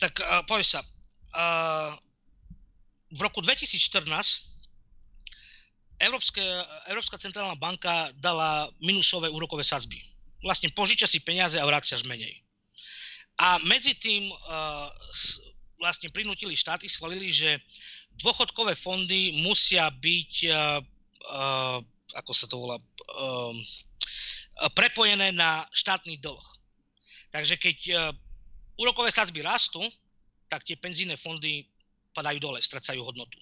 Tak 0.01 0.25
uh, 0.25 0.43
povedz 0.49 0.75
sa, 0.75 0.81
uh, 0.81 1.93
v 3.13 3.21
roku 3.21 3.45
2014 3.45 4.09
Európske, 6.01 6.41
Európska 6.89 7.21
centrálna 7.21 7.61
banka 7.61 8.09
dala 8.17 8.73
minusové 8.81 9.29
úrokové 9.29 9.61
sadzby. 9.61 10.01
Vlastne 10.41 10.73
požiča 10.73 11.05
si 11.05 11.21
peniaze 11.21 11.61
a 11.61 11.69
vraciaš 11.69 12.09
menej. 12.09 12.41
A 13.37 13.61
medzi 13.69 13.93
tým 14.01 14.33
uh, 14.33 14.89
vlastne 15.77 16.09
prinútili 16.09 16.57
štáty, 16.57 16.89
schválili, 16.89 17.29
že 17.29 17.61
dôchodkové 18.21 18.73
fondy 18.77 19.45
musia 19.45 19.93
byť, 19.93 20.33
uh, 20.49 20.81
uh, 21.29 21.79
ako 22.17 22.33
sa 22.33 22.49
to 22.49 22.57
volá, 22.57 22.77
uh, 22.81 23.53
prepojené 24.77 25.33
na 25.33 25.65
štátny 25.73 26.21
dlh. 26.21 26.47
Takže 27.33 27.57
keď 27.57 27.79
uh, 27.89 27.99
úrokové 28.81 29.09
sadzby 29.13 29.41
rastú, 29.41 29.81
tak 30.51 30.65
tie 30.67 30.75
penzíne 30.81 31.15
fondy 31.21 31.69
padajú 32.17 32.43
dole, 32.43 32.59
stracajú 32.59 33.05
hodnotu. 33.07 33.39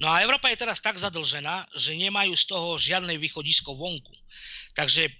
No 0.00 0.08
a 0.08 0.24
Európa 0.24 0.48
je 0.48 0.62
teraz 0.64 0.80
tak 0.80 0.96
zadlžená, 0.96 1.68
že 1.76 1.92
nemajú 1.92 2.32
z 2.32 2.44
toho 2.48 2.80
žiadne 2.80 3.12
východisko 3.20 3.76
vonku. 3.76 4.14
Takže 4.72 5.02
e, 5.08 5.12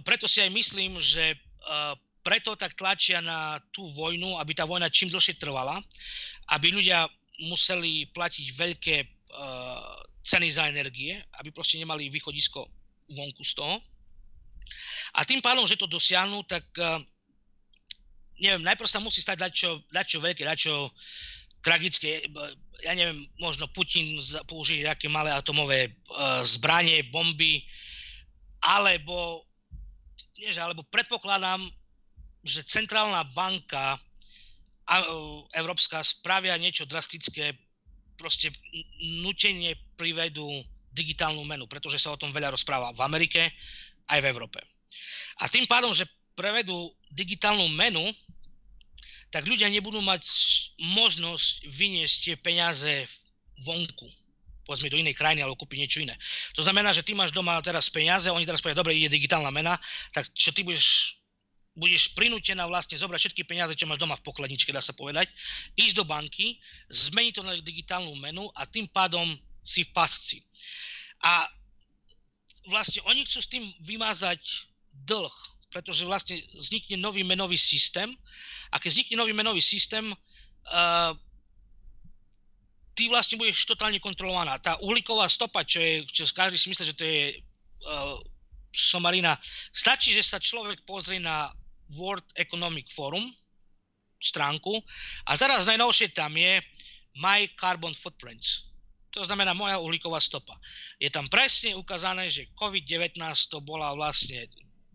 preto 0.00 0.24
si 0.24 0.40
aj 0.40 0.50
myslím, 0.56 0.96
že 0.96 1.36
e, 1.36 1.36
preto 2.24 2.56
tak 2.56 2.72
tlačia 2.72 3.20
na 3.20 3.60
tú 3.76 3.92
vojnu, 3.92 4.40
aby 4.40 4.56
tá 4.56 4.64
vojna 4.64 4.88
čím 4.88 5.12
dlhšie 5.12 5.36
trvala, 5.36 5.76
aby 6.56 6.72
ľudia 6.72 7.04
museli 7.52 8.08
platiť 8.16 8.46
veľké 8.56 8.96
e, 9.04 9.06
ceny 10.24 10.48
za 10.48 10.72
energie, 10.72 11.20
aby 11.36 11.52
proste 11.52 11.76
nemali 11.76 12.08
východisko 12.08 12.64
vonku 13.12 13.44
z 13.44 13.52
toho. 13.60 13.76
A 15.16 15.24
tým 15.24 15.40
pádom, 15.40 15.64
že 15.64 15.80
to 15.80 15.88
dosiahnu, 15.88 16.44
tak 16.44 16.68
neviem, 18.36 18.60
najprv 18.60 18.84
sa 18.84 19.00
musí 19.00 19.24
stať 19.24 19.48
dačo, 19.48 19.70
dačo 19.88 20.20
veľké, 20.20 20.44
dačo 20.44 20.92
tragické 21.64 22.20
ja 22.84 22.92
neviem, 22.92 23.24
možno 23.40 23.70
Putin 23.72 24.20
použije 24.44 24.84
nejaké 24.84 25.08
malé 25.08 25.32
atomové 25.32 25.96
uh, 26.12 26.44
zbranie, 26.44 27.06
bomby, 27.08 27.64
alebo, 28.60 29.46
nie, 30.36 30.52
že, 30.52 30.60
alebo 30.60 30.84
predpokladám, 30.90 31.62
že 32.44 32.66
centrálna 32.66 33.24
banka 33.32 33.96
a, 34.86 34.94
uh, 35.08 35.46
európska 35.56 36.02
spravia 36.04 36.58
niečo 36.60 36.84
drastické, 36.84 37.56
proste 38.16 38.48
nutenie 39.20 39.76
privedú 39.96 40.48
digitálnu 40.92 41.44
menu, 41.44 41.68
pretože 41.68 42.00
sa 42.00 42.16
o 42.16 42.20
tom 42.20 42.32
veľa 42.32 42.56
rozpráva 42.56 42.92
v 42.96 43.04
Amerike 43.04 43.52
aj 44.08 44.24
v 44.24 44.28
Európe. 44.32 44.75
A 45.42 45.48
tým 45.50 45.66
pádom, 45.68 45.92
že 45.92 46.08
prevedú 46.36 46.92
digitálnu 47.12 47.68
menu, 47.74 48.04
tak 49.32 49.48
ľudia 49.48 49.66
nebudú 49.68 50.00
mať 50.00 50.22
možnosť 50.96 51.66
vyniesť 51.66 52.16
tie 52.22 52.36
peniaze 52.38 53.04
vonku 53.64 54.06
povedzme 54.66 54.90
do 54.90 54.98
inej 54.98 55.14
krajiny 55.14 55.46
alebo 55.46 55.54
kúpiť 55.62 55.78
niečo 55.78 56.02
iné. 56.02 56.18
To 56.58 56.60
znamená, 56.66 56.90
že 56.90 57.06
ty 57.06 57.14
máš 57.14 57.30
doma 57.30 57.54
teraz 57.62 57.86
peniaze, 57.86 58.26
oni 58.26 58.42
teraz 58.42 58.58
povedia, 58.58 58.82
dobre, 58.82 58.98
ide 58.98 59.06
digitálna 59.06 59.54
mena, 59.54 59.78
tak 60.10 60.26
čo 60.34 60.50
ty 60.50 60.66
budeš 60.66 61.14
budeš 61.76 62.16
prinútená 62.16 62.64
vlastne 62.64 62.96
zobrať 62.96 63.20
všetky 63.28 63.44
peniaze, 63.44 63.76
čo 63.76 63.84
máš 63.84 64.00
doma 64.00 64.16
v 64.16 64.24
pokladničke, 64.24 64.72
dá 64.72 64.80
sa 64.80 64.96
povedať, 64.96 65.28
ísť 65.76 66.00
do 66.00 66.08
banky, 66.08 66.56
zmeniť 66.88 67.32
to 67.36 67.42
na 67.44 67.52
digitálnu 67.60 68.16
menu 68.16 68.48
a 68.56 68.64
tým 68.64 68.88
pádom 68.88 69.28
si 69.60 69.84
v 69.84 69.92
pasci. 69.92 70.40
A 71.20 71.44
vlastne 72.72 73.04
oni 73.04 73.28
chcú 73.28 73.38
s 73.44 73.52
tým 73.52 73.64
vymazať 73.84 74.40
dlh, 75.06 75.34
pretože 75.70 76.02
vlastne 76.02 76.42
vznikne 76.58 76.98
nový 76.98 77.22
menový 77.22 77.54
systém 77.54 78.10
a 78.74 78.82
keď 78.82 78.90
vznikne 78.90 79.16
nový 79.22 79.32
menový 79.32 79.62
systém, 79.62 80.10
uh, 80.10 81.12
ty 82.96 83.06
vlastne 83.12 83.38
budeš 83.38 83.68
totálne 83.68 84.00
kontrolovaná. 84.02 84.58
Tá 84.58 84.80
uhlíková 84.82 85.28
stopa, 85.28 85.62
čo 85.62 85.78
je, 85.78 86.02
čo 86.08 86.26
každý 86.32 86.56
si 86.58 86.72
myslí, 86.72 86.84
že 86.90 86.98
to 86.98 87.04
je 87.04 87.22
uh, 87.86 88.18
somarina, 88.72 89.36
stačí, 89.72 90.12
že 90.12 90.24
sa 90.24 90.42
človek 90.42 90.84
pozrie 90.84 91.22
na 91.22 91.48
World 91.96 92.26
Economic 92.34 92.90
Forum 92.90 93.22
stránku 94.20 94.80
a 95.28 95.36
teraz 95.36 95.68
najnovšie 95.68 96.16
tam 96.16 96.34
je 96.34 96.58
My 97.20 97.48
Carbon 97.56 97.92
Footprints. 97.96 98.68
To 99.16 99.24
znamená 99.24 99.56
moja 99.56 99.80
uhlíková 99.80 100.20
stopa. 100.20 100.52
Je 101.00 101.08
tam 101.08 101.24
presne 101.32 101.72
ukázané, 101.72 102.28
že 102.28 102.52
COVID-19 102.52 103.16
to 103.48 103.64
bola 103.64 103.96
vlastne 103.96 104.44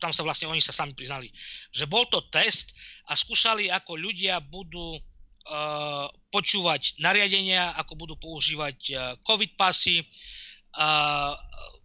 tam 0.01 0.09
sa 0.09 0.25
vlastne 0.25 0.49
oni 0.49 0.59
sa 0.59 0.73
sami 0.73 0.97
priznali, 0.97 1.29
že 1.69 1.85
bol 1.85 2.09
to 2.09 2.25
test 2.33 2.73
a 3.05 3.13
skúšali, 3.13 3.69
ako 3.69 4.01
ľudia 4.01 4.41
budú 4.41 4.97
uh, 4.97 6.09
počúvať 6.33 6.97
nariadenia, 6.97 7.77
ako 7.77 7.93
budú 7.93 8.15
používať 8.17 8.77
uh, 8.91 8.99
covid 9.21 9.53
pasy 9.53 10.01
uh, 10.01 11.37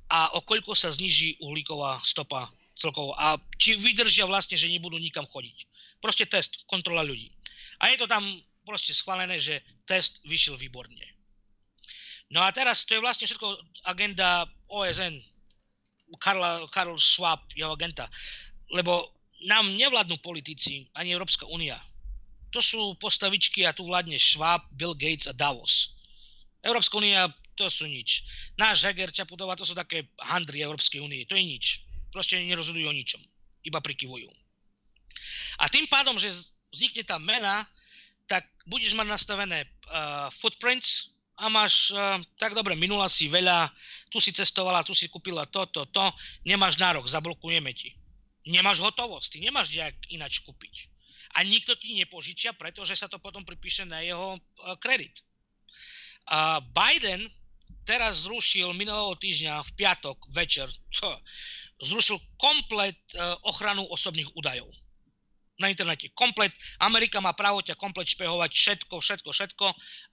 a 0.09 0.21
o 0.33 0.41
koľko 0.41 0.73
sa 0.73 0.89
zniží 0.89 1.45
uhlíková 1.45 2.01
stopa 2.01 2.49
celkovo 2.79 3.13
a 3.21 3.37
či 3.61 3.77
vydržia 3.77 4.25
vlastne, 4.25 4.57
že 4.57 4.73
nebudú 4.73 4.97
nikam 4.97 5.29
chodiť. 5.29 5.57
Proste 6.01 6.25
test, 6.25 6.65
kontrola 6.69 7.05
ľudí. 7.05 7.33
A 7.81 7.93
je 7.93 8.01
to 8.01 8.07
tam 8.09 8.23
proste 8.65 8.93
schválené, 8.97 9.37
že 9.41 9.61
test 9.89 10.25
vyšiel 10.25 10.57
výborne. 10.57 11.03
No 12.31 12.43
a 12.43 12.51
teraz 12.51 12.83
to 12.83 12.99
je 12.99 13.05
vlastne 13.05 13.27
všetko 13.27 13.55
agenda 13.87 14.47
OSN, 14.67 15.15
Karla, 16.19 16.67
Karl 16.71 16.95
Schwab, 16.99 17.43
jeho 17.55 17.75
agenta. 17.75 18.07
Lebo 18.71 19.13
nám 19.47 19.69
nevládnu 19.77 20.17
politici, 20.23 20.89
ani 20.97 21.13
Európska 21.13 21.45
únia. 21.47 21.77
To 22.55 22.63
sú 22.63 22.95
postavičky 22.97 23.67
a 23.67 23.77
tu 23.77 23.85
vládne 23.85 24.17
Schwab, 24.17 24.65
Bill 24.73 24.97
Gates 24.97 25.29
a 25.29 25.35
Davos. 25.37 25.93
Európska 26.65 26.99
únia, 26.99 27.29
to 27.55 27.69
sú 27.69 27.85
nič. 27.85 28.25
Náš 28.57 28.87
Heger, 28.87 29.13
Čaputová, 29.13 29.55
to 29.59 29.67
sú 29.67 29.77
také 29.77 30.09
handry 30.25 30.65
Európskej 30.65 31.03
únie. 31.03 31.29
To 31.29 31.37
je 31.37 31.45
nič. 31.45 31.85
Proste 32.11 32.41
nerozhodujú 32.41 32.87
o 32.87 32.97
ničom. 32.97 33.21
Iba 33.67 33.83
prikyvujú. 33.83 34.29
A 35.61 35.65
tým 35.69 35.89
pádom, 35.89 36.17
že 36.21 36.33
vznikne 36.73 37.05
tá 37.05 37.17
mena, 37.17 37.65
tak 38.27 38.45
budeš 38.67 38.93
mať 38.99 39.09
nastavené 39.09 39.65
uh, 39.89 40.29
footprints, 40.35 41.16
a 41.37 41.53
máš, 41.53 41.93
uh, 41.93 42.17
tak 42.41 42.57
dobre, 42.57 42.73
minula 42.73 43.13
si 43.13 43.29
veľa, 43.29 43.69
tu 44.09 44.17
si 44.17 44.33
cestovala, 44.33 44.87
tu 44.87 44.97
si 44.97 45.13
kúpila 45.13 45.45
to, 45.45 45.69
to, 45.69 45.85
to, 45.93 46.05
nemáš 46.49 46.81
nárok, 46.81 47.05
zablokujeme 47.05 47.77
ti. 47.77 47.93
Nemáš 48.49 48.81
hotovosť, 48.81 49.37
ty 49.37 49.39
nemáš 49.45 49.69
nejak 49.75 49.97
ináč 50.09 50.41
kúpiť. 50.41 50.89
A 51.37 51.45
nikto 51.45 51.77
ti 51.77 51.93
nepožičia, 52.01 52.57
pretože 52.57 52.97
sa 52.97 53.11
to 53.11 53.21
potom 53.21 53.45
pripíše 53.45 53.85
na 53.85 54.01
jeho 54.01 54.37
uh, 54.37 54.75
kredit. 54.81 55.21
Biden 56.75 57.23
teraz 57.87 58.27
zrušil 58.27 58.75
minulého 58.75 59.15
týždňa 59.15 59.63
v 59.63 59.71
piatok 59.79 60.19
večer, 60.35 60.67
zrušil 61.89 62.19
komplet 62.41 62.99
uh, 63.15 63.37
ochranu 63.45 63.85
osobných 63.87 64.33
údajov 64.35 64.67
na 65.59 65.73
internete. 65.73 66.13
Komplet, 66.13 66.53
Amerika 66.81 67.21
má 67.21 67.33
právo 67.33 67.65
ťa 67.65 67.81
komplet 67.81 68.09
špehovať 68.09 68.51
všetko, 68.53 69.01
všetko, 69.01 69.31
všetko 69.33 69.67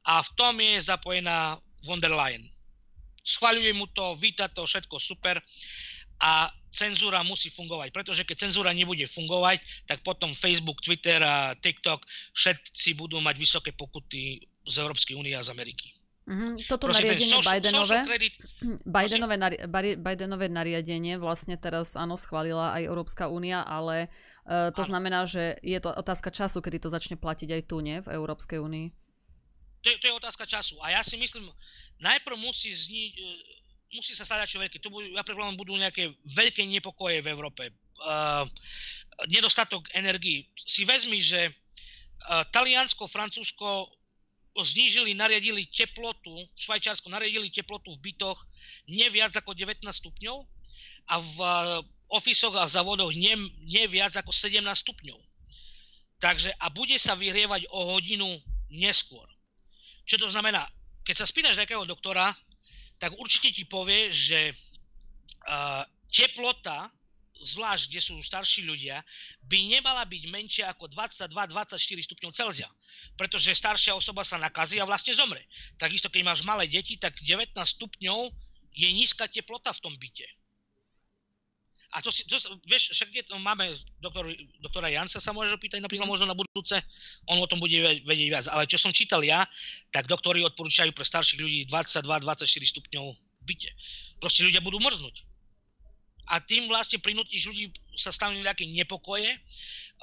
a 0.07 0.13
v 0.23 0.29
tom 0.39 0.55
je 0.59 0.79
zapojená 0.79 1.59
von 1.83 1.99
der 1.99 2.15
Leyen. 2.15 2.47
Schvaľuje 3.23 3.71
mu 3.75 3.87
to, 3.91 4.15
víta 4.19 4.51
to, 4.51 4.67
všetko 4.67 4.99
super 4.99 5.39
a 6.19 6.51
cenzúra 6.73 7.23
musí 7.23 7.53
fungovať, 7.53 7.93
pretože 7.93 8.23
keď 8.25 8.49
cenzúra 8.49 8.71
nebude 8.73 9.05
fungovať, 9.07 9.87
tak 9.87 10.01
potom 10.01 10.33
Facebook, 10.33 10.81
Twitter 10.81 11.21
a 11.23 11.53
TikTok 11.55 12.03
všetci 12.33 12.97
budú 12.97 13.21
mať 13.21 13.35
vysoké 13.37 13.71
pokuty 13.71 14.43
z 14.63 14.75
Európskej 14.79 15.15
únie 15.15 15.35
a 15.35 15.45
z 15.45 15.51
Ameriky. 15.53 16.02
Mm-hmm. 16.23 16.71
Toto 16.71 16.87
Proste 16.87 17.03
nariadenie 17.03 17.35
social, 17.35 17.51
Bidenové, 17.59 17.97
social 17.99 18.05
Bidenové, 18.95 19.35
nari, 19.35 19.57
Bidenové 19.99 20.47
nariadenie 20.47 21.19
vlastne 21.19 21.59
teraz 21.59 21.99
áno 21.99 22.15
schválila 22.15 22.71
aj 22.79 22.87
Európska 22.87 23.27
únia, 23.27 23.59
ale 23.67 24.07
uh, 24.47 24.71
to 24.71 24.87
áno. 24.87 24.89
znamená, 24.95 25.27
že 25.27 25.59
je 25.59 25.75
to 25.83 25.91
otázka 25.91 26.31
času, 26.31 26.63
kedy 26.63 26.79
to 26.79 26.87
začne 26.87 27.19
platiť 27.19 27.59
aj 27.59 27.61
tu, 27.67 27.83
nie? 27.83 27.99
V 27.99 28.07
Európskej 28.15 28.55
únii. 28.55 28.87
To, 29.83 29.87
je, 29.91 29.95
to 29.99 30.05
je 30.07 30.13
otázka 30.15 30.47
času. 30.47 30.79
A 30.79 30.95
ja 30.95 31.03
si 31.03 31.19
myslím, 31.19 31.43
najprv 31.99 32.39
musí 32.39 32.71
zni, 32.71 33.11
e, 33.19 33.35
musí 33.99 34.15
sa 34.15 34.23
stať 34.23 34.47
čo 34.47 34.63
veľké. 34.63 34.79
To 34.79 34.87
budú, 34.87 35.11
ja 35.11 35.27
predpokladám, 35.27 35.59
budú 35.59 35.75
nejaké 35.75 36.07
veľké 36.23 36.63
nepokoje 36.71 37.19
v 37.19 37.27
Európe. 37.27 37.67
Uh, 37.99 38.47
nedostatok 39.27 39.91
energii. 39.91 40.47
Si 40.55 40.87
vezmi, 40.87 41.19
že 41.19 41.51
uh, 41.51 42.47
Taliansko, 42.47 43.11
Francúzsko 43.11 43.91
znížili, 44.61 45.17
nariadili 45.17 45.65
teplotu, 45.65 46.29
v 46.29 46.59
Švajčiarsku 46.61 47.09
nariadili 47.09 47.49
teplotu 47.49 47.89
v 47.97 48.13
bytoch 48.13 48.37
nie 48.85 49.09
viac 49.09 49.33
ako 49.33 49.57
19 49.57 49.81
stupňov 49.89 50.37
a 51.09 51.15
v 51.17 51.37
eh, 51.41 51.57
ofisoch 52.13 52.53
a 52.53 52.69
v 52.69 52.73
závodoch 52.77 53.09
nie, 53.17 53.33
viac 53.89 54.13
ako 54.13 54.29
17 54.29 54.61
stupňov. 54.61 55.17
Takže 56.21 56.53
a 56.61 56.69
bude 56.69 56.95
sa 57.01 57.17
vyhrievať 57.17 57.65
o 57.73 57.97
hodinu 57.97 58.29
neskôr. 58.69 59.25
Čo 60.05 60.21
to 60.21 60.27
znamená? 60.29 60.69
Keď 61.03 61.15
sa 61.17 61.25
spýtaš 61.27 61.57
nejakého 61.57 61.83
doktora, 61.83 62.31
tak 63.01 63.17
určite 63.19 63.51
ti 63.51 63.67
povie, 63.67 64.07
že 64.07 64.55
uh, 64.55 65.83
teplota 66.07 66.87
zvlášť 67.43 67.91
kde 67.91 68.01
sú 68.01 68.13
starší 68.23 68.63
ľudia, 68.63 69.03
by 69.45 69.59
nemala 69.67 70.07
byť 70.07 70.23
menšia 70.31 70.65
ako 70.71 70.87
22-24 70.95 71.75
stupňov 71.77 72.31
Celzia. 72.31 72.69
Pretože 73.19 73.51
staršia 73.51 73.93
osoba 73.93 74.23
sa 74.23 74.39
nakazí 74.39 74.79
a 74.79 74.87
vlastne 74.87 75.11
zomre. 75.11 75.43
Takisto, 75.75 76.07
keď 76.07 76.23
máš 76.23 76.47
malé 76.47 76.65
deti, 76.71 76.95
tak 76.95 77.19
19 77.19 77.53
stupňov 77.53 78.31
je 78.73 78.89
nízka 78.89 79.29
teplota 79.29 79.69
v 79.75 79.83
tom 79.83 79.93
byte. 79.99 80.25
A 81.93 82.01
to 82.01 82.09
si, 82.09 82.25
to, 82.25 82.41
vieš, 82.65 82.89
však 82.89 83.09
je 83.13 83.23
to, 83.29 83.37
máme 83.37 83.69
doktor, 84.01 84.25
doktora 84.57 84.89
Jansa 84.89 85.21
sa 85.21 85.29
môže 85.29 85.53
opýtať 85.53 85.77
napríklad 85.77 86.09
možno 86.09 86.25
na 86.25 86.33
budúce, 86.33 86.81
on 87.29 87.37
o 87.37 87.45
tom 87.45 87.61
bude 87.61 87.77
vedieť 88.01 88.29
viac. 88.33 88.45
Ale 88.49 88.65
čo 88.65 88.81
som 88.81 88.89
čítal 88.89 89.21
ja, 89.21 89.45
tak 89.93 90.09
doktori 90.09 90.41
odporúčajú 90.41 90.89
pre 90.89 91.05
starších 91.05 91.37
ľudí 91.37 91.59
22-24 91.69 92.49
stupňov 92.49 93.05
v 93.13 93.43
byte. 93.45 93.69
Proste 94.17 94.41
ľudia 94.41 94.65
budú 94.65 94.81
mrznúť. 94.81 95.32
A 96.31 96.39
tým 96.39 96.71
vlastne 96.71 96.99
prinútiš 97.03 97.51
ľudí 97.51 97.73
sa 97.97 98.11
stanú 98.13 98.39
nejaké 98.39 98.63
nepokoje, 98.69 99.27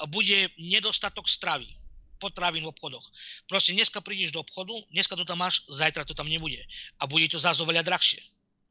bude 0.09 0.53
nedostatok 0.61 1.29
stravy 1.29 1.81
potravín 2.21 2.69
v 2.69 2.73
obchodoch. 2.77 3.03
Proste 3.49 3.73
dneska 3.73 4.05
prídeš 4.05 4.37
do 4.37 4.45
obchodu, 4.45 4.77
dneska 4.93 5.17
to 5.17 5.25
tam 5.25 5.41
máš, 5.41 5.65
zajtra 5.73 6.05
to 6.05 6.13
tam 6.13 6.29
nebude. 6.29 6.61
A 7.01 7.09
bude 7.09 7.25
to 7.33 7.41
zás 7.41 7.57
oveľa 7.65 7.81
drahšie. 7.81 8.21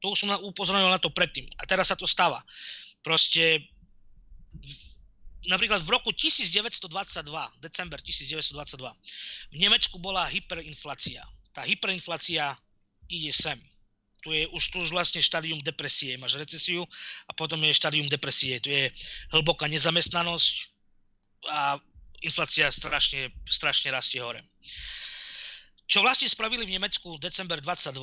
To 0.05 0.13
už 0.13 0.23
som 0.23 0.29
upozornil 0.45 0.87
na 0.87 1.01
to 1.01 1.09
predtým. 1.09 1.49
A 1.57 1.65
teraz 1.65 1.89
sa 1.89 1.97
to 1.97 2.05
stáva. 2.05 2.39
Proste 3.01 3.65
napríklad 5.49 5.81
v 5.81 5.89
roku 5.89 6.13
1922, 6.13 6.85
december 7.59 7.99
1922, 7.99 8.85
v 9.49 9.57
Nemecku 9.57 9.97
bola 9.97 10.29
hyperinflácia. 10.29 11.25
Tá 11.51 11.65
hyperinflácia 11.65 12.53
ide 13.09 13.33
sem. 13.33 13.57
Tu 14.19 14.35
je 14.35 14.43
už, 14.51 14.63
tu 14.71 14.83
už 14.83 14.91
vlastne 14.91 15.23
štádium 15.23 15.63
depresie. 15.63 16.19
Máš 16.19 16.35
recesiu 16.35 16.83
a 17.27 17.31
potom 17.31 17.59
je 17.63 17.71
štádium 17.71 18.07
depresie. 18.11 18.59
Tu 18.59 18.69
je 18.71 18.91
hlboká 19.31 19.67
nezamestnanosť 19.71 20.55
a 21.47 21.79
inflácia 22.19 22.67
strašne, 22.67 23.31
strašne 23.47 23.95
rastie 23.95 24.19
hore. 24.19 24.43
Čo 25.89 26.05
vlastne 26.05 26.29
spravili 26.29 26.67
v 26.67 26.75
Nemecku 26.77 27.17
december 27.17 27.63
22, 27.63 27.95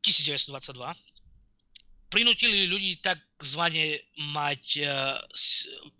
1922, 0.00 0.94
prinútili 2.08 2.70
ľudí 2.70 3.02
takzvané 3.02 4.00
mať, 4.32 4.62
e, 4.80 4.86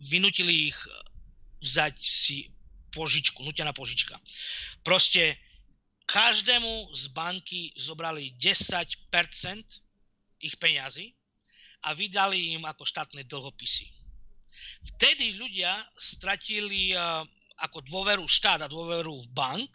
vynútili 0.07 0.71
ich 0.73 0.79
vzať 1.61 1.95
si 1.99 2.49
požičku, 2.95 3.45
nutená 3.45 3.77
požička. 3.77 4.17
Proste 4.81 5.37
každému 6.07 6.95
z 6.95 7.05
banky 7.11 7.75
zobrali 7.75 8.39
10% 8.39 8.95
ich 10.41 10.55
peňazí 10.57 11.11
a 11.83 11.93
vydali 11.93 12.55
im 12.55 12.63
ako 12.65 12.87
štátne 12.87 13.27
dlhopisy. 13.27 13.91
Vtedy 14.95 15.37
ľudia 15.37 15.77
stratili 15.99 16.95
e, 16.95 16.97
ako 17.61 17.83
dôveru 17.85 18.25
štát 18.25 18.65
a 18.65 18.73
dôveru 18.73 19.13
v 19.27 19.29
bank 19.35 19.71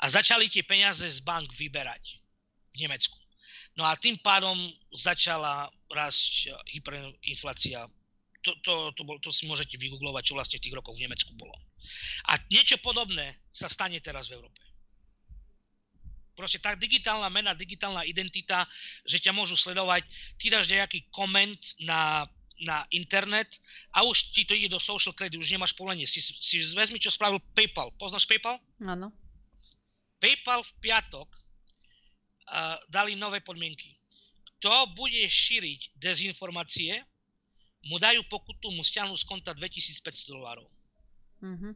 a 0.00 0.08
začali 0.08 0.48
tie 0.48 0.64
peniaze 0.64 1.04
z 1.04 1.20
bank 1.20 1.52
vyberať 1.52 2.22
v 2.72 2.86
Nemecku. 2.86 3.18
No 3.76 3.86
a 3.86 3.94
tým 3.94 4.18
pádom 4.18 4.58
začala 4.90 5.70
rásť 5.92 6.50
hyperinflácia. 6.74 7.86
To, 8.42 8.52
to, 8.64 8.74
to, 8.94 9.02
bol, 9.06 9.18
to 9.22 9.30
si 9.30 9.46
môžete 9.46 9.78
vygooglovať, 9.78 10.22
čo 10.32 10.34
vlastne 10.34 10.58
v 10.58 10.64
tých 10.66 10.76
rokoch 10.78 10.96
v 10.98 11.06
Nemecku 11.06 11.30
bolo. 11.38 11.54
A 12.30 12.38
niečo 12.50 12.78
podobné 12.82 13.38
sa 13.54 13.70
stane 13.70 13.98
teraz 14.02 14.30
v 14.30 14.40
Európe. 14.40 14.67
Proste 16.38 16.62
tá 16.62 16.78
digitálna 16.78 17.26
mena, 17.34 17.50
digitálna 17.58 18.06
identita, 18.06 18.62
že 19.02 19.18
ťa 19.18 19.34
môžu 19.34 19.58
sledovať, 19.58 20.06
ty 20.38 20.54
dáš 20.54 20.70
nejaký 20.70 21.10
koment 21.10 21.58
na, 21.82 22.22
na 22.62 22.86
internet 22.94 23.58
a 23.90 24.06
už 24.06 24.30
ti 24.30 24.46
to 24.46 24.54
ide 24.54 24.70
do 24.70 24.78
social 24.78 25.10
credit, 25.18 25.42
už 25.42 25.50
nemáš 25.50 25.74
povolenie. 25.74 26.06
Si, 26.06 26.22
si 26.22 26.62
vezmi, 26.78 27.02
čo 27.02 27.10
spravil 27.10 27.42
PayPal. 27.58 27.90
Poznáš 27.98 28.30
PayPal? 28.30 28.62
Áno. 28.86 29.10
PayPal 30.22 30.62
v 30.62 30.72
piatok 30.78 31.26
dali 32.86 33.18
nové 33.18 33.42
podmienky. 33.42 33.98
Kto 34.58 34.94
bude 34.94 35.22
šíriť 35.26 35.98
dezinformácie, 35.98 37.02
mu 37.86 37.98
dajú 37.98 38.26
pokutu, 38.26 38.74
mu 38.74 38.82
stiahnu 38.82 39.14
z 39.14 39.24
konta 39.26 39.54
2500 39.54 40.34
dolárov. 40.34 40.66
Mm-hmm. 41.42 41.72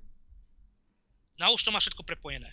No 1.39 1.43
a 1.47 1.49
už 1.55 1.63
to 1.63 1.71
má 1.71 1.79
všetko 1.79 2.03
prepojené. 2.03 2.51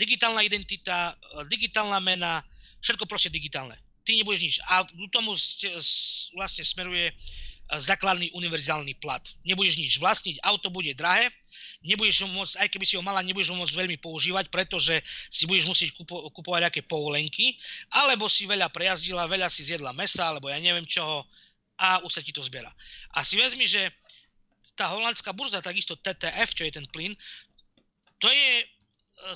Digitálna 0.00 0.40
identita, 0.40 1.12
e, 1.12 1.44
digitálna 1.52 2.00
mena, 2.00 2.40
všetko 2.80 3.04
proste 3.04 3.28
digitálne. 3.28 3.76
Ty 4.08 4.16
nebudeš 4.16 4.40
nič. 4.40 4.56
A 4.64 4.88
k 4.88 5.12
tomu 5.12 5.36
vlastne 6.32 6.64
smeruje 6.64 7.12
základný 7.78 8.34
univerzálny 8.34 8.98
plat. 8.98 9.22
Nebudeš 9.46 9.78
nič 9.78 9.92
vlastniť, 10.02 10.42
auto 10.42 10.74
bude 10.74 10.90
drahé, 10.98 11.30
nebudeš 11.86 12.26
ho 12.26 12.28
môcť, 12.34 12.58
aj 12.58 12.68
keby 12.72 12.82
si 12.82 12.98
ho 12.98 13.02
mala, 13.04 13.22
nebudeš 13.22 13.54
ho 13.54 13.56
môcť 13.62 13.78
veľmi 13.78 13.96
používať, 14.02 14.50
pretože 14.50 14.98
si 15.30 15.46
budeš 15.46 15.70
musieť 15.70 15.94
kupo, 15.94 16.34
kupovať 16.34 16.66
nejaké 16.66 16.82
povolenky, 16.82 17.54
alebo 17.94 18.26
si 18.26 18.50
veľa 18.50 18.74
prejazdila, 18.74 19.30
veľa 19.30 19.46
si 19.46 19.62
zjedla 19.62 19.94
mesa, 19.94 20.34
alebo 20.34 20.50
ja 20.50 20.58
neviem 20.58 20.82
čoho 20.82 21.22
a 21.78 22.02
už 22.02 22.10
sa 22.18 22.22
ti 22.26 22.34
to 22.34 22.42
zbiera. 22.42 22.68
A 23.14 23.22
si 23.22 23.38
vezmi, 23.38 23.70
že 23.70 23.86
tá 24.74 24.90
holandská 24.90 25.30
burza, 25.30 25.62
takisto 25.62 25.94
TTF, 25.94 26.50
čo 26.52 26.66
je 26.66 26.72
ten 26.74 26.86
plyn, 26.90 27.14
to 28.20 28.28
je, 28.28 28.50
e, 28.60 28.64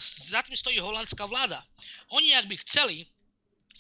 za 0.01 0.41
tým 0.43 0.57
stojí 0.57 0.79
holandská 0.81 1.27
vláda. 1.27 1.61
Oni, 2.13 2.35
ak 2.35 2.47
by 2.49 2.57
chceli, 2.65 3.07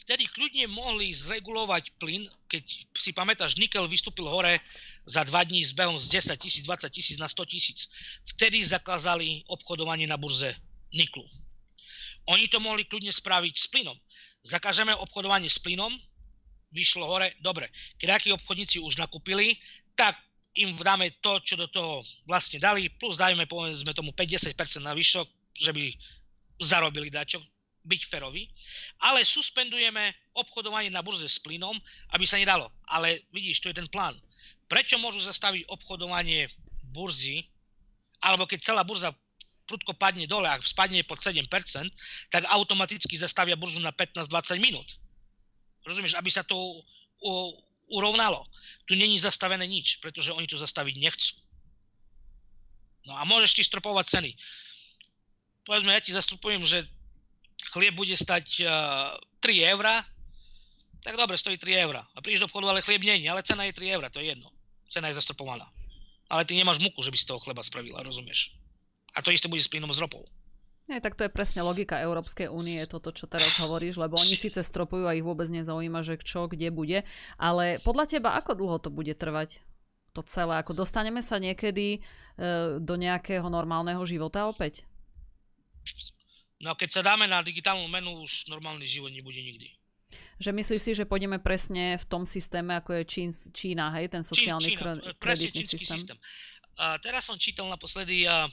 vtedy 0.05 0.29
kľudne 0.29 0.69
mohli 0.69 1.09
zregulovať 1.11 1.97
plyn, 1.97 2.29
keď 2.49 2.65
si 2.93 3.11
pamätáš, 3.17 3.57
nikel 3.57 3.89
vystúpil 3.89 4.29
hore 4.29 4.61
za 5.09 5.25
dva 5.25 5.45
dní 5.45 5.65
s 5.65 5.73
behom 5.73 5.97
z 5.97 6.21
10 6.21 6.37
tisíc, 6.37 6.63
20 6.69 6.93
tisíc 6.93 7.17
na 7.17 7.29
100 7.29 7.45
tisíc. 7.49 7.89
Vtedy 8.37 8.61
zakázali 8.61 9.49
obchodovanie 9.49 10.05
na 10.05 10.21
burze 10.21 10.53
niklu. 10.93 11.25
Oni 12.29 12.49
to 12.49 12.61
mohli 12.61 12.85
kľudne 12.85 13.13
spraviť 13.13 13.55
s 13.57 13.67
plynom. 13.69 13.97
Zakážeme 14.45 14.93
obchodovanie 14.97 15.49
s 15.49 15.61
plynom, 15.61 15.93
vyšlo 16.73 17.05
hore, 17.09 17.33
dobre. 17.41 17.69
Keď 17.97 18.09
akí 18.13 18.29
obchodníci 18.33 18.81
už 18.81 19.01
nakúpili, 19.01 19.57
tak 19.97 20.17
im 20.55 20.75
dáme 20.79 21.11
to, 21.19 21.41
čo 21.43 21.55
do 21.59 21.67
toho 21.67 22.03
vlastne 22.29 22.63
dali, 22.63 22.87
plus 22.89 23.19
dajme 23.19 23.47
povedzme 23.47 23.91
tomu 23.95 24.15
5-10% 24.15 24.85
na 24.85 24.95
vyšok, 24.95 25.27
že 25.55 25.71
by 25.71 25.95
zarobili 26.61 27.11
dačo, 27.11 27.43
byť 27.85 28.03
ferový, 28.09 28.49
ale 29.05 29.21
suspendujeme 29.23 30.17
obchodovanie 30.33 30.89
na 30.89 31.05
burze 31.05 31.29
s 31.29 31.37
plynom, 31.37 31.77
aby 32.17 32.25
sa 32.25 32.41
nedalo. 32.41 32.73
Ale 32.89 33.29
vidíš, 33.29 33.61
to 33.61 33.69
je 33.69 33.77
ten 33.77 33.89
plán. 33.93 34.17
Prečo 34.73 34.97
môžu 34.97 35.21
zastaviť 35.21 35.69
obchodovanie 35.69 36.49
burzy, 36.97 37.45
alebo 38.25 38.49
keď 38.49 38.59
celá 38.65 38.83
burza 38.89 39.13
prudko 39.69 39.93
padne 39.97 40.25
dole, 40.25 40.49
ak 40.49 40.65
spadne 40.65 41.05
pod 41.05 41.21
7%, 41.21 41.45
tak 42.33 42.43
automaticky 42.49 43.17
zastavia 43.17 43.57
burzu 43.57 43.81
na 43.85 43.93
15-20 43.93 44.61
minút. 44.61 44.89
Rozumieš, 45.85 46.17
aby 46.17 46.33
sa 46.33 46.41
to 46.41 46.57
urovnalo. 47.93 48.45
Tu 48.89 48.97
není 48.97 49.21
zastavené 49.21 49.69
nič, 49.69 50.01
pretože 50.01 50.33
oni 50.33 50.49
to 50.49 50.57
zastaviť 50.57 50.95
nechcú. 50.97 51.37
No 53.05 53.21
a 53.21 53.29
môžeš 53.29 53.61
ti 53.61 53.63
stropovať 53.65 54.05
ceny. 54.09 54.31
Povedzme, 55.65 55.97
ja 55.97 56.01
ti 56.05 56.13
zastrupujem, 56.13 56.65
že 56.69 56.85
chlieb 57.73 57.97
bude 57.97 58.13
stať 58.13 58.47
uh, 58.69 59.17
3 59.41 59.73
eurá, 59.77 60.05
tak 61.05 61.21
dobre, 61.21 61.37
stojí 61.37 61.61
3 61.61 61.85
eurá. 61.85 62.05
A 62.17 62.21
prídeš 62.25 62.45
do 62.45 62.49
obchodu, 62.49 62.73
ale 62.73 62.85
chlieb 62.85 63.05
nie, 63.05 63.29
ale 63.29 63.45
cena 63.45 63.69
je 63.69 63.77
3 63.77 63.97
eurá, 63.97 64.09
to 64.09 64.21
je 64.21 64.33
jedno. 64.33 64.49
Cena 64.89 65.13
je 65.13 65.21
zastropovaná. 65.21 65.69
Ale 66.33 66.49
ty 66.49 66.57
nemáš 66.57 66.81
muku, 66.81 67.01
že 67.05 67.13
by 67.13 67.17
si 67.21 67.29
toho 67.29 67.41
chleba 67.41 67.61
spravila, 67.61 68.01
rozumieš? 68.01 68.57
A 69.13 69.21
to 69.21 69.29
isté 69.29 69.49
bude 69.49 69.61
s 69.61 69.69
plynom 69.69 69.93
z 69.93 70.01
ropou. 70.01 70.25
Nie, 70.85 71.01
tak 71.01 71.17
to 71.17 71.25
je 71.25 71.33
presne 71.33 71.65
logika 71.65 71.97
Európskej 71.97 72.53
únie, 72.53 72.77
toto, 72.85 73.09
čo 73.09 73.25
teraz 73.25 73.57
hovoríš, 73.57 73.97
lebo 73.97 74.21
oni 74.21 74.37
síce 74.37 74.61
stropujú 74.61 75.09
a 75.09 75.17
ich 75.17 75.25
vôbec 75.25 75.49
nezaujíma, 75.49 76.05
že 76.05 76.21
čo, 76.21 76.45
kde 76.45 76.69
bude, 76.69 77.09
ale 77.41 77.81
podľa 77.81 78.05
teba, 78.05 78.37
ako 78.37 78.53
dlho 78.53 78.77
to 78.85 78.93
bude 78.93 79.17
trvať? 79.17 79.65
To 80.13 80.21
celé, 80.21 80.61
ako 80.61 80.77
dostaneme 80.77 81.25
sa 81.25 81.41
niekedy 81.41 81.99
e, 81.99 82.01
do 82.85 82.95
nejakého 83.01 83.49
normálneho 83.49 84.05
života 84.05 84.45
opäť? 84.45 84.85
No 86.63 86.73
a 86.73 86.79
keď 86.79 87.01
sa 87.01 87.03
dáme 87.05 87.29
na 87.29 87.45
digitálnu 87.45 87.85
menu, 87.91 88.25
už 88.25 88.49
normálny 88.49 88.87
život 88.89 89.13
nebude 89.13 89.37
nikdy. 89.37 89.69
Že 90.39 90.51
myslíš 90.55 90.81
si, 90.83 90.91
že 90.95 91.05
pôjdeme 91.07 91.43
presne 91.43 91.99
v 91.99 92.05
tom 92.07 92.23
systéme, 92.27 92.79
ako 92.79 92.99
je 92.99 93.03
Čín, 93.05 93.31
Čína, 93.31 93.91
hej, 93.99 94.11
ten 94.11 94.23
sociálny 94.23 94.63
Čín, 94.63 94.79
Čína, 94.79 94.95
kre- 94.97 95.15
kreditný 95.19 95.63
systém? 95.67 95.99
systém. 95.99 96.19
A 96.79 96.99
teraz 96.99 97.27
som 97.27 97.39
čítal 97.39 97.67
naposledy, 97.71 98.27
a 98.27 98.47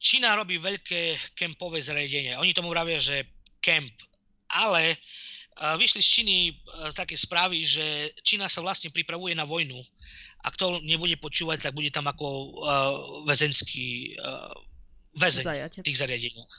Čína 0.00 0.36
robí 0.36 0.60
veľké 0.60 1.32
kempové 1.36 1.80
zariadenie. 1.80 2.36
Oni 2.36 2.52
tomu 2.52 2.72
vravia, 2.72 3.00
že 3.00 3.24
kemp. 3.60 3.92
Ale 4.52 5.00
vyšli 5.80 6.00
z 6.02 6.08
Číny 6.08 6.36
z 6.90 6.94
také 6.94 7.16
správy, 7.16 7.62
že 7.62 8.12
Čína 8.26 8.50
sa 8.50 8.60
vlastne 8.60 8.90
pripravuje 8.90 9.32
na 9.38 9.46
vojnu. 9.48 9.80
Ak 10.44 10.58
to 10.60 10.82
nebude 10.84 11.16
počúvať, 11.16 11.68
tak 11.68 11.78
bude 11.78 11.88
tam 11.88 12.04
ako 12.04 12.26
uh, 12.26 12.48
väzenský 13.24 14.18
uh, 14.18 14.52
väzeň 15.14 15.44
v 15.80 15.86
tých 15.86 16.00
zariadeniach. 16.00 16.54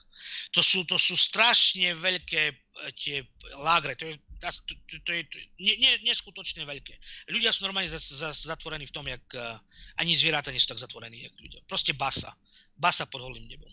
To 0.55 0.61
sú, 0.63 0.87
to 0.87 0.95
sú 0.95 1.13
strašne 1.13 1.93
veľké 1.95 2.43
e, 2.49 2.55
tie 2.95 3.21
lágre, 3.59 3.93
to 3.99 4.07
je, 4.07 4.15
to, 4.39 4.73
to, 4.87 4.95
to 5.03 5.11
je 5.11 5.21
nie, 5.59 5.75
nie, 5.75 5.91
neskutočne 6.07 6.63
veľké. 6.63 6.95
Ľudia 7.29 7.51
sú 7.51 7.67
normálne 7.67 7.91
za, 7.91 7.99
za, 7.99 8.31
zatvorení 8.31 8.87
v 8.87 8.95
tom, 8.95 9.05
jak 9.05 9.23
uh, 9.35 9.57
ani 9.99 10.15
zvieratá 10.15 10.49
nie 10.53 10.61
sú 10.61 10.71
tak 10.71 10.81
zatvorení, 10.81 11.27
jak 11.27 11.35
ľudia. 11.39 11.61
Proste 11.67 11.95
basa. 11.97 12.31
Basa 12.75 13.07
pod 13.07 13.23
holým 13.25 13.47
nebom. 13.47 13.71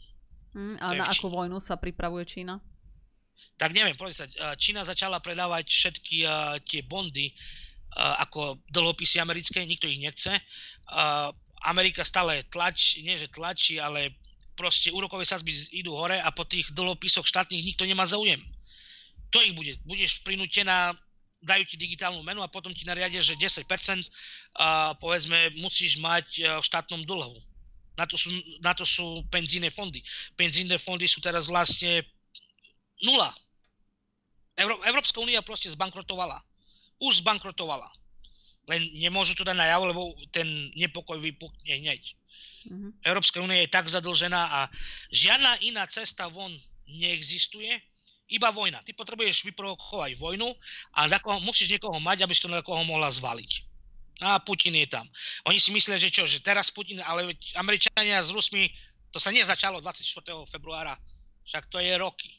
Mm, 0.52 0.76
a 0.80 0.86
na 0.96 1.04
akú 1.08 1.28
vojnu 1.32 1.58
sa 1.62 1.76
pripravuje 1.76 2.24
Čína? 2.24 2.60
tak 3.56 3.74
neviem, 3.74 3.94
povedz 3.94 4.22
sa, 4.22 4.26
Čína 4.58 4.82
začala 4.86 5.22
predávať 5.22 5.66
všetky 5.70 6.16
uh, 6.26 6.58
tie 6.62 6.82
bondy 6.82 7.30
uh, 7.30 8.22
ako 8.22 8.62
dlhopisy 8.70 9.22
americké, 9.22 9.62
nikto 9.62 9.86
ich 9.86 10.02
nechce. 10.02 10.34
Uh, 10.90 11.30
Amerika 11.62 12.02
stále 12.02 12.42
tlač, 12.50 12.98
nie 13.06 13.14
že 13.14 13.30
tlačí, 13.30 13.78
ale 13.78 14.18
proste 14.62 14.94
úrokové 14.94 15.26
sadzby 15.26 15.50
idú 15.74 15.98
hore 15.98 16.22
a 16.22 16.30
po 16.30 16.46
tých 16.46 16.70
dlhopisoch 16.70 17.26
štátnych 17.26 17.74
nikto 17.74 17.82
nemá 17.82 18.06
záujem. 18.06 18.38
To 19.34 19.42
ich 19.42 19.58
bude. 19.58 19.74
Budeš 19.82 20.22
prinútená, 20.22 20.94
dajú 21.42 21.66
ti 21.66 21.74
digitálnu 21.74 22.22
menu 22.22 22.38
a 22.46 22.52
potom 22.52 22.70
ti 22.70 22.86
nariadia, 22.86 23.18
že 23.18 23.34
10% 23.34 23.66
a 24.62 24.94
povedzme 25.02 25.58
musíš 25.58 25.98
mať 25.98 26.62
v 26.62 26.62
štátnom 26.62 27.02
dlhu. 27.02 27.34
Na 27.98 28.06
to 28.06 28.14
sú, 28.14 28.30
na 28.62 28.70
to 28.70 28.86
sú 28.86 29.26
penzíne 29.34 29.66
fondy. 29.66 29.98
Penzíne 30.38 30.78
fondy 30.78 31.10
sú 31.10 31.18
teraz 31.18 31.50
vlastne 31.50 32.06
nula. 33.02 33.34
Euró- 34.54 34.80
Európska 34.86 35.18
únia 35.18 35.42
proste 35.42 35.74
zbankrotovala. 35.74 36.38
Už 37.02 37.26
zbankrotovala. 37.26 37.90
Len 38.72 38.82
nemôžu 38.96 39.36
to 39.36 39.44
dať 39.44 39.52
najavo, 39.52 39.84
lebo 39.92 40.02
ten 40.32 40.48
nepokoj 40.72 41.20
vypukne 41.20 41.76
hneď. 41.76 42.16
Mm-hmm. 42.64 42.90
Európska 43.04 43.44
únia 43.44 43.60
je 43.60 43.74
tak 43.74 43.90
zadlžená 43.92 44.42
a 44.48 44.60
žiadna 45.12 45.60
iná 45.60 45.84
cesta 45.84 46.32
von 46.32 46.48
neexistuje, 46.88 47.76
iba 48.32 48.48
vojna. 48.48 48.80
Ty 48.80 48.96
potrebuješ 48.96 49.44
vyprovokovať 49.52 50.16
vojnu 50.16 50.48
a 50.96 51.04
na 51.04 51.20
koho, 51.20 51.36
musíš 51.44 51.68
niekoho 51.68 52.00
mať, 52.00 52.24
aby 52.24 52.32
si 52.32 52.40
to 52.40 52.48
na 52.48 52.64
koho 52.64 52.80
mohla 52.88 53.12
zvaliť. 53.12 53.68
A 54.22 54.40
Putin 54.40 54.78
je 54.78 54.88
tam. 54.88 55.04
Oni 55.50 55.60
si 55.60 55.74
myslia, 55.74 56.00
že 56.00 56.08
čo, 56.08 56.24
že 56.24 56.40
teraz 56.40 56.72
Putin, 56.72 57.02
ale 57.04 57.36
Američania 57.58 58.22
s 58.22 58.32
Rusmi, 58.32 58.72
to 59.12 59.20
sa 59.20 59.28
nezačalo 59.28 59.84
24. 59.84 60.24
februára, 60.48 60.96
však 61.44 61.68
to 61.68 61.76
je 61.82 61.92
roky. 62.00 62.32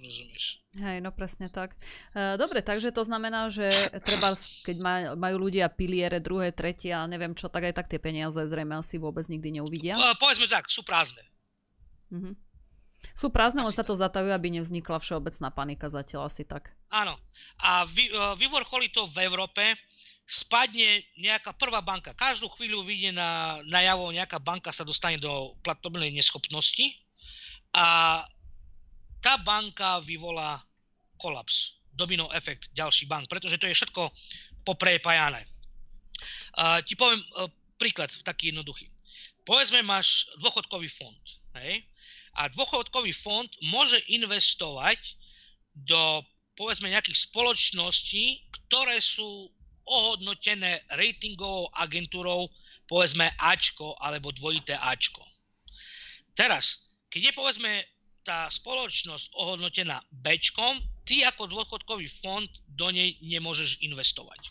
Rozumieš? 0.00 0.60
Hej, 0.76 1.00
no 1.00 1.10
presne 1.12 1.48
tak. 1.48 1.72
E, 2.12 2.36
dobre, 2.36 2.60
takže 2.60 2.92
to 2.92 3.02
znamená, 3.02 3.48
že 3.48 3.72
treba, 4.04 4.36
keď 4.64 4.76
maj, 4.80 5.02
majú 5.16 5.48
ľudia 5.48 5.72
piliere, 5.72 6.20
druhé, 6.20 6.52
tretie 6.52 6.92
a 6.92 7.08
neviem 7.08 7.32
čo, 7.32 7.48
tak 7.48 7.72
aj 7.72 7.74
tak 7.80 7.88
tie 7.88 8.00
peniaze 8.00 8.36
zrejme 8.36 8.76
asi 8.76 9.00
vôbec 9.00 9.24
nikdy 9.26 9.60
neuvidia. 9.60 9.96
Po, 9.96 10.28
povedzme 10.28 10.46
tak, 10.46 10.68
sú 10.68 10.84
prázdne. 10.84 11.24
Mhm. 12.12 12.36
Sú 13.12 13.28
prázdne, 13.28 13.60
len 13.60 13.76
sa 13.76 13.84
to 13.84 13.92
zatajú, 13.92 14.32
aby 14.32 14.56
nevznikla 14.56 14.96
všeobecná 15.00 15.52
panika 15.52 15.86
zatiaľ 15.92 16.32
asi 16.32 16.48
tak. 16.48 16.72
Áno. 16.88 17.12
A 17.60 17.84
vy, 17.84 18.08
uh, 18.08 18.32
vyvorcholi 18.40 18.88
to 18.88 19.04
v 19.12 19.28
Európe, 19.28 19.62
spadne 20.26 21.06
nejaká 21.20 21.54
prvá 21.54 21.84
banka. 21.84 22.16
Každú 22.16 22.50
chvíľu 22.58 22.82
vyjde 22.82 23.14
na, 23.14 23.62
na 23.70 23.80
javo, 23.84 24.10
nejaká 24.10 24.42
banka 24.42 24.74
sa 24.74 24.82
dostane 24.82 25.22
do 25.22 25.54
platobnej 25.62 26.10
neschopnosti 26.10 26.98
a 27.70 28.20
tá 29.26 29.42
banka 29.42 29.98
vyvolá 30.06 30.62
kolaps, 31.18 31.82
domino 31.90 32.30
efekt 32.30 32.70
ďalší 32.78 33.10
bank, 33.10 33.26
pretože 33.26 33.58
to 33.58 33.66
je 33.66 33.74
všetko 33.74 34.06
poprepájané. 34.62 35.42
Uh, 36.54 36.78
ti 36.86 36.94
poviem 36.94 37.18
uh, 37.18 37.50
príklad 37.74 38.06
taký 38.22 38.54
jednoduchý. 38.54 38.86
Povedzme, 39.42 39.82
máš 39.82 40.30
dôchodkový 40.38 40.86
fond, 40.86 41.18
hej? 41.58 41.82
A 42.38 42.46
dôchodkový 42.54 43.10
fond 43.10 43.50
môže 43.66 43.98
investovať 44.06 45.18
do, 45.74 46.22
povedzme, 46.54 46.86
nejakých 46.86 47.26
spoločností, 47.26 48.46
ktoré 48.70 49.02
sú 49.02 49.50
ohodnotené 49.86 50.86
ratingovou 50.94 51.66
agentúrou, 51.74 52.46
povedzme 52.86 53.26
Ačko 53.42 53.98
alebo 53.98 54.30
dvojité 54.30 54.78
Ačko. 54.78 55.22
Teraz, 56.38 56.86
keď 57.10 57.30
je 57.30 57.32
povedzme 57.34 57.72
tá 58.26 58.50
spoločnosť 58.50 59.38
ohodnotená 59.38 60.02
Bčkom, 60.10 60.74
ty 61.06 61.22
ako 61.22 61.46
dôchodkový 61.46 62.10
fond 62.10 62.50
do 62.74 62.90
nej 62.90 63.14
nemôžeš 63.22 63.78
investovať. 63.86 64.50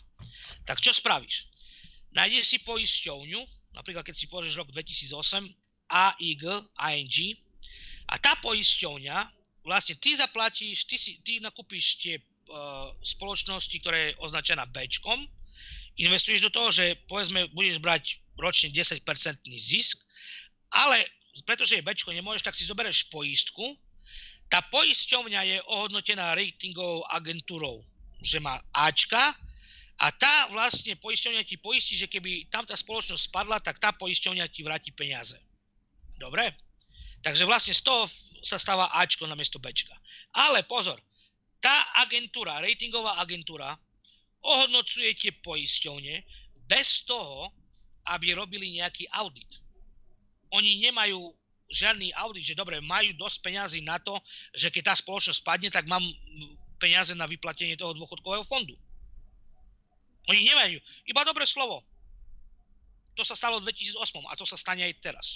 Tak 0.64 0.80
čo 0.80 0.96
spravíš? 0.96 1.52
Nájdeš 2.16 2.56
si 2.56 2.58
poisťovňu, 2.64 3.40
napríklad 3.76 4.00
keď 4.08 4.16
si 4.16 4.32
povieš 4.32 4.56
rok 4.56 4.72
2008, 4.72 5.44
AIG, 5.92 6.44
ING, 6.80 7.16
a 8.08 8.14
tá 8.16 8.32
poisťovňa, 8.40 9.16
vlastne 9.68 10.00
ty 10.00 10.16
zaplatíš, 10.16 10.88
ty, 10.88 10.96
si, 10.96 11.20
ty 11.20 11.42
nakúpiš 11.44 12.00
tie 12.00 12.16
uh, 12.16 12.88
spoločnosti, 13.04 13.76
ktoré 13.84 13.98
je 14.10 14.16
označená 14.24 14.64
Bčkom, 14.72 15.20
investuješ 16.00 16.48
do 16.48 16.54
toho, 16.54 16.68
že 16.72 16.96
povedzme 17.04 17.52
budeš 17.52 17.82
brať 17.82 18.24
ročne 18.40 18.72
10% 18.72 19.04
zisk, 19.56 20.00
ale 20.72 21.04
pretože 21.44 21.76
je 21.76 21.84
Bčko 21.84 22.14
nemôžeš, 22.14 22.46
tak 22.46 22.56
si 22.56 22.64
zoberieš 22.64 23.12
poistku. 23.12 23.76
Tá 24.46 24.62
poisťovňa 24.70 25.40
je 25.42 25.58
ohodnotená 25.66 26.38
ratingovou 26.38 27.02
agentúrou, 27.10 27.82
že 28.22 28.38
má 28.38 28.62
Ačka 28.70 29.34
a 29.98 30.06
tá 30.14 30.46
vlastne 30.54 30.94
poisťovňa 30.96 31.42
ti 31.42 31.56
poistí, 31.58 31.98
že 31.98 32.06
keby 32.06 32.46
tam 32.52 32.62
tá 32.62 32.78
spoločnosť 32.78 33.32
spadla, 33.32 33.58
tak 33.58 33.82
tá 33.82 33.90
poisťovňa 33.96 34.46
ti 34.48 34.62
vráti 34.62 34.94
peniaze. 34.94 35.40
Dobre? 36.16 36.52
Takže 37.26 37.42
vlastne 37.42 37.74
z 37.74 37.82
toho 37.82 38.06
sa 38.44 38.60
stáva 38.60 38.92
Ačko 38.94 39.26
na 39.26 39.34
miesto 39.34 39.58
Bčka. 39.58 39.98
Ale 40.36 40.62
pozor, 40.62 41.00
tá 41.58 41.90
agentúra, 41.98 42.62
ratingová 42.62 43.18
agentúra, 43.18 43.74
ohodnocuje 44.46 45.10
tie 45.18 45.32
poisťovne 45.42 46.22
bez 46.70 47.02
toho, 47.02 47.50
aby 48.06 48.38
robili 48.38 48.78
nejaký 48.78 49.10
audit 49.10 49.65
oni 50.56 50.80
nemajú 50.88 51.30
žiadny 51.68 52.14
audit, 52.14 52.54
že 52.54 52.58
dobre, 52.58 52.78
majú 52.80 53.12
dosť 53.18 53.36
peňazí 53.42 53.80
na 53.82 53.98
to, 53.98 54.16
že 54.54 54.70
keď 54.70 54.92
tá 54.92 54.94
spoločnosť 54.94 55.38
spadne, 55.42 55.68
tak 55.68 55.90
mám 55.90 56.02
peniaze 56.78 57.12
na 57.12 57.26
vyplatenie 57.26 57.74
toho 57.74 57.96
dôchodkového 57.96 58.46
fondu. 58.46 58.74
Oni 60.26 60.40
nemajú. 60.46 60.78
Iba 61.06 61.22
dobré 61.22 61.46
slovo. 61.46 61.82
To 63.16 63.22
sa 63.24 63.38
stalo 63.38 63.62
v 63.62 63.72
2008 63.72 64.28
a 64.28 64.32
to 64.36 64.44
sa 64.44 64.58
stane 64.58 64.84
aj 64.84 64.94
teraz. 65.00 65.26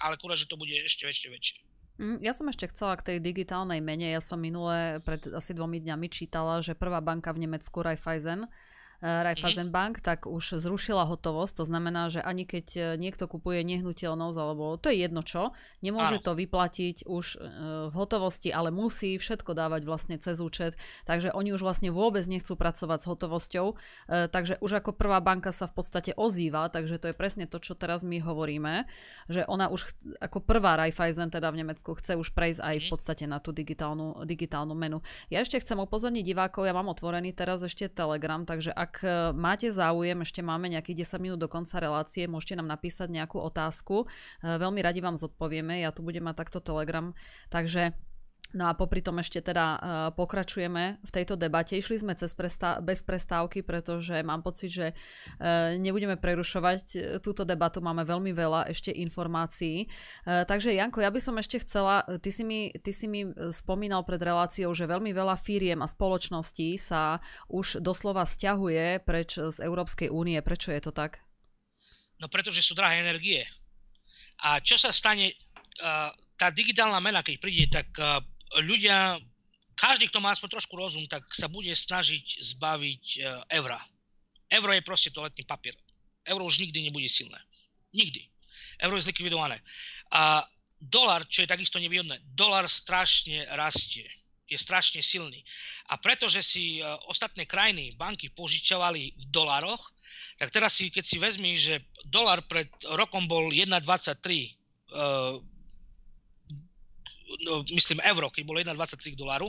Ale 0.00 0.16
kurá, 0.16 0.32
že 0.32 0.48
to 0.48 0.56
bude 0.56 0.72
ešte, 0.72 1.04
ešte 1.04 1.28
väčšie. 1.28 1.60
Mm, 2.00 2.18
ja 2.24 2.32
som 2.32 2.48
ešte 2.48 2.72
chcela 2.72 2.96
k 2.96 3.12
tej 3.12 3.18
digitálnej 3.20 3.84
mene. 3.84 4.08
Ja 4.08 4.24
som 4.24 4.40
minule 4.40 5.04
pred 5.04 5.20
asi 5.28 5.52
dvomi 5.52 5.84
dňami 5.84 6.08
čítala, 6.08 6.64
že 6.64 6.72
prvá 6.72 7.04
banka 7.04 7.28
v 7.36 7.44
Nemecku 7.44 7.84
Raiffeisen 7.84 8.48
Raiffeisenbank, 9.00 10.04
tak 10.04 10.28
už 10.28 10.60
zrušila 10.60 11.08
hotovosť. 11.08 11.60
To 11.60 11.64
znamená, 11.64 12.12
že 12.12 12.20
ani 12.20 12.44
keď 12.44 12.66
e, 12.76 12.80
niekto 13.00 13.24
kupuje 13.24 13.64
nehnuteľnosť, 13.64 14.36
alebo 14.36 14.76
to 14.76 14.92
je 14.92 15.00
jedno 15.00 15.24
čo, 15.24 15.56
nemôže 15.80 16.20
Áno. 16.20 16.24
to 16.24 16.32
vyplatiť 16.36 17.08
už 17.08 17.24
e, 17.34 17.38
v 17.88 17.94
hotovosti, 17.96 18.52
ale 18.52 18.68
musí 18.68 19.16
všetko 19.16 19.56
dávať 19.56 19.88
vlastne 19.88 20.16
cez 20.20 20.36
účet. 20.36 20.76
Takže 21.08 21.32
oni 21.32 21.56
už 21.56 21.64
vlastne 21.64 21.88
vôbec 21.88 22.28
nechcú 22.28 22.54
pracovať 22.60 22.98
s 23.00 23.08
hotovosťou. 23.08 23.66
Takže 24.06 24.60
už 24.60 24.84
ako 24.84 24.92
prvá 24.92 25.22
banka 25.24 25.54
sa 25.54 25.64
v 25.64 25.80
podstate 25.80 26.12
ozýva, 26.12 26.68
takže 26.68 27.00
to 27.00 27.08
je 27.10 27.16
presne 27.16 27.48
to, 27.48 27.56
čo 27.56 27.72
teraz 27.72 28.04
my 28.04 28.20
hovoríme, 28.20 28.84
že 29.32 29.48
ona 29.48 29.72
už 29.72 29.88
ako 30.20 30.44
prvá 30.44 30.76
Raiffeisen 30.76 31.32
teda 31.32 31.48
v 31.48 31.64
Nemecku 31.64 31.96
chce 31.96 32.20
už 32.20 32.36
prejsť 32.36 32.60
aj 32.60 32.76
v 32.76 32.86
mhm. 32.86 32.92
podstate 32.92 33.24
na 33.24 33.38
tú 33.40 33.50
digitálnu, 33.56 34.26
digitálnu 34.28 34.76
menu. 34.76 35.00
Ja 35.32 35.40
ešte 35.40 35.62
chcem 35.62 35.80
upozorniť 35.80 36.24
divákov, 36.26 36.68
ja 36.68 36.76
mám 36.76 36.92
otvorený 36.92 37.32
teraz 37.32 37.64
ešte 37.64 37.88
Telegram, 37.88 38.44
takže 38.44 38.74
ak 38.74 38.89
ak 38.90 39.06
e, 39.06 39.30
máte 39.38 39.70
záujem, 39.70 40.18
ešte 40.26 40.42
máme 40.42 40.66
nejakých 40.66 41.06
10 41.06 41.22
minút 41.22 41.38
do 41.38 41.46
konca 41.46 41.78
relácie, 41.78 42.26
môžete 42.26 42.58
nám 42.58 42.66
napísať 42.66 43.06
nejakú 43.06 43.38
otázku. 43.38 44.10
E, 44.42 44.58
veľmi 44.58 44.82
radi 44.82 44.98
vám 44.98 45.14
zodpovieme, 45.14 45.78
ja 45.78 45.94
tu 45.94 46.02
budem 46.02 46.26
mať 46.26 46.42
takto 46.42 46.58
Telegram, 46.58 47.14
takže 47.54 47.94
No 48.50 48.66
a 48.66 48.74
popri 48.74 48.98
tom 48.98 49.22
ešte 49.22 49.38
teda 49.38 49.66
uh, 49.78 49.78
pokračujeme 50.10 50.98
v 50.98 51.10
tejto 51.14 51.38
debate. 51.38 51.78
Išli 51.78 52.02
sme 52.02 52.18
cez 52.18 52.34
prestá- 52.34 52.82
bez 52.82 52.98
prestávky, 52.98 53.62
pretože 53.62 54.18
mám 54.26 54.42
pocit, 54.42 54.74
že 54.74 54.86
uh, 54.90 55.78
nebudeme 55.78 56.18
prerušovať 56.18 56.78
túto 57.22 57.46
debatu. 57.46 57.78
Máme 57.78 58.02
veľmi 58.02 58.34
veľa 58.34 58.66
ešte 58.70 58.90
informácií. 58.90 59.86
Takže 60.26 60.74
Janko, 60.74 60.98
ja 60.98 61.14
by 61.14 61.20
som 61.22 61.38
ešte 61.38 61.62
chcela, 61.62 62.02
ty 62.18 62.34
si, 62.34 62.42
mi, 62.42 62.74
ty 62.74 62.90
si 62.90 63.06
mi 63.06 63.22
spomínal 63.54 64.02
pred 64.02 64.18
reláciou, 64.18 64.74
že 64.74 64.90
veľmi 64.90 65.14
veľa 65.14 65.38
firiem 65.38 65.78
a 65.80 65.88
spoločností 65.88 66.74
sa 66.74 67.22
už 67.46 67.78
doslova 67.78 68.26
stiahuje 68.26 69.06
preč 69.06 69.38
z 69.38 69.58
Európskej 69.62 70.10
únie. 70.10 70.42
Prečo 70.42 70.74
je 70.74 70.82
to 70.82 70.90
tak? 70.90 71.22
No 72.18 72.26
pretože 72.26 72.66
sú 72.66 72.74
drahé 72.74 73.00
energie. 73.00 73.46
A 74.44 74.60
čo 74.60 74.80
sa 74.80 74.90
stane, 74.92 75.36
tá 76.36 76.48
digitálna 76.52 77.00
mena, 77.00 77.20
keď 77.20 77.36
príde, 77.40 77.66
tak 77.68 77.92
ľudia, 78.58 79.18
každý, 79.78 80.10
kto 80.10 80.18
má 80.18 80.34
aspoň 80.34 80.58
trošku 80.58 80.74
rozum, 80.74 81.06
tak 81.06 81.22
sa 81.30 81.46
bude 81.46 81.70
snažiť 81.70 82.42
zbaviť 82.56 83.04
eura. 83.54 83.78
Euro 84.50 84.74
je 84.74 84.82
proste 84.82 85.14
toaletný 85.14 85.46
papier. 85.46 85.78
Euro 86.26 86.44
už 86.44 86.58
nikdy 86.58 86.90
nebude 86.90 87.06
silné. 87.06 87.38
Nikdy. 87.94 88.26
Euro 88.82 88.98
je 88.98 89.06
zlikvidované. 89.06 89.62
A 90.10 90.42
dolar, 90.80 91.22
čo 91.28 91.44
je 91.44 91.52
takisto 91.52 91.78
nevýhodné, 91.78 92.18
dolar 92.34 92.66
strašne 92.66 93.46
rastie. 93.54 94.08
Je 94.50 94.58
strašne 94.58 94.98
silný. 94.98 95.46
A 95.94 96.00
pretože 96.02 96.42
si 96.42 96.82
e, 96.82 96.82
ostatné 97.06 97.46
krajiny, 97.46 97.94
banky 97.94 98.34
požičovali 98.34 99.14
v 99.14 99.24
dolaroch, 99.30 99.94
tak 100.42 100.50
teraz 100.50 100.74
si, 100.74 100.90
keď 100.90 101.04
si 101.06 101.16
vezmi, 101.22 101.54
že 101.54 101.86
dolar 102.10 102.42
pred 102.50 102.66
rokom 102.98 103.30
bol 103.30 103.54
1,23 103.54 103.70
uh, 104.90 105.38
no, 107.46 107.62
myslím 107.70 108.02
euro, 108.02 108.30
keď 108.30 108.42
bolo 108.42 108.58
1,23 108.58 109.14
doláru, 109.14 109.46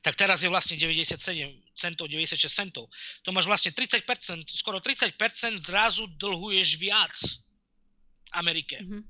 tak 0.00 0.16
teraz 0.16 0.40
je 0.40 0.48
vlastne 0.48 0.80
97 0.80 1.20
centov, 1.76 2.08
96 2.08 2.48
centov. 2.48 2.88
To 3.24 3.30
máš 3.34 3.44
vlastne 3.44 3.70
30%, 3.76 4.04
skoro 4.48 4.80
30% 4.80 5.16
zrazu 5.60 6.08
dlhuješ 6.16 6.80
viac 6.80 7.16
Amerike. 8.32 8.80
Mm-hmm. 8.80 9.02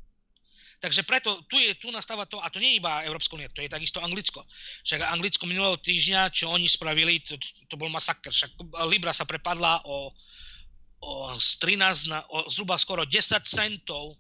Takže 0.81 1.05
preto 1.05 1.45
tu, 1.45 1.61
je, 1.61 1.77
tu 1.77 1.93
nastáva 1.93 2.25
to, 2.25 2.41
a 2.41 2.49
to 2.49 2.57
nie 2.57 2.73
je 2.73 2.81
iba 2.81 3.05
Európska 3.05 3.37
únia, 3.37 3.53
to 3.53 3.61
je 3.61 3.69
takisto 3.69 4.01
Anglicko. 4.01 4.41
Však 4.89 5.13
Anglicko 5.13 5.45
minulého 5.45 5.77
týždňa, 5.77 6.33
čo 6.33 6.49
oni 6.49 6.65
spravili, 6.65 7.21
to, 7.21 7.37
to 7.69 7.77
bol 7.77 7.93
masakr. 7.93 8.33
Však 8.33 8.57
Libra 8.89 9.13
sa 9.13 9.29
prepadla 9.29 9.85
o, 9.85 10.09
o, 11.05 11.11
z 11.37 11.61
13 11.61 12.09
na 12.09 12.25
o, 12.33 12.49
zhruba 12.49 12.81
skoro 12.81 13.05
10 13.05 13.45
centov 13.45 14.17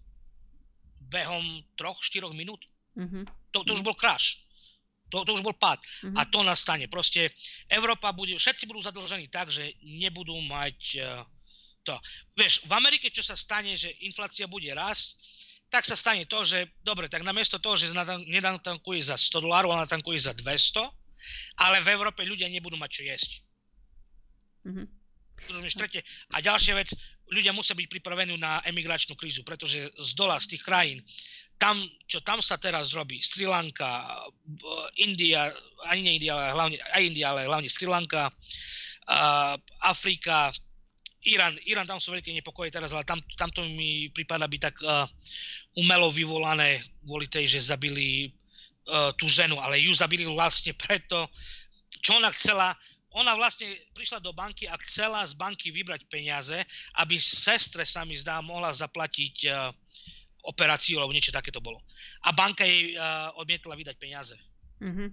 behom 1.09 1.65
3-4 1.81 2.29
minút. 2.37 2.61
Mm-hmm. 2.99 3.23
To, 3.55 3.59
to 3.67 3.71
už 3.75 3.83
bol 3.83 3.95
crash. 3.95 4.43
To, 5.11 5.27
to 5.27 5.35
už 5.35 5.43
bol 5.43 5.55
pád. 5.55 5.83
Mm-hmm. 5.83 6.17
A 6.17 6.23
to 6.31 6.41
nastane. 6.47 6.87
Proste 6.87 7.35
Európa 7.67 8.15
bude, 8.15 8.39
všetci 8.39 8.71
budú 8.71 8.79
zadlžení 8.79 9.27
tak, 9.27 9.51
že 9.51 9.75
nebudú 9.83 10.39
mať 10.47 10.79
uh, 11.03 11.27
to. 11.83 11.95
Vieš, 12.39 12.67
v 12.71 12.73
Amerike 12.79 13.11
čo 13.11 13.27
sa 13.27 13.35
stane, 13.35 13.75
že 13.75 13.91
inflácia 14.07 14.47
bude 14.47 14.71
rásť, 14.71 15.19
tak 15.71 15.87
sa 15.87 15.95
stane 15.95 16.27
to, 16.27 16.43
že 16.43 16.67
dobre, 16.83 17.07
tak 17.07 17.23
namiesto 17.23 17.63
toho, 17.63 17.79
že 17.79 17.95
nedatankuje 18.27 19.01
za 19.03 19.15
100 19.15 19.47
dolárov, 19.47 19.71
ale 19.71 19.87
natankuje 19.87 20.19
za 20.19 20.35
200, 20.35 20.83
ale 21.63 21.79
v 21.83 21.89
Európe 21.95 22.27
ľudia 22.27 22.51
nebudú 22.51 22.75
mať 22.75 22.91
čo 22.91 23.03
jesť. 23.07 23.31
Mm-hmm. 24.67 24.87
Tretie. 25.73 26.03
A 26.37 26.45
ďalšia 26.45 26.77
vec, 26.77 26.93
ľudia 27.33 27.57
musia 27.57 27.73
byť 27.73 27.87
pripravení 27.89 28.37
na 28.37 28.61
emigračnú 28.67 29.17
krízu, 29.17 29.41
pretože 29.41 29.89
z 29.89 30.11
dola, 30.13 30.37
z 30.37 30.53
tých 30.53 30.63
krajín, 30.67 31.01
tam, 31.61 31.77
čo 32.09 32.25
tam 32.25 32.41
sa 32.41 32.57
teraz 32.57 32.97
robí, 32.97 33.21
Sri 33.21 33.45
Lanka, 33.45 34.25
India, 34.97 35.53
ani 35.93 36.01
nie 36.01 36.13
India, 36.17 36.33
ale 36.33 36.57
hlavne, 36.57 36.77
aj 36.81 37.03
India, 37.05 37.27
ale 37.29 37.45
hlavne 37.45 37.69
Sri 37.69 37.85
Lanka, 37.85 38.33
uh, 38.33 39.55
Afrika, 39.85 40.49
Irán, 41.29 41.61
Irán, 41.69 41.85
tam 41.85 42.01
sú 42.01 42.17
veľké 42.17 42.33
nepokoje 42.33 42.73
teraz, 42.73 42.97
ale 42.97 43.05
tam, 43.05 43.21
tam 43.37 43.53
to 43.53 43.61
mi 43.77 44.09
prípada 44.09 44.49
byť 44.49 44.61
tak 44.73 44.77
uh, 44.81 45.05
umelo 45.77 46.09
vyvolané 46.09 46.81
kvôli 47.05 47.29
tej, 47.29 47.45
že 47.45 47.77
zabili 47.77 48.33
uh, 48.89 49.13
tú 49.21 49.29
ženu, 49.29 49.61
ale 49.61 49.85
ju 49.85 49.93
zabili 49.93 50.25
vlastne 50.25 50.73
preto, 50.73 51.29
čo 52.01 52.17
ona 52.17 52.33
chcela, 52.33 52.73
ona 53.13 53.37
vlastne 53.37 53.69
prišla 53.93 54.25
do 54.25 54.33
banky 54.33 54.65
a 54.65 54.81
chcela 54.81 55.21
z 55.29 55.37
banky 55.37 55.69
vybrať 55.69 56.09
peniaze, 56.09 56.57
aby 56.97 57.21
sestre 57.21 57.85
sa 57.85 58.09
mi 58.09 58.17
zdá 58.17 58.41
mohla 58.41 58.73
zaplatiť 58.73 59.37
uh, 59.53 59.77
operáciu, 60.47 60.99
alebo 61.01 61.13
niečo 61.13 61.35
také 61.35 61.53
to 61.53 61.61
bolo. 61.61 61.81
A 62.25 62.33
banka 62.33 62.65
jej 62.65 62.97
uh, 62.97 63.33
odmietla 63.37 63.77
vydať 63.77 63.97
peniaze. 64.01 64.37
Mm-hmm. 64.81 65.09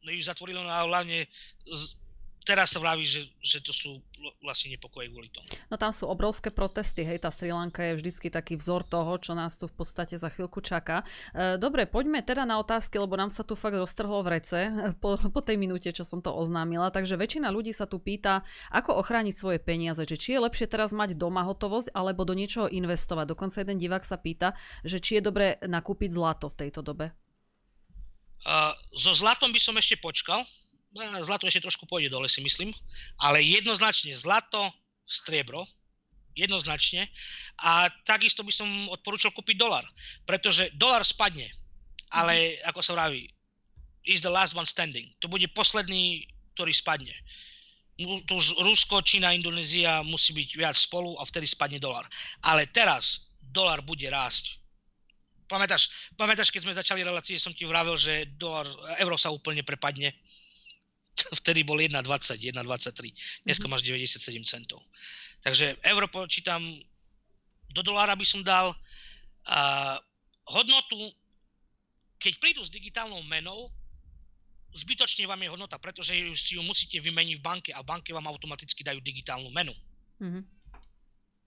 No 0.00 0.08
ju 0.10 0.20
zatvorilo 0.24 0.64
hlavne 0.64 1.28
z, 1.68 1.82
teraz 2.44 2.72
sa 2.72 2.80
vraví, 2.80 3.04
že, 3.04 3.28
že 3.44 3.60
to 3.60 3.72
sú 3.72 4.00
vlastne 4.44 4.72
nepokoje 4.72 5.08
kvôli 5.12 5.28
tomu. 5.32 5.46
No 5.68 5.76
tam 5.80 5.92
sú 5.92 6.08
obrovské 6.08 6.52
protesty, 6.52 7.04
hej, 7.04 7.20
tá 7.20 7.32
Sri 7.32 7.52
Lanka 7.52 7.80
je 7.84 8.00
vždycky 8.00 8.28
taký 8.28 8.56
vzor 8.56 8.84
toho, 8.84 9.16
čo 9.20 9.32
nás 9.32 9.56
tu 9.56 9.68
v 9.68 9.74
podstate 9.76 10.16
za 10.16 10.28
chvíľku 10.28 10.60
čaká. 10.60 11.04
E, 11.32 11.56
dobre, 11.56 11.88
poďme 11.88 12.20
teda 12.24 12.44
na 12.44 12.60
otázky, 12.60 13.00
lebo 13.00 13.16
nám 13.16 13.32
sa 13.32 13.44
tu 13.44 13.56
fakt 13.56 13.76
roztrhlo 13.76 14.20
v 14.24 14.40
rece 14.40 14.58
po, 15.02 15.16
po 15.16 15.40
tej 15.40 15.56
minúte, 15.60 15.88
čo 15.92 16.04
som 16.04 16.20
to 16.20 16.32
oznámila. 16.32 16.92
Takže 16.92 17.16
väčšina 17.16 17.48
ľudí 17.52 17.72
sa 17.72 17.88
tu 17.88 18.00
pýta, 18.00 18.44
ako 18.72 19.00
ochrániť 19.00 19.34
svoje 19.36 19.58
peniaze, 19.60 20.02
že 20.04 20.16
či 20.16 20.36
je 20.36 20.44
lepšie 20.44 20.68
teraz 20.68 20.92
mať 20.96 21.16
doma 21.16 21.44
hotovosť, 21.44 21.92
alebo 21.92 22.24
do 22.24 22.36
niečoho 22.36 22.68
investovať. 22.68 23.32
Dokonca 23.32 23.62
jeden 23.62 23.80
divák 23.80 24.04
sa 24.04 24.16
pýta, 24.20 24.56
že 24.84 25.00
či 25.00 25.20
je 25.20 25.22
dobre 25.24 25.56
nakúpiť 25.64 26.10
zlato 26.12 26.48
v 26.48 26.58
tejto 26.66 26.80
dobe. 26.80 27.12
Uh, 28.40 28.72
so 28.96 29.12
zlatom 29.12 29.52
by 29.52 29.60
som 29.60 29.76
ešte 29.76 30.00
počkal, 30.00 30.40
zlato 31.22 31.46
ešte 31.46 31.64
trošku 31.64 31.86
pôjde 31.86 32.10
dole, 32.10 32.26
si 32.26 32.42
myslím, 32.42 32.74
ale 33.22 33.42
jednoznačne 33.42 34.10
zlato, 34.14 34.66
striebro, 35.06 35.62
jednoznačne. 36.34 37.06
A 37.62 37.90
takisto 38.06 38.42
by 38.42 38.52
som 38.54 38.68
odporúčal 38.90 39.30
kúpiť 39.34 39.56
dolar, 39.58 39.86
pretože 40.26 40.70
dolar 40.74 41.02
spadne, 41.06 41.46
ale 42.10 42.58
mm. 42.58 42.70
ako 42.74 42.80
sa 42.82 42.94
vraví, 42.98 43.30
is 44.08 44.24
the 44.24 44.32
last 44.32 44.56
one 44.56 44.66
standing. 44.66 45.06
To 45.20 45.28
bude 45.28 45.46
posledný, 45.52 46.26
ktorý 46.56 46.72
spadne. 46.74 47.14
Tu 48.00 48.32
už 48.32 48.64
Rusko, 48.64 49.04
Čína, 49.04 49.36
Indonézia 49.36 50.00
musí 50.00 50.32
byť 50.32 50.48
viac 50.56 50.72
spolu 50.72 51.20
a 51.20 51.22
vtedy 51.28 51.44
spadne 51.44 51.76
dolar. 51.76 52.08
Ale 52.40 52.64
teraz 52.72 53.28
dolar 53.52 53.84
bude 53.84 54.08
rásť. 54.08 54.56
Pamätáš, 55.44 56.14
pamätáš, 56.16 56.48
keď 56.48 56.62
sme 56.64 56.78
začali 56.78 57.04
relácie, 57.04 57.36
som 57.36 57.52
ti 57.52 57.68
vravil, 57.68 57.98
že 57.98 58.24
dolar, 58.40 58.64
euro 59.02 59.20
sa 59.20 59.34
úplne 59.34 59.60
prepadne 59.60 60.16
vtedy 61.40 61.62
bol 61.62 61.78
1,20, 61.78 62.00
1,23. 62.54 63.44
Dneska 63.44 63.66
mm-hmm. 63.66 63.72
máš 63.72 63.82
97 63.84 64.44
centov. 64.44 64.80
Takže 65.40 65.80
euro 65.88 66.06
počítam, 66.08 66.60
do 67.70 67.80
dolára 67.80 68.12
by 68.18 68.26
som 68.26 68.44
dal 68.44 68.74
a 69.46 69.96
hodnotu, 70.44 70.98
keď 72.20 72.36
prídu 72.36 72.60
s 72.60 72.68
digitálnou 72.68 73.24
menou, 73.24 73.72
zbytočne 74.76 75.26
vám 75.26 75.40
je 75.40 75.48
hodnota, 75.50 75.80
pretože 75.80 76.12
si 76.36 76.54
ju 76.54 76.62
musíte 76.62 77.00
vymeniť 77.00 77.40
v 77.40 77.42
banke 77.42 77.70
a 77.72 77.82
banky 77.82 78.12
vám 78.12 78.28
automaticky 78.28 78.84
dajú 78.84 79.00
digitálnu 79.00 79.48
menu. 79.50 79.72
Mm-hmm. 80.20 80.42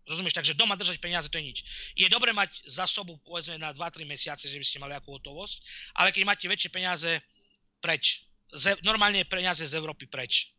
Rozumieš? 0.03 0.35
Takže 0.35 0.59
doma 0.59 0.75
držať 0.75 0.99
peniaze 0.99 1.31
to 1.31 1.39
je 1.39 1.47
nič. 1.47 1.59
Je 1.95 2.07
dobre 2.11 2.35
mať 2.35 2.67
za 2.67 2.83
sobu 2.83 3.15
povedzme 3.23 3.55
na 3.55 3.71
2-3 3.71 4.03
mesiace, 4.03 4.51
že 4.51 4.59
by 4.59 4.65
ste 4.67 4.81
mali 4.83 4.91
akú 4.97 5.15
hotovosť, 5.15 5.63
ale 5.95 6.11
keď 6.11 6.23
máte 6.27 6.45
väčšie 6.51 6.71
peniaze, 6.73 7.23
preč 7.79 8.27
ze, 8.53 8.77
normálne 8.85 9.25
peniaze 9.25 9.65
z 9.65 9.73
Európy 9.75 10.05
preč. 10.07 10.53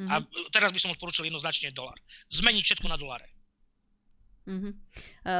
Mm-hmm. 0.00 0.08
A 0.08 0.24
teraz 0.54 0.72
by 0.72 0.80
som 0.80 0.94
odporúčal 0.94 1.28
jednoznačne 1.28 1.74
dolar. 1.76 1.98
Zmeniť 2.32 2.64
všetko 2.64 2.86
na 2.88 2.96
dolare. 2.96 3.28
Mm-hmm. 4.48 4.72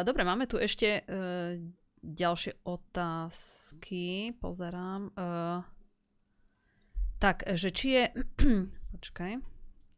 Dobre, 0.05 0.23
máme 0.29 0.45
tu 0.45 0.61
ešte 0.61 1.01
uh, 1.01 1.57
ďalšie 2.05 2.61
otázky. 2.69 4.37
Pozerám. 4.37 5.11
Uh, 5.17 5.65
tak, 7.17 7.49
že 7.57 7.73
či 7.73 7.89
je... 7.97 8.05
Počkaj. 8.95 9.33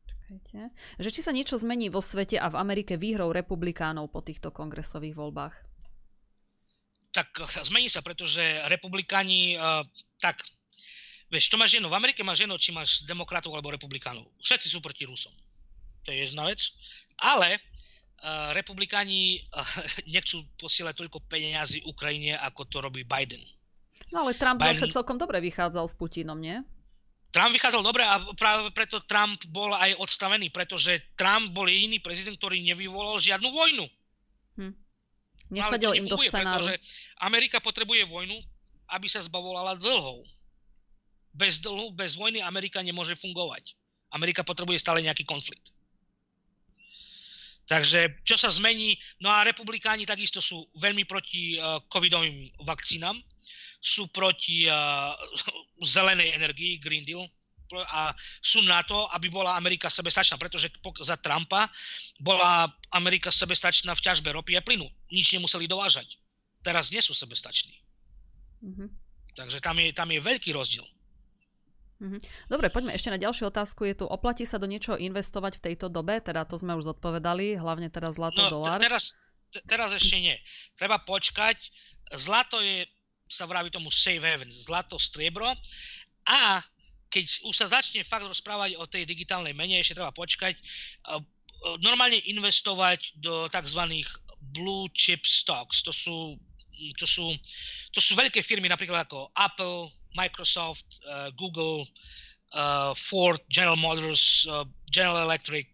Čakajte. 0.07 0.61
Že 1.03 1.11
či 1.11 1.21
sa 1.21 1.35
niečo 1.35 1.59
zmení 1.59 1.91
vo 1.91 1.99
svete 1.99 2.39
a 2.39 2.47
v 2.47 2.59
Amerike 2.63 2.95
výhrou 2.95 3.35
republikánov 3.35 4.15
po 4.15 4.23
týchto 4.23 4.55
kongresových 4.55 5.19
voľbách? 5.19 5.55
Tak 7.13 7.29
zmení 7.69 7.93
sa, 7.93 8.01
pretože 8.01 8.41
republikáni 8.73 9.59
uh, 9.59 9.85
tak 10.23 10.41
Vieš, 11.33 11.49
to 11.49 11.57
máš 11.57 11.81
jedno, 11.81 11.89
v 11.89 11.97
Amerike 11.97 12.21
máš 12.21 12.45
jedno, 12.45 12.61
či 12.61 12.77
máš 12.77 13.09
demokratov 13.09 13.57
alebo 13.57 13.73
republikánov. 13.73 14.29
Všetci 14.45 14.69
sú 14.69 14.85
proti 14.85 15.09
Rusom. 15.09 15.33
To 16.05 16.13
je 16.13 16.29
jedna 16.29 16.45
vec. 16.45 16.61
Ale 17.17 17.57
uh, 17.57 18.53
republikáni 18.53 19.41
uh, 19.49 19.65
nechcú 20.13 20.45
posielať 20.61 20.93
toľko 21.01 21.25
peniazy 21.33 21.81
Ukrajine, 21.89 22.37
ako 22.37 22.69
to 22.69 22.85
robí 22.85 23.09
Biden. 23.09 23.41
No 24.13 24.29
ale 24.29 24.37
Trump 24.37 24.61
Biden... 24.61 24.77
zase 24.77 24.93
celkom 24.93 25.17
dobre 25.17 25.41
vychádzal 25.41 25.89
s 25.89 25.97
Putinom, 25.97 26.37
nie? 26.37 26.61
Trump 27.33 27.57
vychádzal 27.57 27.81
dobre 27.81 28.05
a 28.05 28.21
práve 28.37 28.69
preto 28.77 29.01
Trump 29.09 29.41
bol 29.49 29.73
aj 29.73 29.97
odstavený, 30.05 30.53
pretože 30.53 31.01
Trump 31.17 31.49
bol 31.57 31.65
jediný 31.65 31.97
prezident, 31.97 32.37
ktorý 32.37 32.61
nevyvolal 32.61 33.17
žiadnu 33.17 33.49
vojnu. 33.49 33.89
Hm. 34.61 34.75
Nesadil 35.49 35.97
im 35.97 36.13
do 36.13 36.21
scenáru. 36.21 36.61
Pretože 36.61 36.77
Amerika 37.25 37.57
potrebuje 37.57 38.05
vojnu, 38.05 38.37
aby 38.93 39.09
sa 39.09 39.25
zbavovala 39.25 39.81
dlhov 39.81 40.29
bez 41.33 41.61
dlhu, 41.65 41.93
bez 41.97 42.15
vojny 42.17 42.45
Amerika 42.45 42.81
nemôže 42.85 43.17
fungovať. 43.17 43.77
Amerika 44.13 44.45
potrebuje 44.45 44.81
stále 44.81 45.01
nejaký 45.01 45.25
konflikt. 45.25 45.73
Takže 47.65 48.21
čo 48.27 48.37
sa 48.37 48.53
zmení? 48.53 48.99
No 49.23 49.33
a 49.33 49.47
republikáni 49.47 50.05
takisto 50.05 50.43
sú 50.45 50.67
veľmi 50.77 51.09
proti 51.09 51.57
uh, 51.57 51.81
covidovým 51.89 52.53
vakcínam, 52.69 53.17
sú 53.81 54.11
proti 54.13 54.69
uh, 54.69 55.17
zelenej 55.81 56.37
energii, 56.37 56.77
Green 56.83 57.07
Deal, 57.07 57.25
a 57.73 58.13
sú 58.45 58.61
na 58.69 58.85
to, 58.85 59.09
aby 59.17 59.33
bola 59.33 59.57
Amerika 59.57 59.89
sebestačná, 59.89 60.37
pretože 60.37 60.69
za 61.01 61.17
Trumpa 61.17 61.65
bola 62.21 62.69
Amerika 62.93 63.33
sebestačná 63.33 63.97
v 63.97 64.05
ťažbe 64.05 64.29
ropy 64.29 64.61
a 64.61 64.63
plynu. 64.63 64.85
Nič 65.09 65.33
nemuseli 65.33 65.65
dovážať. 65.65 66.21
Teraz 66.61 66.93
nie 66.93 67.01
sú 67.01 67.17
sebestační. 67.17 67.73
Mm-hmm. 68.61 68.89
Takže 69.33 69.59
tam 69.65 69.81
je, 69.81 69.89
tam 69.97 70.09
je 70.13 70.21
veľký 70.21 70.53
rozdiel. 70.53 70.85
Mhm. 72.03 72.19
Dobre, 72.51 72.67
poďme 72.67 72.99
ešte 72.99 73.15
na 73.15 73.19
ďalšiu 73.23 73.55
otázku. 73.55 73.87
Je 73.87 73.95
tu, 74.03 74.05
oplatí 74.11 74.43
sa 74.43 74.59
do 74.59 74.67
niečoho 74.67 74.99
investovať 74.99 75.63
v 75.63 75.65
tejto 75.71 75.87
dobe? 75.87 76.19
Teda 76.19 76.43
to 76.43 76.59
sme 76.59 76.75
už 76.75 76.91
zodpovedali, 76.91 77.55
hlavne 77.55 77.87
teraz 77.95 78.19
zlato, 78.19 78.43
no, 78.43 78.59
dolár. 78.59 78.83
Teraz, 78.83 79.23
teraz 79.71 79.95
ešte 79.95 80.19
nie. 80.19 80.37
Treba 80.75 80.99
počkať. 81.07 81.63
Zlato 82.19 82.59
je, 82.59 82.83
sa 83.31 83.47
vraví 83.47 83.71
tomu 83.71 83.95
safe 83.95 84.27
haven, 84.27 84.51
zlato, 84.51 84.99
striebro. 84.99 85.47
A 86.27 86.59
keď 87.07 87.25
už 87.47 87.55
sa 87.55 87.71
začne 87.71 88.03
fakt 88.03 88.27
rozprávať 88.27 88.75
o 88.83 88.85
tej 88.91 89.07
digitálnej 89.07 89.55
mene, 89.55 89.79
ešte 89.79 89.95
treba 89.95 90.11
počkať, 90.11 90.59
normálne 91.87 92.19
investovať 92.27 93.23
do 93.23 93.47
tzv. 93.47 93.83
blue 94.57 94.91
chip 94.91 95.23
stocks. 95.23 95.87
To 95.87 95.95
sú 95.95 96.35
to 96.99 97.07
sú, 97.07 97.31
to 97.95 98.01
sú 98.03 98.19
veľké 98.19 98.43
firmy 98.43 98.67
napríklad 98.67 99.07
ako 99.07 99.31
Apple, 99.39 99.87
Microsoft, 100.15 101.01
uh, 101.07 101.31
Google, 101.35 101.87
uh, 102.55 102.93
Ford, 102.95 103.41
General 103.49 103.77
Motors, 103.77 104.47
uh, 104.49 104.65
General 104.91 105.25
Electric, 105.25 105.69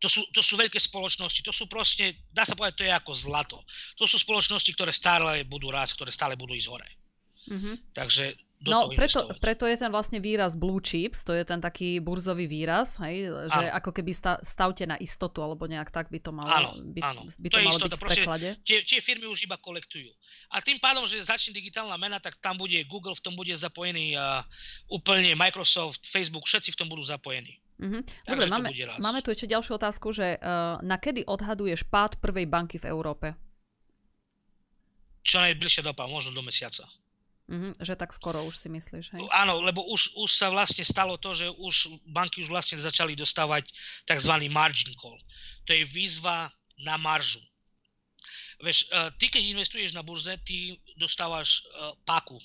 to 0.00 0.08
sú, 0.08 0.24
to 0.32 0.40
sú 0.40 0.56
veľké 0.56 0.80
spoločnosti, 0.80 1.44
to 1.44 1.52
sú 1.52 1.68
proste, 1.68 2.16
dá 2.32 2.40
sa 2.42 2.56
povedať, 2.56 2.74
to 2.80 2.86
je 2.88 2.92
ako 2.96 3.12
zlato. 3.12 3.58
To 4.00 4.08
sú 4.08 4.16
spoločnosti, 4.16 4.72
ktoré 4.72 4.96
stále 4.96 5.44
budú 5.44 5.68
rásť, 5.68 6.00
ktoré 6.00 6.10
stále 6.10 6.34
budú 6.40 6.56
ísť 6.56 6.68
hore. 6.72 6.88
Mm-hmm. 7.52 7.74
Takže 7.92 8.32
do 8.60 8.76
no, 8.76 8.80
toho 8.84 8.92
preto, 8.92 9.20
preto 9.40 9.64
je 9.64 9.76
ten 9.80 9.88
vlastne 9.88 10.20
výraz 10.20 10.52
blue 10.52 10.84
chips, 10.84 11.24
to 11.24 11.32
je 11.32 11.48
ten 11.48 11.64
taký 11.64 11.96
burzový 11.96 12.44
výraz, 12.44 13.00
hej, 13.00 13.32
že 13.48 13.64
áno. 13.72 13.76
ako 13.80 13.90
keby 13.96 14.12
sta, 14.12 14.36
stavte 14.44 14.84
na 14.84 15.00
istotu, 15.00 15.40
alebo 15.40 15.64
nejak 15.64 15.88
tak 15.88 16.12
by 16.12 16.20
to 16.20 16.28
malo, 16.28 16.52
áno, 16.52 16.70
by, 16.92 17.00
áno. 17.00 17.24
by 17.24 17.48
to, 17.48 17.56
to 17.56 17.58
je 17.58 17.64
malo 17.64 17.80
istota, 17.80 17.96
byť 17.96 17.96
v 17.96 18.04
preklade. 18.04 18.48
Tie, 18.60 18.84
tie 18.84 19.00
firmy 19.00 19.24
už 19.32 19.48
iba 19.48 19.56
kolektujú. 19.56 20.12
A 20.52 20.60
tým 20.60 20.76
pádom, 20.76 21.08
že 21.08 21.24
začne 21.24 21.56
digitálna 21.56 21.96
mena, 21.96 22.20
tak 22.20 22.36
tam 22.36 22.60
bude 22.60 22.76
Google, 22.84 23.16
v 23.16 23.24
tom 23.24 23.32
bude 23.32 23.56
zapojený 23.56 24.20
a 24.20 24.44
úplne 24.92 25.32
Microsoft, 25.32 26.04
Facebook, 26.04 26.44
všetci 26.44 26.76
v 26.76 26.78
tom 26.84 26.92
budú 26.92 27.00
zapojení. 27.00 27.56
Mm-hmm. 27.80 28.02
Dobre, 28.28 28.44
máme, 28.52 28.68
máme 29.00 29.24
tu 29.24 29.32
ešte 29.32 29.48
ďalšiu 29.48 29.80
otázku, 29.80 30.12
že 30.12 30.36
uh, 30.36 30.76
na 30.84 31.00
kedy 31.00 31.24
odhaduješ 31.24 31.88
pád 31.88 32.20
prvej 32.20 32.44
banky 32.44 32.76
v 32.76 32.92
Európe? 32.92 33.32
Čo 35.24 35.40
najbližšie 35.48 35.88
dopa, 35.88 36.04
možno 36.04 36.36
do 36.36 36.44
mesiaca. 36.44 36.84
Mm-hmm, 37.50 37.82
že 37.82 37.98
tak 37.98 38.14
skoro 38.14 38.46
už 38.46 38.54
si 38.62 38.70
myslíš, 38.70 39.06
hej? 39.10 39.26
Áno, 39.34 39.58
lebo 39.58 39.82
už, 39.90 40.14
už 40.14 40.30
sa 40.30 40.54
vlastne 40.54 40.86
stalo 40.86 41.18
to, 41.18 41.34
že 41.34 41.50
už 41.50 41.98
banky 42.06 42.46
už 42.46 42.48
vlastne 42.54 42.78
začali 42.78 43.18
dostávať 43.18 43.66
tzv. 44.06 44.34
margin 44.46 44.94
call. 44.94 45.18
To 45.66 45.74
je 45.74 45.82
výzva 45.82 46.46
na 46.86 46.94
maržu. 46.94 47.42
Veš, 48.62 48.86
uh, 48.94 49.10
ty 49.18 49.26
keď 49.26 49.42
investuješ 49.50 49.98
na 49.98 50.06
burze, 50.06 50.30
ty 50.46 50.78
dostávaš 50.94 51.66
uh, 51.74 51.90
páku. 52.06 52.38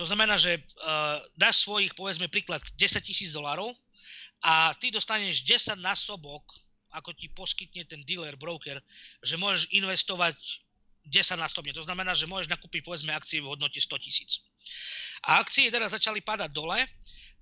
To 0.00 0.08
znamená, 0.08 0.40
že 0.40 0.64
uh, 0.64 1.20
dáš 1.36 1.68
svojich, 1.68 1.92
povedzme 1.92 2.32
príklad, 2.32 2.64
10 2.72 3.04
tisíc 3.04 3.36
dolárov 3.36 3.68
a 4.40 4.72
ty 4.80 4.88
dostaneš 4.88 5.44
10 5.44 5.76
násobok, 5.76 6.40
ako 6.96 7.12
ti 7.12 7.28
poskytne 7.28 7.84
ten 7.84 8.00
dealer, 8.08 8.32
broker, 8.40 8.80
že 9.20 9.36
môžeš 9.36 9.68
investovať 9.76 10.36
10 11.06 11.38
násobne. 11.38 11.72
To 11.72 11.86
znamená, 11.86 12.12
že 12.12 12.26
môžeš 12.26 12.50
nakúpiť 12.50 12.82
povedzme 12.82 13.14
akcie 13.14 13.38
v 13.38 13.50
hodnote 13.50 13.78
100 13.78 14.04
tisíc. 14.04 14.42
A 15.26 15.40
akcie 15.40 15.70
teraz 15.70 15.94
začali 15.94 16.20
padať 16.20 16.50
dole 16.50 16.78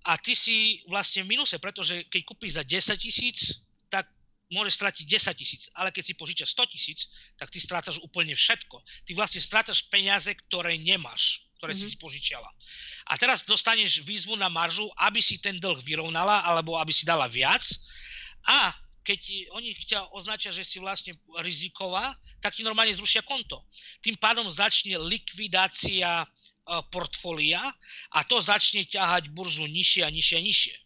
a 0.04 0.12
ty 0.20 0.36
si 0.36 0.84
vlastne 0.84 1.24
v 1.24 1.32
minuse, 1.36 1.56
pretože 1.56 2.04
keď 2.12 2.22
kúpiš 2.28 2.60
za 2.60 2.64
10 2.64 3.00
tisíc, 3.00 3.64
tak 3.88 4.04
môžeš 4.52 4.76
stratiť 4.76 5.04
10 5.08 5.40
tisíc, 5.40 5.62
ale 5.72 5.88
keď 5.88 6.04
si 6.04 6.14
požičaš 6.14 6.50
100 6.52 6.72
tisíc, 6.76 6.98
tak 7.40 7.48
ty 7.48 7.58
strácaš 7.58 7.96
úplne 8.04 8.36
všetko. 8.36 8.84
Ty 9.08 9.10
vlastne 9.16 9.40
strácaš 9.40 9.88
peniaze, 9.88 10.28
ktoré 10.46 10.76
nemáš, 10.76 11.48
ktoré 11.56 11.72
mm-hmm. 11.72 11.88
si 11.88 11.88
mhm. 11.88 11.92
si 11.96 12.04
požičiala. 12.04 12.48
A 13.08 13.16
teraz 13.16 13.48
dostaneš 13.48 14.04
výzvu 14.04 14.36
na 14.36 14.52
maržu, 14.52 14.84
aby 15.00 15.24
si 15.24 15.40
ten 15.40 15.56
dlh 15.56 15.80
vyrovnala, 15.80 16.44
alebo 16.44 16.76
aby 16.76 16.92
si 16.92 17.08
dala 17.08 17.24
viac. 17.24 17.64
A 18.44 18.76
keď 19.04 19.52
oni 19.52 19.76
ťa 19.76 20.16
označia, 20.16 20.48
že 20.48 20.64
si 20.64 20.80
vlastne 20.80 21.12
riziková, 21.44 22.16
tak 22.40 22.56
ti 22.56 22.64
normálne 22.64 22.96
zrušia 22.96 23.20
konto. 23.22 23.60
Tým 24.00 24.16
pádom 24.16 24.48
začne 24.48 24.96
likvidácia 24.96 26.24
e, 26.24 26.26
portfólia 26.88 27.60
a 28.16 28.24
to 28.24 28.40
začne 28.40 28.88
ťahať 28.88 29.28
burzu 29.28 29.68
nižšie 29.68 30.02
a 30.02 30.10
nižšie 30.10 30.36
a 30.40 30.42
nižšie. 30.42 30.76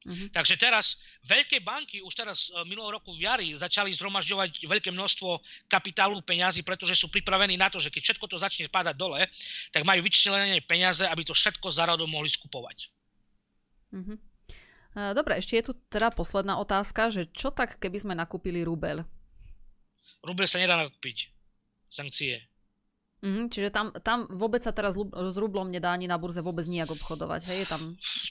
Mm-hmm. 0.00 0.32
Takže 0.32 0.56
teraz 0.56 0.96
veľké 1.28 1.60
banky 1.60 2.00
už 2.00 2.16
teraz 2.16 2.48
uh, 2.48 2.64
minulého 2.64 2.96
roku 2.96 3.12
v 3.12 3.28
jari 3.28 3.52
začali 3.52 3.92
zhromažďovať 3.92 4.64
veľké 4.64 4.88
množstvo 4.96 5.36
kapitálu 5.68 6.24
peňazí, 6.24 6.64
pretože 6.64 6.96
sú 6.96 7.12
pripravení 7.12 7.60
na 7.60 7.68
to, 7.68 7.76
že 7.76 7.92
keď 7.92 8.08
všetko 8.08 8.26
to 8.32 8.40
začne 8.40 8.64
padať 8.72 8.96
dole, 8.96 9.20
tak 9.68 9.84
majú 9.84 10.00
vyčlenené 10.00 10.64
peniaze, 10.64 11.04
aby 11.04 11.20
to 11.20 11.36
všetko 11.36 11.68
zaradom 11.68 12.08
mohli 12.08 12.32
skupovať. 12.32 12.88
Mm-hmm. 13.92 14.29
Dobre, 14.90 15.38
ešte 15.38 15.54
je 15.54 15.70
tu 15.70 15.72
teda 15.86 16.10
posledná 16.10 16.58
otázka, 16.58 17.14
že 17.14 17.30
čo 17.30 17.54
tak, 17.54 17.78
keby 17.78 17.98
sme 18.02 18.14
nakúpili 18.18 18.66
rubel? 18.66 19.06
Rubel 20.26 20.50
sa 20.50 20.58
nedá 20.58 20.74
nakúpiť. 20.74 21.30
Sankcie. 21.86 22.42
Mm, 23.20 23.52
čiže 23.52 23.68
tam, 23.68 23.92
tam 24.00 24.24
vôbec 24.32 24.64
sa 24.64 24.72
teraz 24.72 24.96
s 24.96 25.36
rublom 25.36 25.68
nedá 25.68 25.92
ani 25.92 26.08
na 26.08 26.16
burze 26.16 26.40
vôbec 26.40 26.64
nijak 26.64 26.88
obchodovať, 26.90 27.52
hej? 27.52 27.62
Je 27.62 27.68
tam... 27.68 27.80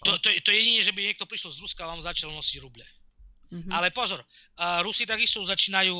To, 0.01 0.17
to, 0.17 0.33
to 0.41 0.49
jedine, 0.49 0.81
že 0.81 0.91
by 0.91 1.05
niekto 1.05 1.29
prišiel 1.29 1.53
z 1.53 1.61
Ruska 1.61 1.85
a 1.85 1.93
vám 1.93 2.01
začal 2.01 2.33
nosiť 2.33 2.57
ruble. 2.59 2.81
Mm-hmm. 3.53 3.69
Ale 3.69 3.93
pozor, 3.93 4.21
Rusi 4.81 5.05
takisto 5.05 5.45
začínajú, 5.45 5.93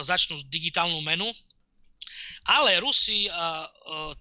začnú 0.00 0.40
digitálnu 0.48 1.04
menu, 1.04 1.28
ale 2.48 2.80
Rusi 2.80 3.28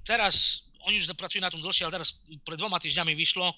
teraz 0.04 0.67
oni 0.88 1.04
už 1.04 1.12
pracujú 1.14 1.44
na 1.44 1.52
tom 1.52 1.60
dlhšie, 1.60 1.84
ale 1.84 2.00
teraz 2.00 2.24
pred 2.48 2.56
dvoma 2.56 2.80
týždňami 2.80 3.12
vyšlo, 3.12 3.52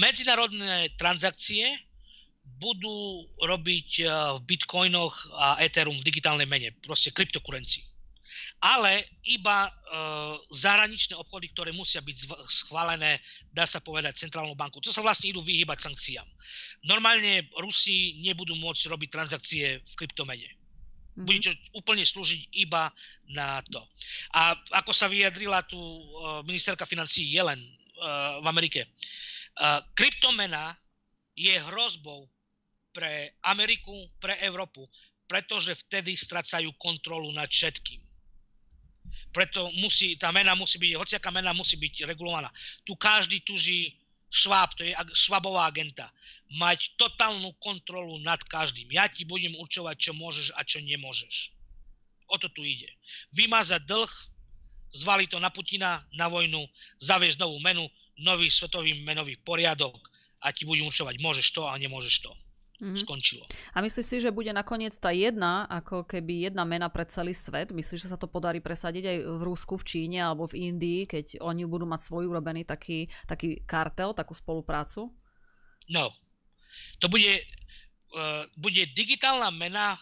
medzinárodné 0.00 0.96
transakcie 0.96 1.68
budú 2.56 3.28
robiť 3.44 3.90
v 4.08 4.40
bitcoinoch 4.48 5.14
a 5.36 5.60
Ethereum 5.60 5.98
v 5.98 6.06
digitálnej 6.08 6.48
mene, 6.48 6.72
proste 6.80 7.12
kryptokurencii. 7.12 7.96
Ale 8.58 9.06
iba 9.22 9.68
e, 9.68 9.72
zahraničné 10.50 11.14
obchody, 11.14 11.52
ktoré 11.54 11.70
musia 11.70 12.02
byť 12.02 12.16
schválené, 12.50 13.22
dá 13.54 13.62
sa 13.68 13.78
povedať, 13.78 14.26
centrálnou 14.26 14.58
bankou. 14.58 14.82
To 14.82 14.90
sa 14.90 15.04
vlastne 15.04 15.30
idú 15.30 15.38
vyhybať 15.44 15.78
sankciám. 15.86 16.26
Normálne 16.90 17.46
Rusi 17.62 18.18
nebudú 18.26 18.58
môcť 18.58 18.90
robiť 18.90 19.08
transakcie 19.14 19.78
v 19.78 19.92
kryptomene. 19.94 20.55
Mm-hmm. 21.16 21.24
Bude 21.24 21.50
úplne 21.72 22.04
slúžiť 22.04 22.52
iba 22.60 22.92
na 23.32 23.64
to. 23.72 23.80
A 24.36 24.52
ako 24.84 24.92
sa 24.92 25.08
vyjadrila 25.08 25.64
tu 25.64 25.80
uh, 25.80 26.44
ministerka 26.44 26.84
financí 26.84 27.24
Jelen 27.32 27.56
uh, 27.56 28.44
v 28.44 28.46
Amerike, 28.52 28.84
uh, 28.84 29.80
kryptomena 29.96 30.76
je 31.32 31.56
hrozbou 31.72 32.28
pre 32.92 33.36
Ameriku, 33.44 33.92
pre 34.20 34.36
Európu, 34.44 34.84
pretože 35.28 35.76
vtedy 35.88 36.16
strácajú 36.16 36.72
kontrolu 36.76 37.32
nad 37.32 37.48
všetkým. 37.48 38.00
Preto 39.32 39.68
musí, 39.80 40.16
tá 40.16 40.32
mena 40.32 40.56
musí 40.56 40.80
byť, 40.80 40.92
hociaká 40.96 41.28
mena 41.32 41.52
musí 41.52 41.76
byť 41.76 42.08
regulovaná. 42.08 42.48
Tu 42.84 42.96
každý 42.96 43.40
tuží 43.44 43.92
Šváb, 44.36 44.76
to 44.76 44.84
je 44.84 44.92
švabová 45.16 45.72
agenta. 45.72 46.12
Mať 46.60 46.92
totálnu 47.00 47.56
kontrolu 47.56 48.20
nad 48.20 48.36
každým. 48.44 48.92
Ja 48.92 49.08
ti 49.08 49.24
budem 49.24 49.56
určovať, 49.56 49.96
čo 49.96 50.12
môžeš 50.12 50.52
a 50.52 50.60
čo 50.60 50.84
nemôžeš. 50.84 51.56
O 52.28 52.36
to 52.36 52.52
tu 52.52 52.60
ide. 52.60 52.92
Vymazať 53.32 53.88
dlh, 53.88 54.12
zvali 54.92 55.24
to 55.24 55.40
na 55.40 55.48
Putina, 55.48 56.04
na 56.12 56.28
vojnu, 56.28 56.60
zaviesť 57.00 57.40
novú 57.40 57.56
menu, 57.64 57.88
nový 58.20 58.52
svetový 58.52 59.00
menový 59.08 59.40
poriadok 59.40 59.96
a 60.44 60.52
ti 60.52 60.68
budem 60.68 60.84
určovať, 60.84 61.16
môžeš 61.22 61.48
to 61.56 61.64
a 61.64 61.74
nemôžeš 61.80 62.28
to 62.28 62.32
mm-hmm. 62.80 63.02
skončilo. 63.02 63.44
A 63.72 63.80
myslíš 63.80 64.06
si, 64.06 64.16
že 64.20 64.34
bude 64.34 64.52
nakoniec 64.52 64.92
tá 64.96 65.12
jedna, 65.12 65.64
ako 65.68 66.04
keby 66.04 66.48
jedna 66.50 66.64
mena 66.68 66.88
pre 66.92 67.04
celý 67.08 67.32
svet? 67.32 67.72
Myslíš, 67.72 68.08
že 68.08 68.12
sa 68.12 68.20
to 68.20 68.28
podarí 68.28 68.60
presadiť 68.60 69.04
aj 69.04 69.18
v 69.36 69.42
Rusku, 69.44 69.74
v 69.80 69.86
Číne 69.86 70.20
alebo 70.24 70.44
v 70.48 70.72
Indii, 70.72 71.08
keď 71.08 71.40
oni 71.40 71.64
budú 71.64 71.88
mať 71.88 72.00
svoj 72.04 72.28
urobený 72.28 72.68
taký, 72.68 73.08
taký 73.24 73.64
kartel, 73.64 74.12
takú 74.12 74.36
spoluprácu? 74.36 75.08
No. 75.88 76.12
To 77.00 77.06
bude, 77.08 77.40
uh, 78.16 78.44
bude 78.60 78.84
digitálna 78.92 79.48
mena, 79.54 79.96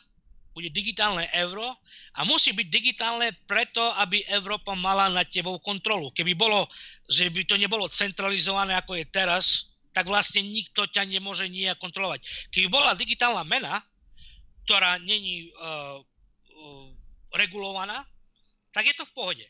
bude 0.55 0.70
digitálne 0.70 1.27
euro 1.35 1.66
a 2.14 2.22
musí 2.22 2.55
byť 2.55 2.68
digitálne 2.70 3.35
preto, 3.51 3.83
aby 3.99 4.22
Európa 4.31 4.79
mala 4.79 5.11
nad 5.11 5.27
tebou 5.27 5.59
kontrolu. 5.59 6.14
Keby 6.14 6.39
bolo, 6.39 6.70
že 7.11 7.27
by 7.27 7.43
to 7.43 7.59
nebolo 7.59 7.91
centralizované 7.91 8.79
ako 8.79 8.95
je 8.95 9.05
teraz, 9.11 9.74
tak 9.95 10.11
vlastne 10.11 10.42
nikto 10.42 10.90
ťa 10.90 11.07
nemôže 11.07 11.47
nijak 11.47 11.78
kontrolovať. 11.78 12.51
Keby 12.51 12.66
bola 12.66 12.99
digitálna 12.99 13.47
mena, 13.47 13.78
ktorá 14.66 14.99
není 14.99 15.55
uh, 15.55 16.03
uh, 16.03 16.88
regulovaná, 17.38 18.03
tak 18.74 18.90
je 18.90 18.95
to 18.99 19.07
v 19.07 19.14
pohode. 19.14 19.47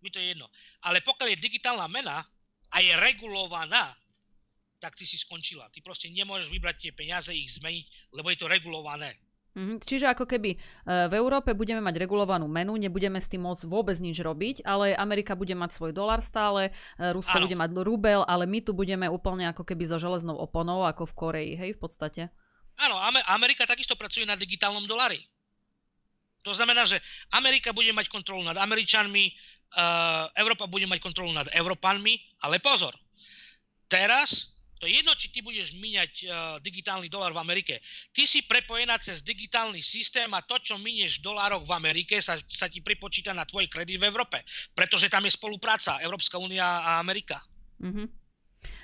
Mi 0.00 0.08
to 0.08 0.16
je 0.16 0.32
jedno. 0.32 0.48
Ale 0.88 1.04
pokiaľ 1.04 1.36
je 1.36 1.44
digitálna 1.44 1.84
mena 1.92 2.24
a 2.72 2.76
je 2.80 2.96
regulovaná, 2.96 3.92
tak 4.80 4.96
ty 4.96 5.04
si 5.04 5.20
skončila. 5.20 5.68
Ty 5.68 5.84
proste 5.84 6.08
nemôžeš 6.08 6.48
vybrať 6.48 6.76
tie 6.88 6.92
peniaze, 6.92 7.32
ich 7.32 7.56
zmeniť, 7.60 8.12
lebo 8.16 8.32
je 8.32 8.40
to 8.40 8.48
regulované. 8.48 9.16
Mm-hmm. 9.54 9.86
Čiže 9.86 10.10
ako 10.10 10.26
keby 10.26 10.50
e, 10.54 10.58
v 11.06 11.14
Európe 11.14 11.54
budeme 11.54 11.78
mať 11.78 12.02
regulovanú 12.02 12.50
menu, 12.50 12.74
nebudeme 12.74 13.22
s 13.22 13.30
tým 13.30 13.46
môcť 13.46 13.70
vôbec 13.70 13.94
nič 14.02 14.18
robiť, 14.18 14.66
ale 14.66 14.98
Amerika 14.98 15.38
bude 15.38 15.54
mať 15.54 15.70
svoj 15.78 15.94
dolar 15.94 16.18
stále, 16.26 16.74
e, 16.98 17.14
Rusko 17.14 17.38
ano. 17.38 17.46
bude 17.46 17.54
mať 17.54 17.70
rubel, 17.86 18.26
ale 18.26 18.50
my 18.50 18.58
tu 18.66 18.74
budeme 18.74 19.06
úplne 19.06 19.46
ako 19.54 19.62
keby 19.62 19.86
so 19.86 20.02
železnou 20.02 20.34
oponou, 20.34 20.82
ako 20.82 21.06
v 21.06 21.14
Koreji, 21.14 21.52
hej, 21.54 21.70
v 21.78 21.80
podstate. 21.80 22.22
Áno, 22.82 22.98
Amerika 23.30 23.62
takisto 23.62 23.94
pracuje 23.94 24.26
na 24.26 24.34
digitálnom 24.34 24.82
dolari. 24.90 25.22
To 26.42 26.50
znamená, 26.50 26.82
že 26.84 26.98
Amerika 27.30 27.70
bude 27.70 27.94
mať 27.94 28.10
kontrolu 28.10 28.42
nad 28.42 28.58
Američanmi, 28.58 29.24
uh, 29.30 30.28
Európa 30.34 30.66
bude 30.66 30.84
mať 30.90 30.98
kontrolu 30.98 31.30
nad 31.30 31.46
Európanmi, 31.54 32.18
ale 32.42 32.58
pozor, 32.58 32.92
teraz 33.86 34.53
To 34.82 34.90
je 34.90 35.00
jedno, 35.00 35.14
či 35.14 35.30
ty 35.30 35.38
budeš 35.40 35.78
míňať 35.78 36.12
uh, 36.26 36.28
digitálny 36.58 37.06
dolar 37.06 37.30
v 37.30 37.40
Amerike. 37.40 37.78
Ty 38.10 38.26
si 38.26 38.42
prepojená 38.42 38.98
cez 38.98 39.22
digitálny 39.22 39.78
systém 39.78 40.28
a 40.34 40.42
to, 40.42 40.58
čo 40.58 40.76
minieš 40.82 41.22
v 41.22 41.30
dolároch 41.30 41.62
v 41.62 41.72
Amerike, 41.72 42.18
sa, 42.18 42.34
sa 42.50 42.66
ti 42.66 42.82
pripočíta 42.82 43.30
na 43.30 43.46
tvoj 43.46 43.70
kredit 43.70 44.02
v 44.02 44.08
Európe. 44.10 44.42
Pretože 44.74 45.06
tam 45.06 45.24
je 45.24 45.32
spolupráca 45.32 46.02
Európska 46.02 46.36
únia 46.42 46.82
a 46.82 46.98
Amerika. 46.98 47.38
Mm-hmm. 47.80 48.06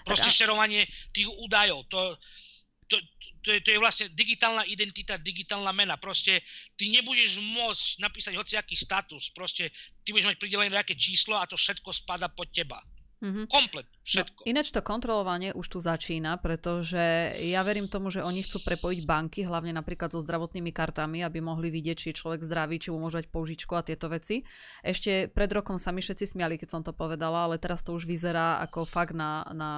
Proste 0.06 0.30
a... 0.30 0.32
šerovanie 0.32 0.86
tých 1.10 1.26
údajov. 1.26 1.84
To, 1.90 2.14
to, 2.86 2.96
to, 3.42 3.48
je, 3.56 3.60
to 3.64 3.68
je 3.74 3.78
vlastne 3.82 4.06
digitálna 4.12 4.64
identita, 4.68 5.18
digitálna 5.20 5.72
mena. 5.72 5.96
Proste 5.96 6.44
ty 6.76 6.92
nebudeš 6.92 7.40
môcť 7.40 8.00
napísať 8.00 8.34
hociaký 8.38 8.76
status. 8.76 9.32
Proste 9.32 9.74
ty 10.04 10.14
budeš 10.14 10.32
mať 10.32 10.38
pridelené 10.38 10.70
nejaké 10.70 10.94
číslo 10.96 11.36
a 11.36 11.48
to 11.48 11.58
všetko 11.58 11.90
spada 11.92 12.30
pod 12.30 12.48
teba. 12.52 12.80
Mm-hmm. 13.20 13.52
Komplet, 13.52 13.84
všetko. 14.02 14.40
No, 14.42 14.48
ináč 14.48 14.72
to 14.72 14.80
kontrolovanie 14.80 15.52
už 15.52 15.66
tu 15.68 15.78
začína, 15.78 16.40
pretože 16.40 17.36
ja 17.36 17.60
verím 17.60 17.86
tomu, 17.86 18.08
že 18.08 18.24
oni 18.24 18.40
chcú 18.42 18.64
prepojiť 18.64 19.04
banky, 19.04 19.40
hlavne 19.44 19.76
napríklad 19.76 20.12
so 20.12 20.20
zdravotnými 20.24 20.72
kartami, 20.72 21.20
aby 21.20 21.38
mohli 21.44 21.68
vidieť, 21.68 21.96
či 21.96 22.06
je 22.12 22.18
človek 22.20 22.40
zdravý, 22.40 22.80
či 22.80 22.88
mu 22.90 23.00
môže 23.00 23.22
dať 23.22 23.26
použičku 23.28 23.72
a 23.76 23.84
tieto 23.84 24.08
veci. 24.08 24.42
Ešte 24.80 25.28
pred 25.28 25.50
rokom 25.52 25.76
sa 25.76 25.92
mi 25.92 26.00
všetci 26.00 26.36
smiali, 26.36 26.56
keď 26.56 26.68
som 26.68 26.82
to 26.82 26.96
povedala, 26.96 27.46
ale 27.46 27.60
teraz 27.60 27.84
to 27.84 27.92
už 27.94 28.08
vyzerá 28.08 28.60
ako 28.64 28.88
fakt 28.88 29.12
na, 29.12 29.44
na, 29.52 29.72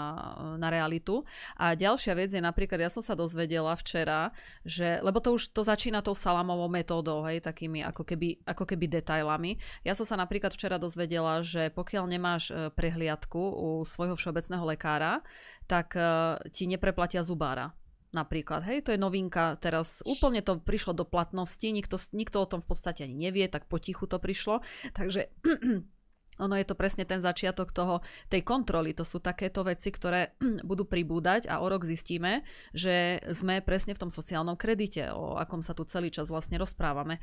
na 0.56 0.68
realitu. 0.70 1.26
A 1.58 1.74
ďalšia 1.74 2.14
vec 2.14 2.30
je 2.30 2.42
napríklad, 2.42 2.78
ja 2.78 2.90
som 2.90 3.02
sa 3.02 3.18
dozvedela 3.18 3.74
včera, 3.74 4.30
že, 4.62 5.02
lebo 5.02 5.18
to 5.18 5.34
už 5.34 5.50
to 5.50 5.66
začína 5.66 6.00
tou 6.00 6.14
salamovou 6.14 6.70
metódou, 6.70 7.26
hej, 7.26 7.42
takými 7.42 7.82
ako 7.82 8.06
keby, 8.06 8.42
ako 8.46 8.64
keby 8.64 8.86
detailami. 8.88 9.58
Ja 9.82 9.98
som 9.98 10.06
sa 10.06 10.14
napríklad 10.14 10.54
včera 10.54 10.78
dozvedela, 10.78 11.42
že 11.42 11.68
pokiaľ 11.74 12.04
nemáš 12.06 12.50
e, 12.50 12.70
prehliadku, 12.72 13.42
u 13.52 13.68
svojho 13.84 14.11
všeobecného 14.14 14.64
lekára, 14.64 15.20
tak 15.66 15.94
uh, 15.96 16.36
ti 16.50 16.68
nepreplatia 16.68 17.24
zubára. 17.24 17.72
Napríklad, 18.12 18.60
hej, 18.68 18.84
to 18.84 18.92
je 18.92 19.00
novinka, 19.00 19.56
teraz 19.56 20.04
úplne 20.04 20.44
to 20.44 20.60
prišlo 20.60 20.92
do 20.92 21.08
platnosti, 21.08 21.64
nikto, 21.64 21.96
nikto 22.12 22.44
o 22.44 22.50
tom 22.50 22.60
v 22.60 22.68
podstate 22.68 23.08
ani 23.08 23.16
nevie, 23.16 23.48
tak 23.48 23.72
potichu 23.72 24.04
to 24.04 24.20
prišlo, 24.20 24.60
takže 24.92 25.32
ono 26.44 26.54
je 26.60 26.68
to 26.68 26.76
presne 26.76 27.08
ten 27.08 27.24
začiatok 27.24 27.72
toho, 27.72 28.04
tej 28.28 28.44
kontroly, 28.44 28.92
to 28.92 29.00
sú 29.00 29.16
takéto 29.24 29.64
veci, 29.64 29.88
ktoré 29.88 30.36
budú 30.68 30.84
pribúdať 30.84 31.48
a 31.48 31.64
o 31.64 31.66
rok 31.72 31.88
zistíme, 31.88 32.44
že 32.76 33.16
sme 33.32 33.64
presne 33.64 33.96
v 33.96 34.04
tom 34.04 34.10
sociálnom 34.12 34.60
kredite, 34.60 35.08
o 35.08 35.40
akom 35.40 35.64
sa 35.64 35.72
tu 35.72 35.88
celý 35.88 36.12
čas 36.12 36.28
vlastne 36.28 36.60
rozprávame. 36.60 37.16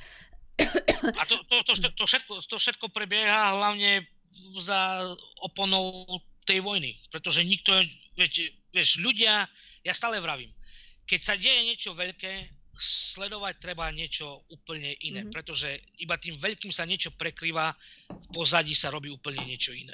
A 0.59 1.23
to, 1.29 1.39
to, 1.47 1.55
to, 1.63 1.73
to, 1.95 2.03
všetko, 2.03 2.33
to 2.43 2.57
všetko 2.59 2.85
prebieha 2.91 3.55
hlavne 3.55 4.03
za 4.59 5.05
oponou 5.41 6.05
tej 6.49 6.65
vojny. 6.65 6.97
Pretože 7.13 7.45
nikto, 7.45 7.77
vieš, 8.17 8.49
vieš, 8.73 8.89
ľudia, 8.97 9.45
ja 9.85 9.93
stále 9.93 10.17
vravím, 10.17 10.49
keď 11.05 11.19
sa 11.21 11.33
deje 11.37 11.61
niečo 11.69 11.93
veľké, 11.93 12.57
sledovať 12.79 13.59
treba 13.59 13.91
niečo 13.91 14.47
úplne 14.47 14.95
iné, 15.03 15.27
mm-hmm. 15.27 15.35
pretože 15.35 15.67
iba 15.99 16.15
tým 16.15 16.39
veľkým 16.39 16.71
sa 16.71 16.87
niečo 16.87 17.11
prekrýva, 17.19 17.75
v 18.07 18.27
pozadí 18.31 18.71
sa 18.71 18.87
robí 18.87 19.11
úplne 19.11 19.43
niečo 19.43 19.75
iné. 19.75 19.93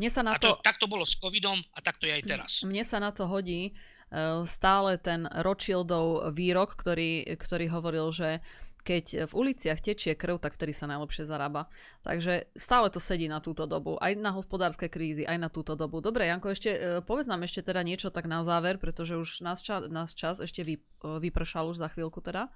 Mne 0.00 0.08
sa 0.08 0.24
na 0.24 0.32
a 0.32 0.40
to, 0.40 0.56
to, 0.56 0.64
tak 0.64 0.80
to 0.80 0.88
bolo 0.88 1.04
s 1.04 1.20
covidom 1.20 1.60
a 1.76 1.78
tak 1.84 2.00
to 2.00 2.08
je 2.08 2.16
aj 2.16 2.24
teraz. 2.24 2.50
Mne 2.64 2.80
sa 2.88 2.96
na 2.96 3.12
to 3.12 3.28
hodí 3.28 3.76
uh, 3.76 4.40
stále 4.48 4.96
ten 4.96 5.28
Rothschildov 5.28 6.32
výrok, 6.32 6.72
ktorý, 6.72 7.28
ktorý 7.36 7.68
hovoril, 7.68 8.08
že 8.08 8.40
keď 8.82 9.30
v 9.30 9.32
uliciach 9.32 9.78
tečie 9.78 10.18
krv, 10.18 10.42
tak 10.42 10.58
vtedy 10.58 10.74
sa 10.74 10.90
najlepšie 10.90 11.22
zarába. 11.22 11.70
Takže 12.02 12.50
stále 12.58 12.90
to 12.90 12.98
sedí 12.98 13.30
na 13.30 13.38
túto 13.38 13.64
dobu, 13.70 13.94
aj 14.02 14.18
na 14.18 14.34
hospodárske 14.34 14.90
krízy, 14.90 15.22
aj 15.22 15.38
na 15.38 15.48
túto 15.48 15.78
dobu. 15.78 16.02
Dobre, 16.02 16.26
Janko, 16.26 16.50
ešte 16.50 16.70
e, 16.74 16.78
povedz 17.06 17.30
nám 17.30 17.46
ešte 17.46 17.62
teda 17.62 17.86
niečo 17.86 18.10
tak 18.10 18.26
na 18.26 18.42
záver, 18.42 18.82
pretože 18.82 19.14
už 19.14 19.46
nás, 19.46 19.62
čas, 19.62 19.86
nás 19.86 20.18
čas 20.18 20.42
ešte 20.42 20.66
vy, 20.66 20.82
e, 20.82 20.82
vypršal 21.22 21.70
už 21.70 21.78
za 21.78 21.88
chvíľku 21.94 22.18
teda. 22.18 22.50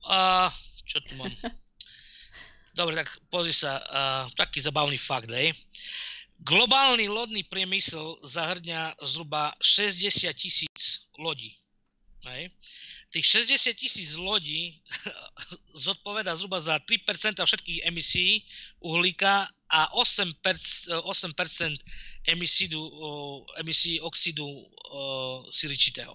Uh, 0.00 0.48
čo 0.88 0.98
tu 1.04 1.20
mám? 1.20 1.28
Dobre, 2.78 3.04
tak 3.04 3.12
pozri 3.28 3.52
sa, 3.52 3.76
uh, 3.84 4.24
taký 4.32 4.64
zabavný 4.64 4.96
fakt, 4.96 5.28
hej. 5.28 5.52
Globálny 6.40 7.04
lodný 7.12 7.44
priemysel 7.44 8.16
zahrňa 8.24 8.96
zhruba 9.04 9.52
60 9.60 10.32
tisíc 10.32 11.04
lodí. 11.20 11.52
Hej 12.24 12.48
tých 13.10 13.26
60 13.26 13.74
tisíc 13.74 14.14
lodí 14.14 14.78
zodpoveda 15.86 16.36
zhruba 16.38 16.62
za 16.62 16.78
3% 16.78 17.42
všetkých 17.42 17.82
emisí 17.86 18.46
uhlíka 18.80 19.50
a 19.70 19.80
8%, 19.94 20.34
8% 21.02 21.78
emisí, 22.26 24.00
oxidu 24.00 24.46
siličitého. 25.50 26.14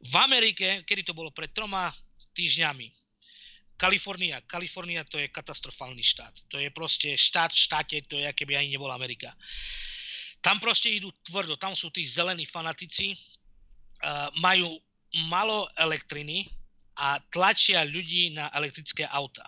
V 0.00 0.14
Amerike, 0.16 0.84
kedy 0.88 1.02
to 1.04 1.12
bolo 1.12 1.28
pred 1.32 1.52
troma 1.52 1.92
týždňami, 2.32 2.88
Kalifornia. 3.80 4.40
Kalifornia 4.44 5.04
to 5.08 5.16
je 5.16 5.32
katastrofálny 5.32 6.04
štát. 6.04 6.34
To 6.52 6.60
je 6.60 6.68
proste 6.68 7.16
štát 7.16 7.52
v 7.52 7.60
štáte, 7.64 7.96
to 8.04 8.20
je, 8.20 8.28
keby 8.32 8.56
ani 8.56 8.76
nebola 8.76 8.96
Amerika. 8.96 9.32
Tam 10.44 10.60
proste 10.60 10.92
idú 10.92 11.12
tvrdo, 11.24 11.56
tam 11.56 11.72
sú 11.72 11.88
tí 11.92 12.04
zelení 12.04 12.44
fanatici, 12.44 13.16
majú 14.40 14.80
malo 15.28 15.66
elektriny 15.74 16.46
a 17.00 17.18
tlačia 17.32 17.82
ľudí 17.86 18.36
na 18.36 18.52
elektrické 18.54 19.08
auta. 19.08 19.46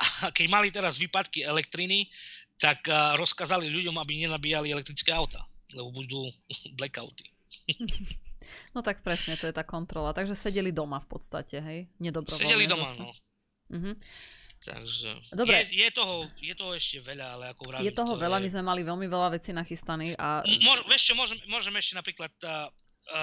A 0.00 0.34
keď 0.34 0.46
mali 0.50 0.68
teraz 0.74 0.98
výpadky 0.98 1.46
elektriny, 1.46 2.10
tak 2.58 2.86
rozkázali 3.18 3.70
ľuďom, 3.70 3.94
aby 3.98 4.26
nenabíjali 4.26 4.70
elektrické 4.74 5.14
auta, 5.14 5.42
lebo 5.74 5.94
budú 5.94 6.26
blackouty. 6.78 7.26
No 8.76 8.84
tak 8.84 9.00
presne, 9.00 9.40
to 9.40 9.48
je 9.48 9.56
tá 9.56 9.64
kontrola. 9.64 10.12
Takže 10.12 10.36
sedeli 10.36 10.68
doma 10.68 11.00
v 11.00 11.08
podstate, 11.08 11.64
hej? 11.64 11.88
Nedobrovoľne. 11.96 12.44
Sedeli 12.44 12.68
doma, 12.68 12.84
zase. 12.92 13.00
no. 13.00 13.08
Uh-huh. 13.72 13.94
Takže 14.64 15.10
Dobre. 15.36 15.64
Je, 15.68 15.84
je, 15.84 15.88
toho, 15.92 16.28
je 16.40 16.54
toho 16.56 16.72
ešte 16.72 17.00
veľa, 17.04 17.26
ale 17.36 17.44
ako 17.52 17.62
vravím. 17.68 17.84
Je 17.84 17.92
toho 17.92 18.12
to 18.16 18.20
veľa, 18.20 18.38
je... 18.40 18.42
my 18.44 18.48
sme 18.52 18.62
mali 18.64 18.80
veľmi 18.84 19.06
veľa 19.08 19.28
vecí 19.36 19.52
nachystaných. 19.52 20.16
A... 20.16 20.44
Môž, 20.44 20.84
čo, 21.00 21.12
môžem, 21.16 21.36
môžem 21.48 21.74
ešte 21.76 21.96
napríklad 21.96 22.32
Uh, 22.44 22.68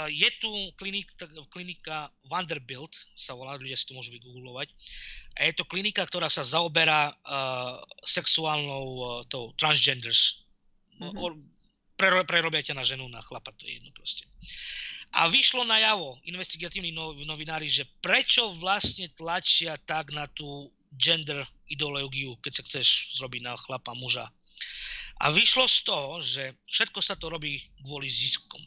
je 0.09 0.29
tu 0.37 0.51
klinik, 0.77 1.09
klinika 1.49 2.13
Vanderbilt, 2.29 2.93
sa 3.17 3.33
volá, 3.33 3.57
ľudia 3.57 3.73
si 3.73 3.89
to 3.89 3.97
môžu 3.97 4.13
vygooglovať. 4.13 4.69
A 5.41 5.49
je 5.49 5.53
to 5.57 5.65
klinika, 5.65 6.05
ktorá 6.05 6.29
sa 6.29 6.45
zaoberá 6.45 7.09
uh, 7.09 7.81
sexuálnou 8.05 8.85
uh, 8.99 9.05
tou 9.25 9.55
transgenders. 9.57 10.45
Mm-hmm. 11.01 11.17
Pre, 11.97 12.09
prerobia 12.29 12.61
ťa 12.61 12.77
na 12.77 12.85
ženu, 12.85 13.09
na 13.09 13.21
chlapa, 13.25 13.53
to 13.57 13.65
je 13.65 13.81
jedno 13.81 13.89
proste. 13.93 14.29
A 15.11 15.27
vyšlo 15.27 15.67
na 15.67 15.81
javo 15.81 16.15
investigatívni 16.23 16.95
novinári, 17.27 17.67
že 17.67 17.89
prečo 17.99 18.55
vlastne 18.61 19.11
tlačia 19.11 19.75
tak 19.83 20.15
na 20.15 20.23
tú 20.31 20.71
gender 20.95 21.43
ideológiu, 21.67 22.39
keď 22.39 22.61
sa 22.61 22.63
chceš 22.63 23.17
zrobiť 23.19 23.41
na 23.43 23.59
chlapa, 23.59 23.91
muža. 23.95 24.27
A 25.21 25.29
vyšlo 25.29 25.67
z 25.67 25.79
toho, 25.83 26.11
že 26.23 26.55
všetko 26.71 26.99
sa 27.03 27.13
to 27.19 27.29
robí 27.29 27.59
kvôli 27.83 28.09
ziskom 28.09 28.61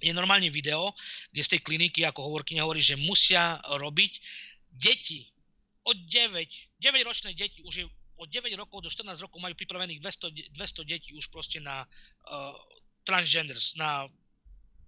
je 0.00 0.12
normálne 0.16 0.48
video, 0.48 0.90
kde 1.30 1.42
z 1.44 1.50
tej 1.56 1.60
kliniky, 1.60 2.00
ako 2.08 2.24
hovorkyňa 2.26 2.64
hovorí, 2.64 2.80
že 2.80 2.98
musia 2.98 3.60
robiť 3.68 4.12
deti 4.72 5.28
od 5.84 5.96
9, 5.96 6.80
9 6.80 7.08
ročné 7.08 7.36
deti, 7.36 7.60
už 7.64 7.74
je 7.74 7.86
od 8.20 8.28
9 8.28 8.52
rokov 8.60 8.84
do 8.84 8.92
14 8.92 9.16
rokov 9.24 9.40
majú 9.40 9.56
pripravených 9.56 10.00
200, 10.04 10.52
200 10.52 10.84
detí 10.84 11.16
už 11.16 11.32
proste 11.32 11.56
na 11.64 11.88
uh, 12.28 12.52
transgenders, 13.08 13.80
na 13.80 14.04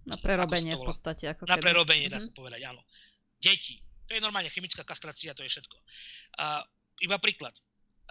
na 0.03 0.19
prerobenie 0.19 0.75
v 0.75 0.83
podstate. 0.83 1.31
Ako 1.31 1.47
na 1.47 1.55
keby. 1.55 1.63
prerobenie, 1.63 2.11
mm-hmm. 2.11 2.19
dá 2.19 2.27
sa 2.27 2.35
povedať, 2.35 2.61
áno. 2.67 2.83
Deti. 3.39 3.79
To 4.07 4.11
je 4.11 4.19
normálne 4.19 4.51
chemická 4.51 4.83
kastrácia, 4.83 5.31
to 5.31 5.47
je 5.47 5.51
všetko. 5.51 5.77
Uh, 6.35 6.59
iba 6.99 7.15
príklad. 7.23 7.55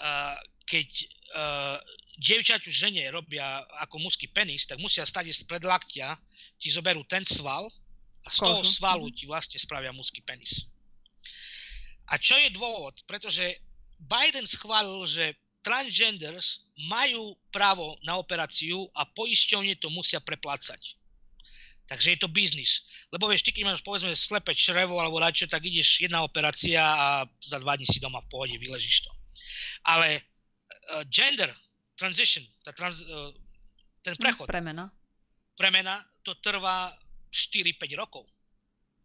Uh, 0.00 0.40
keď 0.64 0.88
uh, 1.36 1.76
dievčaťu 2.18 2.68
žene 2.68 3.08
robia 3.08 3.64
ako 3.80 4.02
mužský 4.02 4.28
penis, 4.28 4.68
tak 4.68 4.80
musia 4.80 5.06
stať 5.08 5.32
z 5.32 5.48
laktia 5.64 6.16
ti 6.60 6.68
zoberú 6.68 7.04
ten 7.08 7.24
sval 7.24 7.68
a 8.22 8.28
z 8.28 8.38
toho 8.38 8.62
svalu 8.62 9.08
mhm. 9.08 9.14
ti 9.16 9.24
vlastne 9.26 9.58
spravia 9.58 9.94
mužský 9.94 10.20
penis. 10.22 10.68
A 12.12 12.20
čo 12.20 12.36
je 12.36 12.52
dôvod? 12.52 13.00
Pretože 13.08 13.56
Biden 14.02 14.44
schválil, 14.44 15.06
že 15.06 15.32
transgenders 15.62 16.66
majú 16.90 17.38
právo 17.54 17.94
na 18.02 18.18
operáciu 18.18 18.90
a 18.98 19.06
poisťovne 19.06 19.78
to 19.78 19.88
musia 19.94 20.18
preplácať. 20.18 20.98
Takže 21.86 22.08
je 22.14 22.18
to 22.18 22.28
biznis. 22.30 22.86
Lebo 23.14 23.30
vieš, 23.30 23.46
ty 23.46 23.54
keď 23.54 23.70
máš 23.70 23.82
povedzme 23.84 24.14
slepé 24.16 24.54
črevo 24.58 24.98
alebo 24.98 25.22
dačo, 25.22 25.46
tak 25.46 25.66
ideš 25.66 26.02
jedna 26.02 26.26
operácia 26.26 26.82
a 26.82 27.06
za 27.38 27.58
dva 27.62 27.78
dní 27.78 27.86
si 27.86 28.02
doma 28.02 28.22
v 28.26 28.30
pohode 28.30 28.56
vyležíš 28.58 29.06
to. 29.06 29.12
Ale 29.86 30.18
uh, 30.18 31.02
gender 31.06 31.50
transition, 32.02 32.42
tá 32.66 32.74
trans, 32.74 33.06
uh, 33.06 33.30
ten 34.02 34.18
prechod. 34.18 34.50
Premena 34.50 34.90
premena, 35.56 36.00
to 36.24 36.34
trvá 36.40 36.90
4-5 37.30 37.78
rokov. 37.96 38.24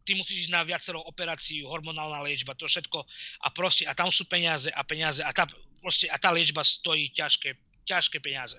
Ty 0.07 0.15
musíš 0.15 0.47
ísť 0.47 0.55
na 0.55 0.63
viacero 0.63 1.03
operáciu, 1.03 1.67
hormonálna 1.67 2.23
liečba, 2.23 2.55
to 2.55 2.63
všetko 2.63 3.03
a 3.43 3.47
proste, 3.51 3.83
a 3.83 3.91
tam 3.91 4.07
sú 4.07 4.23
peniaze 4.25 4.71
a 4.71 4.81
peniaze 4.87 5.19
a 5.19 5.31
tá, 5.35 5.43
proste, 5.83 6.07
a 6.07 6.15
tá 6.15 6.31
liečba 6.31 6.63
stojí 6.63 7.11
ťažké, 7.11 7.83
ťažké 7.83 8.23
peniaze. 8.23 8.55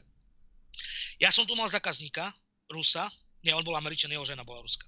Ja 1.17 1.33
som 1.33 1.49
tu 1.49 1.57
mal 1.57 1.67
zákazníka, 1.73 2.29
Rusa, 2.69 3.09
nie, 3.41 3.57
on 3.57 3.65
bol 3.65 3.81
Američan, 3.81 4.13
jeho 4.13 4.29
žena 4.29 4.45
bola 4.45 4.61
Ruska. 4.61 4.85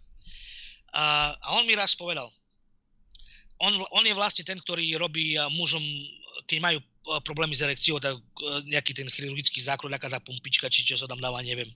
A, 0.93 1.33
a 1.33 1.49
on 1.57 1.65
mi 1.65 1.73
raz 1.73 1.97
povedal, 1.97 2.29
on, 3.61 3.73
on 3.97 4.05
je 4.05 4.13
vlastne 4.13 4.45
ten, 4.45 4.61
ktorý 4.61 5.01
robí 5.01 5.37
mužom, 5.57 5.81
keď 6.51 6.59
majú 6.59 6.79
problémy 7.23 7.55
s 7.55 7.63
erekciou, 7.63 8.03
tak 8.03 8.19
nejaký 8.67 8.91
ten 8.91 9.07
chirurgický 9.07 9.63
zákrok, 9.63 9.95
nejaká 9.95 10.11
tá 10.11 10.19
pumpička, 10.19 10.67
či 10.67 10.83
čo 10.83 10.99
sa 10.99 11.07
tam 11.07 11.23
dáva, 11.23 11.39
neviem. 11.47 11.71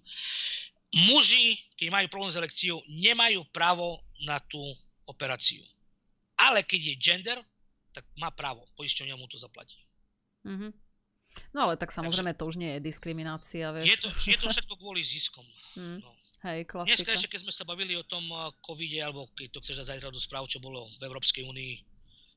Muži, 1.10 1.54
keď 1.78 1.88
majú 1.94 2.06
problém 2.10 2.34
s 2.34 2.38
erekciou, 2.38 2.82
nemajú 2.90 3.46
právo 3.54 4.02
na 4.26 4.42
tú 4.50 4.58
operáciu. 5.06 5.62
Ale 6.34 6.66
keď 6.66 6.80
je 6.90 6.94
gender, 6.98 7.38
tak 7.94 8.02
má 8.18 8.34
právo. 8.34 8.66
Poisťovňa 8.74 9.14
mu 9.14 9.30
to 9.30 9.38
zaplatí. 9.38 9.78
Mm-hmm. 10.42 10.70
No 11.54 11.70
ale 11.70 11.78
tak 11.78 11.94
samozrejme 11.94 12.34
Takže, 12.34 12.40
to 12.42 12.50
už 12.50 12.56
nie 12.58 12.70
je 12.78 12.80
diskriminácia, 12.82 13.70
vieš. 13.70 13.86
Je 13.86 13.96
to, 14.02 14.08
je 14.10 14.38
to 14.38 14.46
všetko 14.50 14.74
kvôli 14.78 15.02
ziskom. 15.02 15.46
Mm. 15.78 16.02
No. 16.02 16.10
Hej, 16.44 16.68
klasika. 16.68 16.90
Dneska 16.92 17.10
ešte, 17.16 17.30
keď 17.30 17.40
sme 17.48 17.54
sa 17.54 17.64
bavili 17.64 17.94
o 17.96 18.04
tom 18.04 18.22
uh, 18.28 18.52
covide, 18.60 19.00
alebo 19.00 19.30
keď 19.32 19.54
to 19.54 19.62
chceš 19.64 19.88
zajtra 19.88 20.12
do 20.12 20.20
správ, 20.20 20.44
čo 20.50 20.60
bolo 20.60 20.84
v 21.00 21.02
Európskej 21.06 21.46
únii. 21.46 21.93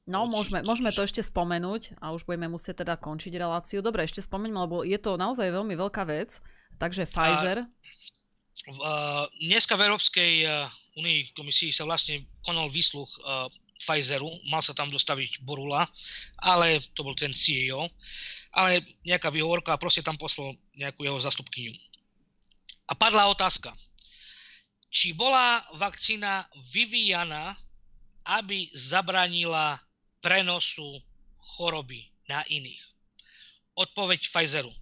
No, 0.08 0.24
môžeme, 0.24 0.64
môžeme 0.64 0.96
to 0.96 1.04
ešte 1.04 1.20
spomenúť 1.20 2.00
a 2.00 2.16
už 2.16 2.24
budeme 2.24 2.48
musieť 2.48 2.88
teda 2.88 2.96
končiť 2.96 3.36
reláciu. 3.36 3.84
Dobre, 3.84 4.08
ešte 4.08 4.24
spomeňme, 4.24 4.56
lebo 4.64 4.88
je 4.88 4.96
to 4.96 5.20
naozaj 5.20 5.52
veľmi 5.52 5.76
veľká 5.76 6.08
vec. 6.08 6.40
Takže 6.80 7.04
Pfizer. 7.04 7.68
A, 7.68 7.68
uh, 8.72 9.24
dneska 9.44 9.76
v 9.76 9.92
Európskej 9.92 10.34
uh, 10.48 10.72
únii 10.96 11.36
komisii 11.36 11.76
sa 11.76 11.84
vlastne 11.84 12.24
konal 12.40 12.72
výsluch 12.72 13.12
uh, 13.20 13.52
Pfizeru, 13.84 14.32
mal 14.48 14.64
sa 14.64 14.72
tam 14.72 14.88
dostaviť 14.88 15.44
Borula, 15.44 15.84
ale 16.40 16.80
to 16.96 17.04
bol 17.04 17.14
ten 17.14 17.36
CEO, 17.36 17.86
ale 18.56 18.82
nejaká 19.04 19.28
výhovorka 19.28 19.76
a 19.76 19.82
proste 19.82 20.02
tam 20.02 20.16
poslal 20.16 20.56
nejakú 20.80 21.04
jeho 21.04 21.20
zastupkyňu. 21.20 21.76
A 22.88 22.96
padla 22.96 23.28
otázka, 23.28 23.76
či 24.88 25.12
bola 25.12 25.60
vakcína 25.76 26.48
vyvíjana, 26.72 27.54
aby 28.40 28.72
zabranila 28.72 29.78
prenosu 30.22 30.86
choroby 31.58 32.06
na 32.28 32.44
iných. 32.48 32.82
Odpoveď 33.78 34.20
Pfizeru. 34.28 34.74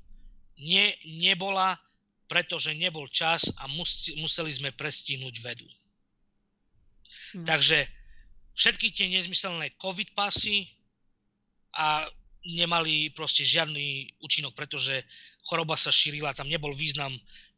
Nie, 0.55 0.95
nebola, 1.03 1.75
pretože 2.31 2.71
nebol 2.73 3.11
čas 3.11 3.51
a 3.59 3.67
museli 4.17 4.51
sme 4.51 4.71
prestihnúť 4.71 5.35
vedu. 5.43 5.67
Hmm. 7.35 7.43
Takže 7.43 7.83
všetky 8.55 8.95
tie 8.95 9.11
nezmyselné 9.11 9.75
covid 9.75 10.15
pasy 10.15 10.63
a 11.75 12.07
nemali 12.47 13.11
proste 13.11 13.43
žiadny 13.43 14.15
účinok, 14.23 14.55
pretože 14.55 15.03
choroba 15.43 15.75
sa 15.75 15.91
šírila, 15.91 16.31
tam 16.31 16.47
nebol 16.47 16.71
význam 16.71 17.11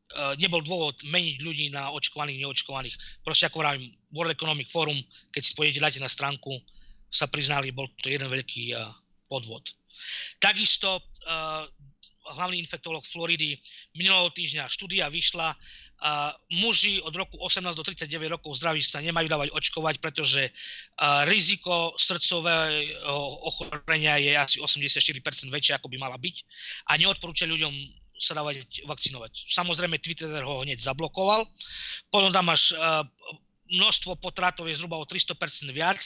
Eh, 0.08 0.34
nebol 0.40 0.64
dôvod 0.64 0.96
meniť 1.04 1.36
ľudí 1.44 1.68
na 1.68 1.92
očkovaných, 1.92 2.48
neočkovaných. 2.48 2.96
Proste 3.28 3.52
ako 3.52 3.60
vravím, 3.60 3.92
World 4.16 4.40
Economic 4.40 4.72
Forum, 4.72 4.96
keď 5.36 5.42
si 5.44 5.52
pôjdete, 5.52 5.84
dáte 5.84 6.00
na 6.00 6.08
stránku, 6.08 6.56
sa 7.08 7.26
priznali, 7.28 7.72
bol 7.72 7.88
to 8.00 8.12
jeden 8.12 8.28
veľký 8.28 8.76
uh, 8.76 8.92
podvod. 9.32 9.64
Takisto 10.38 11.02
uh, 11.02 11.64
hlavný 12.38 12.60
infektolog 12.60 13.02
Floridy 13.08 13.56
minulého 13.96 14.30
týždňa 14.36 14.68
štúdia 14.68 15.08
vyšla, 15.08 15.56
uh, 15.56 16.36
muži 16.60 17.00
od 17.02 17.16
roku 17.16 17.40
18 17.40 17.72
do 17.72 17.84
39 17.84 18.36
rokov 18.38 18.60
zdraví 18.60 18.84
sa 18.84 19.00
nemajú 19.00 19.32
dávať 19.32 19.50
očkovať, 19.56 19.96
pretože 20.04 20.52
riziko 21.26 21.96
srdcového 21.98 23.18
ochorenia 23.48 24.20
je 24.20 24.32
asi 24.36 24.56
84% 24.60 25.24
väčšie, 25.50 25.74
ako 25.80 25.88
by 25.90 25.98
mala 25.98 26.20
byť 26.20 26.36
a 26.92 27.00
neodporúča 27.00 27.48
ľuďom 27.50 27.74
sa 28.18 28.34
dávať 28.34 28.84
vakcinovať. 28.90 29.46
Samozrejme 29.46 30.02
Twitter 30.02 30.42
ho 30.42 30.66
hneď 30.66 30.82
zablokoval. 30.82 31.46
Potom 32.10 32.34
tam 32.34 32.50
máš 32.50 32.74
množstvo 33.72 34.20
potratov 34.20 34.68
je 34.68 34.80
zhruba 34.80 35.00
o 35.00 35.06
300% 35.06 35.72
viac. 35.72 36.00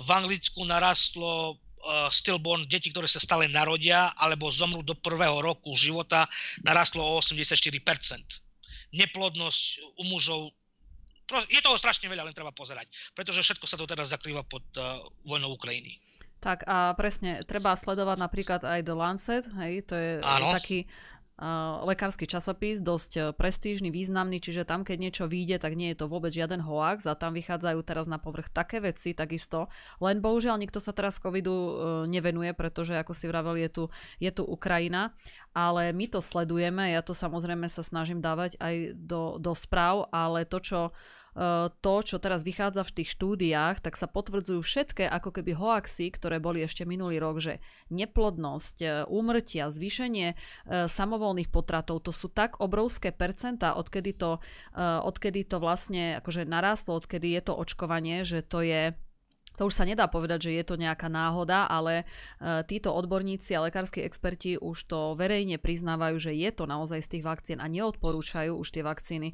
V 0.00 0.08
Anglicku 0.08 0.64
narastlo 0.64 1.56
uh, 1.84 2.08
stillborn, 2.08 2.64
deti, 2.66 2.90
ktoré 2.90 3.08
sa 3.08 3.20
stále 3.20 3.48
narodia 3.48 4.12
alebo 4.16 4.48
zomrú 4.48 4.80
do 4.80 4.96
prvého 4.96 5.40
roku 5.44 5.76
života, 5.76 6.28
narastlo 6.64 7.04
o 7.04 7.20
84%. 7.20 7.72
Neplodnosť 8.94 9.62
u 10.00 10.02
mužov 10.08 10.40
je 11.48 11.60
toho 11.64 11.80
strašne 11.80 12.04
veľa, 12.12 12.28
len 12.28 12.36
treba 12.36 12.52
pozerať, 12.52 12.92
pretože 13.16 13.40
všetko 13.40 13.64
sa 13.64 13.80
to 13.80 13.88
teraz 13.88 14.12
zakrýva 14.12 14.44
pod 14.44 14.64
uh, 14.76 15.00
vojnou 15.24 15.56
Ukrajiny. 15.56 15.96
Tak 16.44 16.68
a 16.68 16.92
presne, 16.92 17.40
treba 17.48 17.72
sledovať 17.72 18.20
napríklad 18.20 18.60
aj 18.68 18.80
The 18.84 18.92
Lancet, 18.92 19.44
hej, 19.64 19.88
to 19.88 19.96
je 19.96 20.10
Áno. 20.20 20.52
taký 20.52 20.84
lekársky 21.82 22.30
časopis, 22.30 22.78
dosť 22.78 23.12
e, 23.18 23.20
prestížny, 23.34 23.90
významný, 23.90 24.38
čiže 24.38 24.62
tam, 24.62 24.86
keď 24.86 24.96
niečo 25.02 25.24
vyjde, 25.26 25.58
tak 25.58 25.74
nie 25.74 25.90
je 25.90 25.98
to 25.98 26.06
vôbec 26.06 26.30
žiaden 26.30 26.62
hoax 26.62 27.10
a 27.10 27.18
tam 27.18 27.34
vychádzajú 27.34 27.82
teraz 27.82 28.06
na 28.06 28.22
povrch 28.22 28.54
také 28.54 28.78
veci, 28.78 29.18
takisto. 29.18 29.66
Len 29.98 30.22
bohužiaľ 30.22 30.62
nikto 30.62 30.78
sa 30.78 30.94
teraz 30.94 31.18
covidu 31.18 31.50
e, 31.50 31.72
nevenuje, 32.06 32.54
pretože 32.54 32.94
ako 32.94 33.12
si 33.18 33.26
vravel, 33.26 33.58
je 33.58 33.66
tu, 33.66 33.84
je 34.22 34.30
tu 34.30 34.46
Ukrajina, 34.46 35.10
ale 35.50 35.90
my 35.90 36.06
to 36.06 36.22
sledujeme, 36.22 36.94
ja 36.94 37.02
to 37.02 37.18
samozrejme 37.18 37.66
sa 37.66 37.82
snažím 37.82 38.22
dávať 38.22 38.54
aj 38.62 38.94
do, 38.94 39.42
do 39.42 39.58
správ, 39.58 40.06
ale 40.14 40.46
to, 40.46 40.62
čo 40.62 40.80
to, 41.82 41.94
čo 42.06 42.22
teraz 42.22 42.46
vychádza 42.46 42.86
v 42.86 42.94
tých 43.02 43.08
štúdiách, 43.18 43.82
tak 43.82 43.98
sa 43.98 44.06
potvrdzujú 44.06 44.62
všetké 44.62 45.10
ako 45.10 45.34
keby 45.34 45.58
hoaxy, 45.58 46.14
ktoré 46.14 46.38
boli 46.38 46.62
ešte 46.62 46.86
minulý 46.86 47.18
rok, 47.18 47.42
že 47.42 47.58
neplodnosť, 47.90 48.76
e, 48.82 48.86
úmrtia, 49.10 49.66
zvýšenie 49.66 50.28
e, 50.30 50.36
samovolných 50.86 51.50
potratov, 51.50 52.06
to 52.06 52.14
sú 52.14 52.30
tak 52.30 52.62
obrovské 52.62 53.10
percentá, 53.10 53.74
odkedy 53.74 54.14
to, 54.14 54.38
odkedy 54.78 55.42
to 55.42 55.58
vlastne 55.58 56.22
akože 56.22 56.46
narástlo, 56.46 56.94
odkedy 57.02 57.34
je 57.34 57.42
to 57.42 57.52
očkovanie, 57.58 58.22
že 58.22 58.46
to 58.46 58.62
je 58.62 58.94
to 59.54 59.70
už 59.70 59.74
sa 59.74 59.86
nedá 59.86 60.10
povedať, 60.10 60.50
že 60.50 60.58
je 60.58 60.64
to 60.66 60.74
nejaká 60.74 61.06
náhoda, 61.06 61.70
ale 61.70 62.02
títo 62.66 62.90
odborníci 62.90 63.54
a 63.54 63.62
lekársky 63.62 64.02
experti 64.02 64.58
už 64.58 64.90
to 64.90 65.14
verejne 65.14 65.62
priznávajú, 65.62 66.18
že 66.18 66.32
je 66.34 66.50
to 66.50 66.66
naozaj 66.66 66.98
z 66.98 67.10
tých 67.18 67.24
vakcín 67.24 67.58
a 67.62 67.70
neodporúčajú 67.70 68.50
už 68.50 68.68
tie 68.74 68.82
vakcíny. 68.82 69.30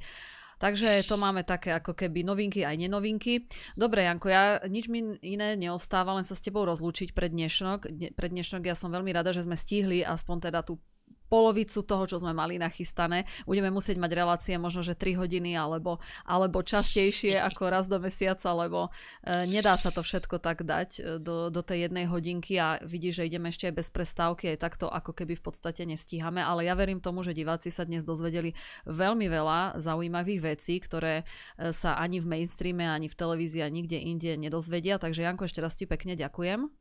Takže 0.61 1.09
to 1.09 1.17
máme 1.17 1.41
také 1.41 1.73
ako 1.73 1.97
keby 1.97 2.21
novinky 2.21 2.69
aj 2.69 2.77
nenovinky. 2.77 3.49
Dobre, 3.73 4.05
Janko, 4.05 4.29
ja 4.29 4.61
nič 4.69 4.93
mi 4.93 5.17
iné 5.25 5.57
neostáva, 5.57 6.13
len 6.13 6.27
sa 6.29 6.37
s 6.37 6.45
tebou 6.45 6.69
rozlúčiť 6.69 7.17
pre 7.17 7.33
dnešok. 7.33 8.13
Pre 8.13 8.29
dnešok 8.29 8.69
ja 8.69 8.77
som 8.77 8.93
veľmi 8.93 9.09
rada, 9.09 9.33
že 9.33 9.49
sme 9.49 9.57
stihli 9.57 10.05
aspoň 10.05 10.53
teda 10.53 10.61
tú 10.61 10.77
polovicu 11.31 11.87
toho, 11.87 12.05
čo 12.11 12.19
sme 12.19 12.35
mali 12.35 12.59
nachystané. 12.59 13.25
Budeme 13.47 13.71
musieť 13.71 14.03
mať 14.03 14.13
relácie 14.19 14.55
možno, 14.59 14.83
že 14.83 14.99
3 14.99 15.15
hodiny 15.15 15.55
alebo, 15.55 16.03
alebo 16.27 16.67
častejšie 16.67 17.39
ako 17.49 17.63
raz 17.71 17.87
do 17.87 18.03
mesiaca, 18.03 18.51
lebo 18.51 18.91
e, 19.23 19.47
nedá 19.47 19.79
sa 19.79 19.95
to 19.95 20.03
všetko 20.03 20.43
tak 20.43 20.67
dať 20.67 20.91
e, 20.99 21.01
do, 21.23 21.49
do 21.55 21.63
tej 21.63 21.87
jednej 21.87 22.11
hodinky 22.11 22.59
a 22.59 22.83
vidíš, 22.83 23.23
že 23.23 23.31
ideme 23.31 23.55
ešte 23.55 23.71
aj 23.71 23.75
bez 23.79 23.89
prestávky, 23.95 24.51
aj 24.53 24.59
takto 24.59 24.91
ako 24.91 25.15
keby 25.15 25.39
v 25.39 25.45
podstate 25.47 25.87
nestíhame, 25.87 26.43
ale 26.43 26.67
ja 26.67 26.75
verím 26.75 26.99
tomu, 26.99 27.23
že 27.23 27.31
diváci 27.31 27.71
sa 27.71 27.87
dnes 27.87 28.03
dozvedeli 28.03 28.59
veľmi 28.91 29.31
veľa 29.31 29.79
zaujímavých 29.79 30.41
vecí, 30.43 30.83
ktoré 30.83 31.23
e, 31.23 31.71
sa 31.71 31.95
ani 31.95 32.19
v 32.19 32.27
mainstreame, 32.27 32.91
ani 32.91 33.07
v 33.07 33.15
televízii, 33.15 33.63
ani 33.63 33.87
nikde 33.87 33.99
inde 34.03 34.31
nedozvedia, 34.35 34.99
takže 34.99 35.23
Janko, 35.23 35.47
ešte 35.47 35.63
raz 35.63 35.79
ti 35.79 35.87
pekne 35.87 36.19
ďakujem. 36.19 36.80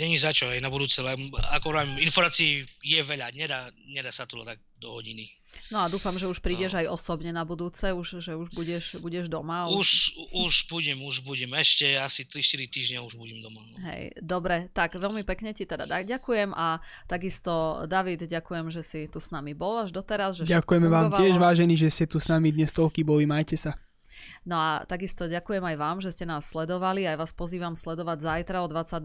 Není 0.00 0.16
za 0.16 0.32
čo 0.32 0.48
aj 0.48 0.64
na 0.64 0.72
budúce, 0.72 1.04
len 1.04 1.28
ako 1.52 1.76
hovorím, 1.76 2.00
informácií 2.00 2.64
je 2.80 3.00
veľa, 3.04 3.36
nedá, 3.36 3.68
nedá 3.92 4.08
sa 4.08 4.24
to 4.24 4.40
tak 4.40 4.56
do 4.80 4.96
hodiny. 4.96 5.28
No 5.70 5.82
a 5.82 5.90
dúfam, 5.90 6.14
že 6.14 6.30
už 6.30 6.42
prídeš 6.42 6.74
no. 6.74 6.82
aj 6.82 6.86
osobne 6.90 7.30
na 7.34 7.42
budúce, 7.42 7.90
už, 7.90 8.22
že 8.22 8.34
už 8.34 8.54
budeš, 8.54 8.98
budeš 9.02 9.26
doma. 9.26 9.66
Už, 9.70 10.14
už, 10.30 10.46
už 10.46 10.54
budem, 10.70 10.98
už 11.02 11.22
budem. 11.26 11.50
Ešte 11.58 11.98
asi 11.98 12.26
3-4 12.26 12.70
týždňa 12.70 12.98
už 13.02 13.14
budem 13.18 13.38
doma. 13.42 13.62
No. 13.66 13.76
Hej, 13.86 14.14
dobre, 14.22 14.70
tak 14.70 14.98
veľmi 14.98 15.26
pekne 15.26 15.50
ti 15.54 15.66
teda 15.66 15.86
ďakujem 15.86 16.54
a 16.54 16.78
takisto 17.06 17.84
David, 17.86 18.30
ďakujem, 18.30 18.66
že 18.70 18.82
si 18.86 19.00
tu 19.10 19.18
s 19.18 19.34
nami 19.34 19.54
bol 19.54 19.82
až 19.86 19.90
doteraz. 19.90 20.38
Že 20.38 20.54
Ďakujeme 20.58 20.88
vám 20.90 21.10
tiež, 21.18 21.34
vážení, 21.38 21.74
že 21.74 21.90
ste 21.90 22.06
tu 22.06 22.22
s 22.22 22.30
nami 22.30 22.54
dnes 22.54 22.70
toľky 22.70 23.02
boli. 23.02 23.26
Majte 23.26 23.58
sa. 23.58 23.74
No 24.48 24.56
a 24.58 24.70
takisto 24.88 25.28
ďakujem 25.28 25.62
aj 25.62 25.76
vám, 25.76 25.96
že 26.00 26.16
ste 26.16 26.24
nás 26.24 26.48
sledovali. 26.48 27.04
Aj 27.04 27.20
vás 27.20 27.36
pozývam 27.36 27.76
sledovať 27.76 28.18
zajtra 28.24 28.64
o 28.64 28.70
20.00 28.70 29.04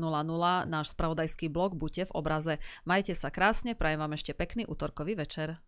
náš 0.66 0.96
spravodajský 0.96 1.52
blog 1.52 1.76
Buďte 1.76 2.10
v 2.10 2.16
obraze. 2.16 2.54
Majte 2.88 3.14
sa 3.14 3.28
krásne, 3.30 3.76
prajem 3.76 4.00
vám 4.00 4.16
ešte 4.16 4.32
pekný 4.32 4.64
útorkový 4.66 5.20
večer. 5.20 5.60